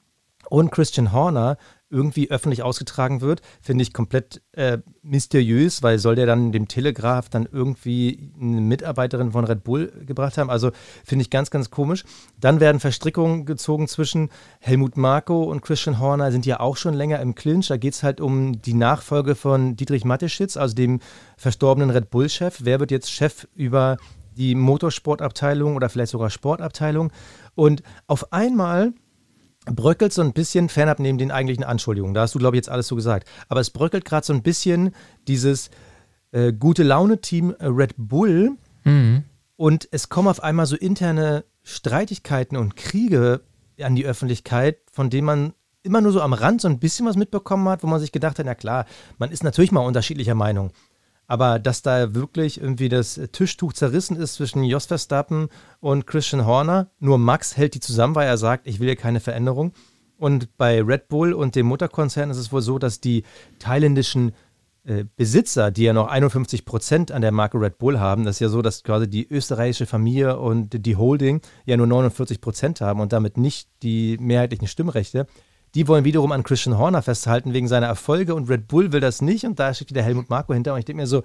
und 0.50 0.72
Christian 0.72 1.14
Horner 1.14 1.58
irgendwie 1.94 2.32
öffentlich 2.32 2.64
ausgetragen 2.64 3.22
wird, 3.22 3.42
finde 3.62 3.84
ich 3.84 3.94
komplett 3.94 4.42
äh, 4.54 4.80
mysteriös, 5.04 5.84
weil 5.84 6.00
soll 6.00 6.16
der 6.16 6.26
dann 6.26 6.52
dem 6.52 6.68
Telegraph 6.68 7.30
dann 7.30 7.48
irgendwie 7.50 8.32
eine 8.40 8.62
Mitarbeiterin 8.62 9.32
von 9.32 9.46
Red 9.46 9.64
Bull 9.64 9.94
gebracht 10.06 10.38
haben? 10.38 10.50
Also 10.50 10.72
finde 11.06 11.22
ich 11.22 11.30
ganz, 11.30 11.52
ganz 11.52 11.70
komisch. 11.70 12.04
Dann 12.40 12.60
werden 12.60 12.80
Verstrickungen 12.80 13.46
gezogen 13.46 13.88
zwischen 13.88 14.30
Helmut 14.60 14.98
Marko 14.98 15.44
und 15.44 15.62
Christian 15.62 16.00
Horner, 16.00 16.32
sind 16.32 16.46
ja 16.46 16.60
auch 16.60 16.76
schon 16.76 16.96
länger 16.96 17.20
im 17.22 17.36
Clinch. 17.36 17.68
Da 17.68 17.78
geht 17.78 17.94
es 17.94 18.04
halt 18.04 18.20
um 18.20 18.62
die 18.62 18.74
Nachfolge 18.74 19.36
von 19.36 19.76
Dietrich 19.76 20.04
Mateschitz, 20.04 20.58
also 20.58 20.76
dem 20.76 21.00
verstorbenen 21.38 21.92
Red 21.92 22.10
Bull-Chef. 22.10 22.58
Wer 22.64 22.80
wird 22.80 22.90
jetzt 22.90 23.12
Chef 23.12 23.48
über 23.56 23.98
die 24.36 24.56
Motorsportabteilung 24.56 25.76
oder 25.76 25.90
vielleicht 25.90 26.12
sogar 26.12 26.32
Sportabteilung? 26.32 27.12
Und 27.56 27.84
auf 28.08 28.34
einmal 28.34 28.94
bröckelt 29.66 30.14
so 30.14 30.22
ein 30.22 30.34
bisschen, 30.34 30.70
fernab 30.70 31.00
neben 31.00 31.18
den 31.18 31.32
eigentlichen 31.32 31.64
Anschuldigungen. 31.64 32.14
Da 32.14 32.22
hast 32.22 32.36
du, 32.36 32.40
glaube 32.40 32.56
ich, 32.56 32.60
jetzt 32.60 32.70
alles 32.70 32.88
so 32.88 32.96
gesagt. 32.96 33.28
Aber 33.50 33.60
es 33.62 33.70
bröckelt 33.70 34.06
gerade 34.06 34.26
so 34.26 34.34
ein 34.34 34.44
bisschen 34.44 34.92
dieses 35.28 35.70
äh, 36.32 36.52
gute 36.54 36.84
Laune-Team 36.84 37.56
äh, 37.60 37.66
Red 37.68 37.94
Bull 37.98 38.58
Mhm. 38.86 39.24
und 39.56 39.88
es 39.92 40.10
kommen 40.10 40.28
auf 40.28 40.44
einmal 40.44 40.66
so 40.66 40.76
interne 40.76 41.46
Streitigkeiten 41.62 42.58
und 42.58 42.76
Kriege 42.76 43.40
an 43.82 43.96
die 43.96 44.06
Öffentlichkeit, 44.06 44.80
von 44.92 45.10
denen 45.10 45.26
man 45.26 45.54
immer 45.84 46.02
nur 46.02 46.12
so 46.12 46.22
am 46.22 46.34
Rand 46.34 46.60
so 46.62 46.68
ein 46.68 46.80
bisschen 46.80 47.06
was 47.06 47.16
mitbekommen 47.16 47.68
hat, 47.70 47.82
wo 47.84 47.88
man 47.88 48.00
sich 48.02 48.12
gedacht 48.12 48.40
hat, 48.40 48.46
na 48.46 48.56
klar, 48.56 48.86
man 49.20 49.32
ist 49.32 49.44
natürlich 49.44 49.72
mal 49.72 49.80
unterschiedlicher 49.86 50.36
Meinung. 50.36 50.72
Aber 51.28 51.60
dass 51.60 51.82
da 51.82 52.14
wirklich 52.14 52.60
irgendwie 52.60 52.90
das 52.90 53.20
Tischtuch 53.32 53.74
zerrissen 53.74 54.18
ist 54.18 54.36
zwischen 54.36 54.64
Jos 54.64 54.86
Verstappen 54.86 55.48
und 55.80 56.06
Christian 56.06 56.46
Horner, 56.46 56.88
nur 57.00 57.18
Max 57.18 57.56
hält 57.58 57.76
die 57.76 57.80
zusammen, 57.80 58.16
weil 58.16 58.28
er 58.28 58.38
sagt, 58.38 58.68
ich 58.68 58.80
will 58.80 58.88
hier 58.88 58.96
keine 58.96 59.20
Veränderung. 59.20 59.74
Und 60.18 60.58
bei 60.58 60.82
Red 60.82 61.08
Bull 61.08 61.34
und 61.34 61.56
dem 61.56 61.66
Mutterkonzern 61.66 62.30
ist 62.30 62.38
es 62.38 62.52
wohl 62.52 62.62
so, 62.62 62.78
dass 62.80 63.02
die 63.02 63.24
thailändischen 63.60 64.34
äh, 64.86 65.06
Besitzer, 65.16 65.72
die 65.72 65.84
ja 65.84 65.94
noch 65.94 66.08
51 66.08 66.66
Prozent 66.66 67.12
an 67.12 67.22
der 67.22 67.32
Marke 67.32 67.60
Red 67.60 67.78
Bull 67.78 68.00
haben, 68.00 68.26
das 68.26 68.36
ist 68.36 68.40
ja 68.42 68.50
so, 68.50 68.62
dass 68.62 68.84
quasi 68.84 69.10
die 69.10 69.28
österreichische 69.30 69.86
Familie 69.86 70.38
und 70.40 70.86
die 70.86 70.96
Holding 70.98 71.42
ja 71.66 71.78
nur 71.78 71.88
49 71.88 72.42
Prozent 72.42 72.82
haben 72.82 73.00
und 73.00 73.14
damit 73.14 73.38
nicht 73.38 73.70
die 73.82 74.18
mehrheitlichen 74.20 74.68
Stimmrechte. 74.68 75.26
Die 75.76 75.88
wollen 75.88 76.06
wiederum 76.06 76.32
an 76.32 76.44
Christian 76.44 76.78
Horner 76.78 77.02
festhalten 77.02 77.54
wegen 77.54 77.68
seiner 77.68 77.88
Erfolge 77.88 78.36
und 78.36 78.50
Red 78.50 78.68
Bull 78.68 78.92
will 78.92 79.00
das 79.00 79.22
nicht 79.22 79.46
und 79.46 79.60
da 79.60 79.74
steht 79.74 79.90
wieder 79.90 80.04
Helmut 80.04 80.30
Marko 80.30 80.54
hinter 80.54 80.74
und 80.74 80.80
ich 80.80 80.86
denke 80.86 81.02
mir 81.02 81.08
so, 81.08 81.24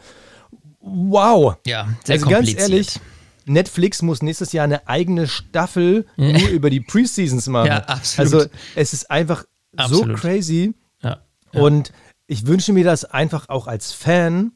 wow. 0.80 1.56
Ja, 1.66 1.88
sehr 2.04 2.14
also 2.14 2.28
ganz 2.28 2.54
ehrlich, 2.54 3.00
Netflix 3.44 4.02
muss 4.02 4.22
nächstes 4.22 4.52
Jahr 4.52 4.64
eine 4.64 4.86
eigene 4.88 5.26
Staffel 5.26 6.06
nur 6.16 6.48
über 6.48 6.70
die 6.70 6.80
Preseasons 6.80 7.46
machen. 7.48 7.68
Ja, 7.68 7.78
absolut. 7.78 8.34
Also 8.34 8.50
es 8.74 8.92
ist 8.92 9.10
einfach 9.10 9.44
Absolut. 9.76 10.16
so 10.18 10.22
crazy. 10.22 10.74
Ja. 11.02 11.22
Ja. 11.52 11.60
Und 11.60 11.92
ich 12.26 12.46
wünsche 12.46 12.72
mir 12.72 12.84
das 12.84 13.04
einfach 13.04 13.48
auch 13.48 13.66
als 13.66 13.92
Fan. 13.92 14.52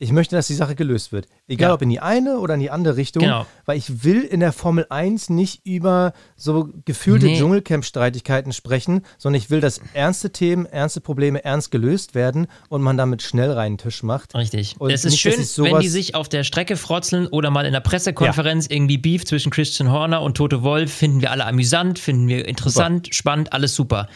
Ich 0.00 0.10
möchte, 0.10 0.34
dass 0.34 0.48
die 0.48 0.54
Sache 0.54 0.74
gelöst 0.74 1.12
wird. 1.12 1.26
Egal 1.46 1.68
Ja. 1.70 1.74
ob 1.74 1.80
in 1.82 1.88
die 1.88 2.00
eine 2.00 2.38
oder 2.38 2.54
in 2.54 2.60
die 2.60 2.70
andere 2.70 2.96
Richtung. 2.96 3.22
Genau. 3.22 3.46
Weil 3.64 3.78
ich 3.78 4.02
will 4.02 4.22
in 4.22 4.40
der 4.40 4.52
Formel 4.52 4.86
1 4.90 5.30
nicht 5.30 5.64
über 5.64 6.12
so 6.36 6.68
gefühlte 6.84 7.26
Nee. 7.26 7.38
Dschungelcamp-Streitigkeiten 7.38 8.52
sprechen, 8.52 9.02
sondern 9.18 9.40
ich 9.40 9.50
will, 9.50 9.60
dass 9.60 9.80
ernste 9.94 10.30
Themen, 10.30 10.66
ernste 10.66 11.00
Probleme 11.00 11.44
ernst 11.44 11.70
gelöst 11.70 12.16
werden 12.16 12.48
und 12.68 12.82
man 12.82 12.96
damit 12.96 13.22
schnell 13.22 13.52
reinen 13.52 13.78
Tisch 13.78 14.02
macht. 14.02 14.34
Richtig. 14.34 14.74
Und 14.80 14.90
es 14.90 15.04
ist 15.04 15.12
nicht, 15.12 15.20
schön, 15.20 15.64
wenn 15.72 15.80
die 15.80 15.88
sich 15.88 16.16
auf 16.16 16.28
der 16.28 16.42
Strecke 16.42 16.76
frotzeln 16.76 17.28
oder 17.28 17.50
mal 17.50 17.64
in 17.64 17.72
der 17.72 17.80
Pressekonferenz 17.80 18.66
irgendwie 18.68 18.98
Beef 18.98 19.24
zwischen 19.24 19.50
Christian 19.50 19.92
Horner 19.92 20.22
und 20.22 20.36
Toto 20.36 20.62
Wolf. 20.64 20.92
Finden 20.92 21.20
wir 21.20 21.30
alle 21.30 21.46
amüsant, 21.46 22.00
finden 22.00 22.26
wir 22.26 22.48
interessant, 22.48 23.14
spannend, 23.14 23.52
alles 23.52 23.76
super. 23.76 24.08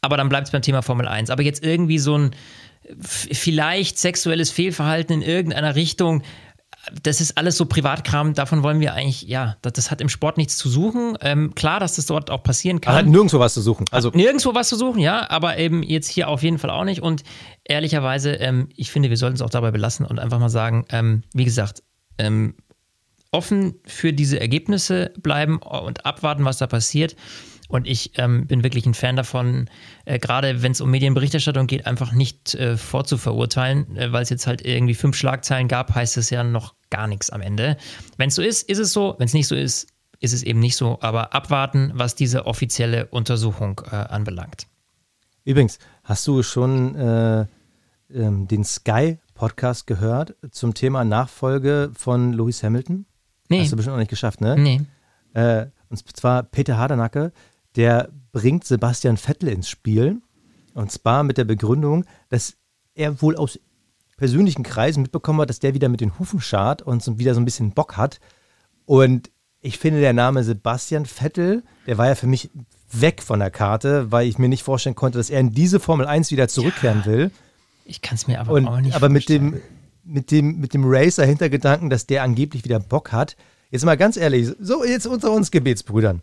Aber 0.00 0.16
dann 0.16 0.28
bleibt 0.30 0.46
es 0.48 0.52
beim 0.52 0.62
Thema 0.62 0.80
Formel 0.82 1.06
1. 1.08 1.28
Aber 1.28 1.42
jetzt 1.42 1.62
irgendwie 1.62 1.98
so 1.98 2.16
ein 2.16 2.30
vielleicht 3.00 3.98
sexuelles 3.98 4.50
Fehlverhalten 4.50 5.14
in 5.14 5.22
irgendeiner 5.22 5.74
Richtung. 5.74 6.22
Das 7.02 7.20
ist 7.20 7.36
alles 7.36 7.56
so 7.56 7.66
Privatkram, 7.66 8.34
davon 8.34 8.62
wollen 8.62 8.78
wir 8.78 8.94
eigentlich, 8.94 9.22
ja, 9.22 9.56
das, 9.62 9.72
das 9.72 9.90
hat 9.90 10.00
im 10.00 10.08
Sport 10.08 10.36
nichts 10.36 10.56
zu 10.56 10.68
suchen. 10.68 11.18
Ähm, 11.20 11.52
klar, 11.56 11.80
dass 11.80 11.96
das 11.96 12.06
dort 12.06 12.30
auch 12.30 12.44
passieren 12.44 12.80
kann. 12.80 12.94
Hat 12.94 13.06
nirgendwo 13.06 13.40
was 13.40 13.54
zu 13.54 13.60
suchen. 13.60 13.86
Also 13.90 14.10
Nirgendwo 14.10 14.54
was 14.54 14.68
zu 14.68 14.76
suchen, 14.76 15.00
ja, 15.00 15.28
aber 15.28 15.58
eben 15.58 15.82
jetzt 15.82 16.08
hier 16.08 16.28
auf 16.28 16.44
jeden 16.44 16.58
Fall 16.58 16.70
auch 16.70 16.84
nicht. 16.84 17.02
Und 17.02 17.24
ehrlicherweise, 17.64 18.34
ähm, 18.34 18.68
ich 18.76 18.92
finde, 18.92 19.10
wir 19.10 19.16
sollten 19.16 19.34
es 19.34 19.42
auch 19.42 19.50
dabei 19.50 19.72
belassen 19.72 20.06
und 20.06 20.20
einfach 20.20 20.38
mal 20.38 20.48
sagen, 20.48 20.84
ähm, 20.90 21.22
wie 21.34 21.44
gesagt, 21.44 21.82
ähm, 22.18 22.54
offen 23.32 23.74
für 23.84 24.12
diese 24.12 24.40
Ergebnisse 24.40 25.12
bleiben 25.20 25.58
und 25.58 26.06
abwarten, 26.06 26.44
was 26.44 26.58
da 26.58 26.66
passiert. 26.66 27.16
Und 27.68 27.86
ich 27.86 28.12
ähm, 28.18 28.46
bin 28.46 28.62
wirklich 28.62 28.86
ein 28.86 28.94
Fan 28.94 29.16
davon, 29.16 29.68
äh, 30.04 30.18
gerade 30.18 30.62
wenn 30.62 30.72
es 30.72 30.80
um 30.80 30.90
Medienberichterstattung 30.90 31.66
geht, 31.66 31.86
einfach 31.86 32.12
nicht 32.12 32.54
äh, 32.54 32.76
vorzuverurteilen, 32.76 33.96
äh, 33.96 34.12
weil 34.12 34.22
es 34.22 34.30
jetzt 34.30 34.46
halt 34.46 34.64
irgendwie 34.64 34.94
fünf 34.94 35.16
Schlagzeilen 35.16 35.68
gab, 35.68 35.94
heißt 35.94 36.16
es 36.16 36.30
ja 36.30 36.44
noch 36.44 36.74
gar 36.90 37.06
nichts 37.06 37.30
am 37.30 37.40
Ende. 37.40 37.76
Wenn 38.16 38.28
es 38.28 38.36
so 38.36 38.42
ist, 38.42 38.68
ist 38.68 38.78
es 38.78 38.92
so. 38.92 39.16
Wenn 39.18 39.26
es 39.26 39.34
nicht 39.34 39.48
so 39.48 39.56
ist, 39.56 39.88
ist 40.20 40.32
es 40.32 40.42
eben 40.42 40.60
nicht 40.60 40.76
so. 40.76 40.98
Aber 41.00 41.34
abwarten, 41.34 41.90
was 41.94 42.14
diese 42.14 42.46
offizielle 42.46 43.06
Untersuchung 43.06 43.80
äh, 43.90 43.96
anbelangt. 43.96 44.66
Übrigens, 45.44 45.78
hast 46.04 46.26
du 46.26 46.42
schon 46.42 46.94
äh, 46.96 47.46
ähm, 48.12 48.48
den 48.48 48.64
Sky-Podcast 48.64 49.86
gehört 49.86 50.34
zum 50.50 50.74
Thema 50.74 51.04
Nachfolge 51.04 51.90
von 51.94 52.32
Lewis 52.32 52.62
Hamilton? 52.62 53.06
Nee. 53.48 53.62
Hast 53.62 53.72
du 53.72 53.76
bestimmt 53.76 53.94
noch 53.94 54.00
nicht 54.00 54.10
geschafft, 54.10 54.40
ne? 54.40 54.56
Nee. 54.56 54.80
Äh, 55.34 55.66
und 55.88 56.16
zwar 56.16 56.42
Peter 56.42 56.78
Hardernacke, 56.78 57.32
der 57.76 58.10
bringt 58.32 58.64
Sebastian 58.64 59.16
Vettel 59.16 59.48
ins 59.48 59.68
Spiel. 59.68 60.20
Und 60.74 60.90
zwar 60.90 61.22
mit 61.22 61.38
der 61.38 61.44
Begründung, 61.44 62.04
dass 62.28 62.56
er 62.94 63.22
wohl 63.22 63.36
aus 63.36 63.58
persönlichen 64.16 64.62
Kreisen 64.62 65.02
mitbekommen 65.02 65.40
hat, 65.40 65.50
dass 65.50 65.58
der 65.58 65.74
wieder 65.74 65.88
mit 65.88 66.00
den 66.00 66.18
Hufen 66.18 66.40
schart 66.40 66.82
und 66.82 67.02
so, 67.02 67.18
wieder 67.18 67.34
so 67.34 67.40
ein 67.40 67.44
bisschen 67.44 67.72
Bock 67.72 67.96
hat. 67.96 68.20
Und 68.84 69.30
ich 69.60 69.78
finde, 69.78 70.00
der 70.00 70.12
Name 70.12 70.44
Sebastian 70.44 71.06
Vettel, 71.06 71.62
der 71.86 71.98
war 71.98 72.08
ja 72.08 72.14
für 72.14 72.26
mich 72.26 72.50
weg 72.92 73.22
von 73.22 73.40
der 73.40 73.50
Karte, 73.50 74.12
weil 74.12 74.28
ich 74.28 74.38
mir 74.38 74.48
nicht 74.48 74.62
vorstellen 74.62 74.94
konnte, 74.94 75.18
dass 75.18 75.30
er 75.30 75.40
in 75.40 75.52
diese 75.52 75.80
Formel 75.80 76.06
1 76.06 76.30
wieder 76.30 76.48
zurückkehren 76.48 77.00
ja, 77.00 77.06
will. 77.06 77.30
Ich 77.84 78.00
kann 78.00 78.16
es 78.16 78.26
mir 78.26 78.40
aber 78.40 78.52
und, 78.52 78.66
auch 78.66 78.80
nicht 78.80 78.94
Aber 78.94 79.08
mit 79.08 79.28
dem, 79.28 79.60
mit, 80.04 80.30
dem, 80.30 80.60
mit 80.60 80.72
dem 80.74 80.84
Racer-Hintergedanken, 80.84 81.90
dass 81.90 82.06
der 82.06 82.22
angeblich 82.22 82.64
wieder 82.64 82.80
Bock 82.80 83.12
hat. 83.12 83.36
Jetzt 83.70 83.84
mal 83.84 83.96
ganz 83.96 84.16
ehrlich, 84.16 84.52
so 84.60 84.84
jetzt 84.84 85.06
unter 85.06 85.32
uns 85.32 85.50
Gebetsbrüdern. 85.50 86.22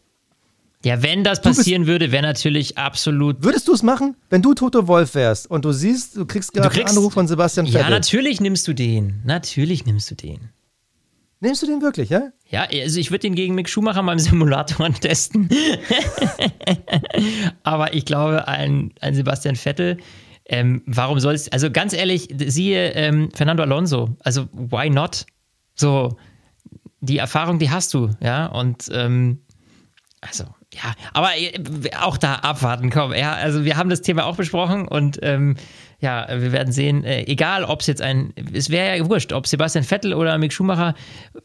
Ja, 0.84 1.02
wenn 1.02 1.24
das 1.24 1.42
passieren 1.42 1.88
würde, 1.88 2.12
wäre 2.12 2.24
natürlich 2.24 2.78
absolut. 2.78 3.44
Würdest 3.44 3.70
du 3.70 3.74
es 3.74 3.84
machen, 3.84 4.18
wenn 4.30 4.42
du 4.42 4.54
Toto 4.54 4.88
Wolf 4.88 5.16
wärst 5.16 5.50
und 5.50 5.64
du 5.64 5.72
siehst, 5.72 6.18
du 6.18 6.26
kriegst 6.26 6.54
gerade 6.54 6.76
einen 6.76 6.88
Anruf 6.88 7.14
von 7.14 7.28
Sebastian 7.28 7.68
Vettel? 7.68 7.82
Ja, 7.82 7.90
natürlich 7.90 8.42
nimmst 8.42 8.68
du 8.68 8.74
den. 8.74 9.22
Natürlich 9.24 9.86
nimmst 9.86 10.12
du 10.12 10.16
den. 10.16 10.50
Nimmst 11.40 11.62
du 11.62 11.68
den 11.68 11.82
wirklich, 11.82 12.10
ja? 12.10 12.32
Ja, 12.50 12.68
also 12.70 13.00
ich 13.00 13.12
würde 13.12 13.20
den 13.20 13.36
gegen 13.36 13.56
Mick 13.56 13.70
Schumacher 13.70 14.02
mal 14.02 14.14
im 14.14 14.20
Simulator 14.20 14.94
testen. 14.94 15.50
Aber 17.64 17.94
ich 17.94 18.06
glaube, 18.06 18.48
ein, 18.48 18.94
ein 19.00 19.16
Sebastian 19.16 19.56
Vettel, 19.56 19.98
ähm, 20.46 20.84
warum 20.86 21.20
soll 21.20 21.34
es, 21.34 21.50
also 21.52 21.72
ganz 21.72 21.94
ehrlich, 21.94 22.28
siehe 22.46 22.92
ähm, 22.92 23.30
Fernando 23.34 23.64
Alonso, 23.64 24.16
also 24.20 24.48
why 24.54 24.90
not? 24.90 25.26
So, 25.76 26.18
die 27.00 27.18
Erfahrung, 27.18 27.60
die 27.60 27.70
hast 27.70 27.94
du, 27.94 28.10
ja, 28.22 28.46
und 28.48 28.90
ähm, 28.94 29.40
also 30.22 30.46
ja, 30.74 30.94
aber 31.14 31.38
äh, 31.38 31.54
auch 32.02 32.18
da 32.18 32.36
abwarten, 32.36 32.90
komm. 32.90 33.14
Ja, 33.14 33.34
also 33.34 33.66
wir 33.66 33.78
haben 33.78 33.90
das 33.90 34.02
Thema 34.02 34.26
auch 34.26 34.36
besprochen 34.36 34.88
und 34.88 35.20
ähm, 35.22 35.56
ja, 36.00 36.28
wir 36.30 36.52
werden 36.52 36.74
sehen, 36.74 37.06
äh, 37.06 37.24
egal 37.24 37.64
ob 37.64 37.80
es 37.80 37.88
jetzt 37.88 38.02
ein, 38.02 38.34
es 38.54 38.70
wäre 38.70 38.98
ja 38.98 39.10
wurscht, 39.10 39.32
ob 39.32 39.48
Sebastian 39.48 39.86
Vettel 39.86 40.14
oder 40.14 40.38
Mick 40.38 40.52
Schumacher, 40.52 40.96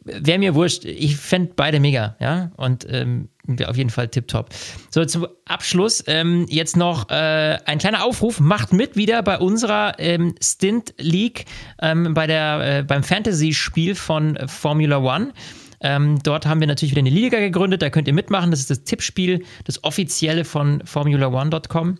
wäre 0.04 0.38
mir 0.38 0.54
wurscht. 0.56 0.84
Ich 0.84 1.16
fände 1.16 1.52
beide 1.54 1.78
mega, 1.78 2.16
ja, 2.18 2.50
und 2.56 2.84
ähm, 2.90 3.28
auf 3.66 3.76
jeden 3.76 3.90
Fall 3.90 4.08
tipptopp. 4.08 4.50
So, 4.90 5.04
zum 5.04 5.28
Abschluss 5.46 6.02
ähm, 6.06 6.46
jetzt 6.48 6.76
noch 6.76 7.08
äh, 7.08 7.58
ein 7.64 7.78
kleiner 7.78 8.04
Aufruf. 8.04 8.40
Macht 8.40 8.72
mit 8.72 8.96
wieder 8.96 9.22
bei 9.22 9.38
unserer 9.38 9.94
ähm, 9.98 10.34
Stint 10.42 10.92
League 10.98 11.46
ähm, 11.80 12.12
bei 12.14 12.26
der, 12.26 12.78
äh, 12.78 12.82
beim 12.82 13.02
Fantasy-Spiel 13.04 13.94
von 13.94 14.36
Formula 14.48 14.98
One. 14.98 15.32
Ähm, 15.80 16.18
dort 16.22 16.46
haben 16.46 16.60
wir 16.60 16.66
natürlich 16.66 16.92
wieder 16.92 17.00
eine 17.00 17.10
Liga 17.10 17.38
gegründet, 17.38 17.82
da 17.82 17.90
könnt 17.90 18.08
ihr 18.08 18.14
mitmachen. 18.14 18.50
Das 18.50 18.60
ist 18.60 18.70
das 18.70 18.84
Tippspiel, 18.84 19.44
das 19.64 19.84
offizielle 19.84 20.44
von 20.44 20.82
Formula1.com. 20.82 21.98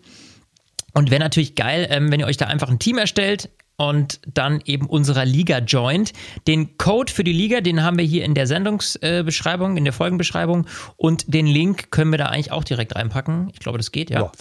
Und 0.93 1.11
wäre 1.11 1.21
natürlich 1.21 1.55
geil, 1.55 1.87
ähm, 1.89 2.11
wenn 2.11 2.19
ihr 2.19 2.25
euch 2.25 2.37
da 2.37 2.47
einfach 2.47 2.69
ein 2.69 2.79
Team 2.79 2.97
erstellt 2.97 3.49
und 3.79 4.19
dann 4.33 4.61
eben 4.65 4.87
unserer 4.87 5.23
Liga 5.23 5.59
joint. 5.59 6.11
Den 6.47 6.77
Code 6.77 7.11
für 7.11 7.23
die 7.23 7.31
Liga, 7.31 7.61
den 7.61 7.81
haben 7.81 7.97
wir 7.97 8.03
hier 8.03 8.25
in 8.25 8.33
der 8.33 8.45
Sendungsbeschreibung, 8.45 9.77
in 9.77 9.85
der 9.85 9.93
Folgenbeschreibung 9.93 10.67
und 10.97 11.33
den 11.33 11.47
Link 11.47 11.89
können 11.89 12.11
wir 12.11 12.17
da 12.17 12.25
eigentlich 12.25 12.51
auch 12.51 12.65
direkt 12.65 12.95
reinpacken. 12.95 13.49
Ich 13.53 13.59
glaube, 13.59 13.77
das 13.77 13.93
geht, 13.93 14.09
ja. 14.09 14.19
ja. 14.19 14.31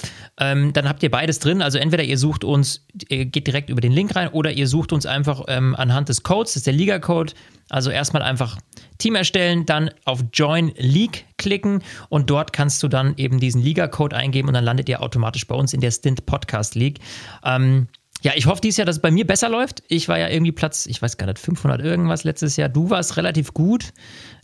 Ähm, 0.41 0.73
dann 0.73 0.89
habt 0.89 1.05
ihr 1.05 1.11
beides 1.11 1.39
drin. 1.39 1.63
Also 1.63 1.79
entweder 1.79 2.03
ihr 2.03 2.19
sucht 2.19 2.43
uns, 2.43 2.85
ihr 3.09 3.27
geht 3.27 3.47
direkt 3.47 3.71
über 3.71 3.81
den 3.81 3.93
Link 3.93 4.17
rein 4.17 4.27
oder 4.29 4.51
ihr 4.51 4.67
sucht 4.67 4.93
uns 4.93 5.07
einfach 5.07 5.45
ähm, 5.47 5.77
anhand 5.77 6.09
des 6.09 6.25
Codes, 6.25 6.55
das 6.55 6.57
ist 6.57 6.67
der 6.67 6.75
Liga-Code. 6.75 7.33
Also 7.71 7.91
erstmal 7.91 8.23
einfach 8.23 8.59
Team 8.97 9.15
erstellen, 9.15 9.67
dann 9.67 9.91
auf 10.05 10.25
Join 10.33 10.73
League 10.79 11.27
klicken 11.37 11.85
und 12.09 12.29
dort 12.29 12.53
kannst 12.53 12.83
du 12.83 12.89
dann 12.89 13.15
eben 13.19 13.39
diesen 13.39 13.63
Liga-Code 13.63 14.17
eingeben 14.17 14.49
und 14.49 14.55
dann 14.55 14.65
landet 14.65 14.89
ihr 14.89 15.01
automatisch 15.01 15.47
bei 15.47 15.55
uns 15.55 15.75
in 15.75 15.81
der 15.81 15.93
Stint 15.93 16.27
Podcast 16.27 16.75
League. 16.75 16.99
Ähm, 17.45 17.87
ja, 18.23 18.33
ich 18.35 18.47
hoffe 18.47 18.61
dieses 18.61 18.79
Jahr, 18.79 18.87
dass 18.87 18.97
es 18.97 19.03
bei 19.03 19.11
mir 19.11 19.27
besser 19.27 19.49
läuft. 19.49 19.83
Ich 19.89 20.09
war 20.09 20.19
ja 20.19 20.29
irgendwie 20.29 20.53
Platz, 20.53 20.87
ich 20.87 21.01
weiß 21.01 21.19
gar 21.19 21.27
nicht, 21.27 21.39
500 21.39 21.81
irgendwas 21.81 22.25
letztes 22.25 22.57
Jahr. 22.57 22.69
Du 22.69 22.91
warst 22.91 23.17
relativ 23.17 23.55
gut. 23.55 23.93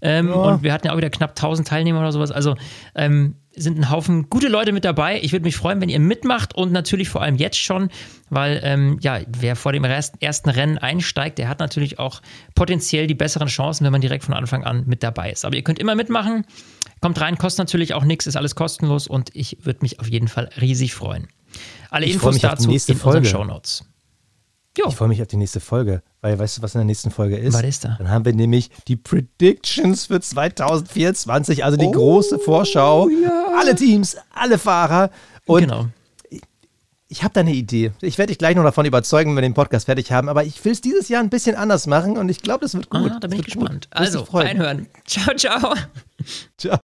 Ähm, 0.01 0.29
ja. 0.29 0.35
Und 0.35 0.63
wir 0.63 0.73
hatten 0.73 0.87
ja 0.87 0.93
auch 0.93 0.97
wieder 0.97 1.11
knapp 1.11 1.31
1000 1.31 1.67
Teilnehmer 1.67 2.01
oder 2.01 2.13
sowas. 2.13 2.31
Also 2.31 2.55
ähm, 2.95 3.37
sind 3.57 3.79
ein 3.79 3.91
Haufen 3.91 4.31
gute 4.31 4.49
Leute 4.49 4.73
mit 4.73 4.85
dabei. 4.85 5.21
Ich 5.23 5.33
würde 5.33 5.45
mich 5.45 5.57
freuen, 5.57 5.81
wenn 5.81 5.89
ihr 5.89 5.99
mitmacht 5.99 6.55
und 6.55 6.73
natürlich 6.73 7.09
vor 7.09 7.23
allem 7.23 7.37
jetzt 7.37 7.59
schon, 7.59 7.89
weil 8.31 8.61
ähm, 8.63 8.99
ja, 9.01 9.21
wer 9.27 9.57
vor 9.57 9.73
dem 9.73 9.85
ersten 9.85 10.51
Rennen 10.51 10.79
einsteigt, 10.79 11.39
der 11.39 11.49
hat 11.49 11.59
natürlich 11.59 11.99
auch 11.99 12.21
potenziell 12.55 13.07
die 13.07 13.15
besseren 13.15 13.49
Chancen, 13.49 13.85
wenn 13.85 13.93
man 13.93 14.01
direkt 14.01 14.25
von 14.25 14.35
Anfang 14.35 14.65
an 14.65 14.85
mit 14.87 15.03
dabei 15.03 15.33
ist. 15.33 15.45
Aber 15.45 15.57
ihr 15.57 15.63
könnt 15.63 15.79
immer 15.79 15.95
mitmachen. 15.95 16.45
Kommt 17.01 17.21
rein, 17.21 17.39
kostet 17.39 17.67
natürlich 17.67 17.93
auch 17.93 18.05
nichts, 18.05 18.27
ist 18.27 18.37
alles 18.37 18.55
kostenlos 18.55 19.09
und 19.09 19.31
ich 19.35 19.59
würde 19.63 19.81
mich 19.83 20.01
auf 20.01 20.09
jeden 20.09 20.29
Fall 20.29 20.49
riesig 20.61 20.95
freuen. 20.95 21.29
Alle 21.91 22.07
ich 22.07 22.15
Infos 22.15 22.39
dazu 22.39 22.71
in 22.71 22.79
Folge. 22.79 23.19
unseren 23.19 23.25
Shownotes. 23.25 23.85
Jo. 24.77 24.87
Ich 24.89 24.97
freue 24.97 25.09
mich 25.09 25.23
auf 25.23 25.29
die 25.29 25.37
nächste 25.37 25.61
Folge, 25.61 26.03
weil 26.21 26.37
weißt 26.37 26.59
du, 26.59 26.63
was 26.63 26.75
in 26.75 26.81
der 26.81 26.85
nächsten 26.85 27.13
Folge 27.13 27.37
ist? 27.37 27.55
Was 27.55 27.63
ist 27.63 27.85
da? 27.85 27.95
Dann 27.97 28.11
haben 28.11 28.25
wir 28.25 28.33
nämlich 28.33 28.71
die 28.89 28.97
Predictions 28.97 30.07
für 30.07 30.21
2024, 30.21 31.65
also 31.65 31.77
die 31.77 31.87
oh, 31.87 31.93
große 31.93 32.41
Vorschau. 32.41 33.09
Ja. 33.09 33.53
Alle 33.57 33.77
Teams, 33.77 34.17
alle 34.35 34.59
Fahrer. 34.59 35.11
Und 35.47 35.61
genau. 35.61 35.87
ich, 36.29 36.41
ich 37.07 37.23
habe 37.23 37.33
da 37.35 37.41
eine 37.41 37.53
Idee. 37.53 37.93
Ich 38.01 38.19
werde 38.19 38.33
dich 38.33 38.39
gleich 38.39 38.57
noch 38.57 38.65
davon 38.65 38.85
überzeugen, 38.85 39.31
wenn 39.31 39.37
wir 39.37 39.43
den 39.43 39.55
Podcast 39.55 39.87
fertig 39.87 40.11
haben, 40.11 40.29
aber 40.29 40.43
ich 40.43 40.65
will 40.65 40.73
es 40.73 40.81
dieses 40.81 41.09
Jahr 41.09 41.23
ein 41.23 41.31
bisschen 41.31 41.55
anders 41.55 41.87
machen 41.87 42.17
und 42.17 42.29
ich 42.29 42.43
glaube, 42.43 42.63
das 42.63 42.75
wird 42.75 42.91
gut. 42.91 43.13
Ah, 43.13 43.19
da 43.21 43.29
bin 43.29 43.39
ich 43.39 43.45
gespannt. 43.45 43.89
Gut. 43.93 44.01
Also, 44.01 44.23
reinhören. 44.23 44.89
Ciao, 45.07 45.37
ciao. 45.37 45.75
Ciao. 46.59 46.79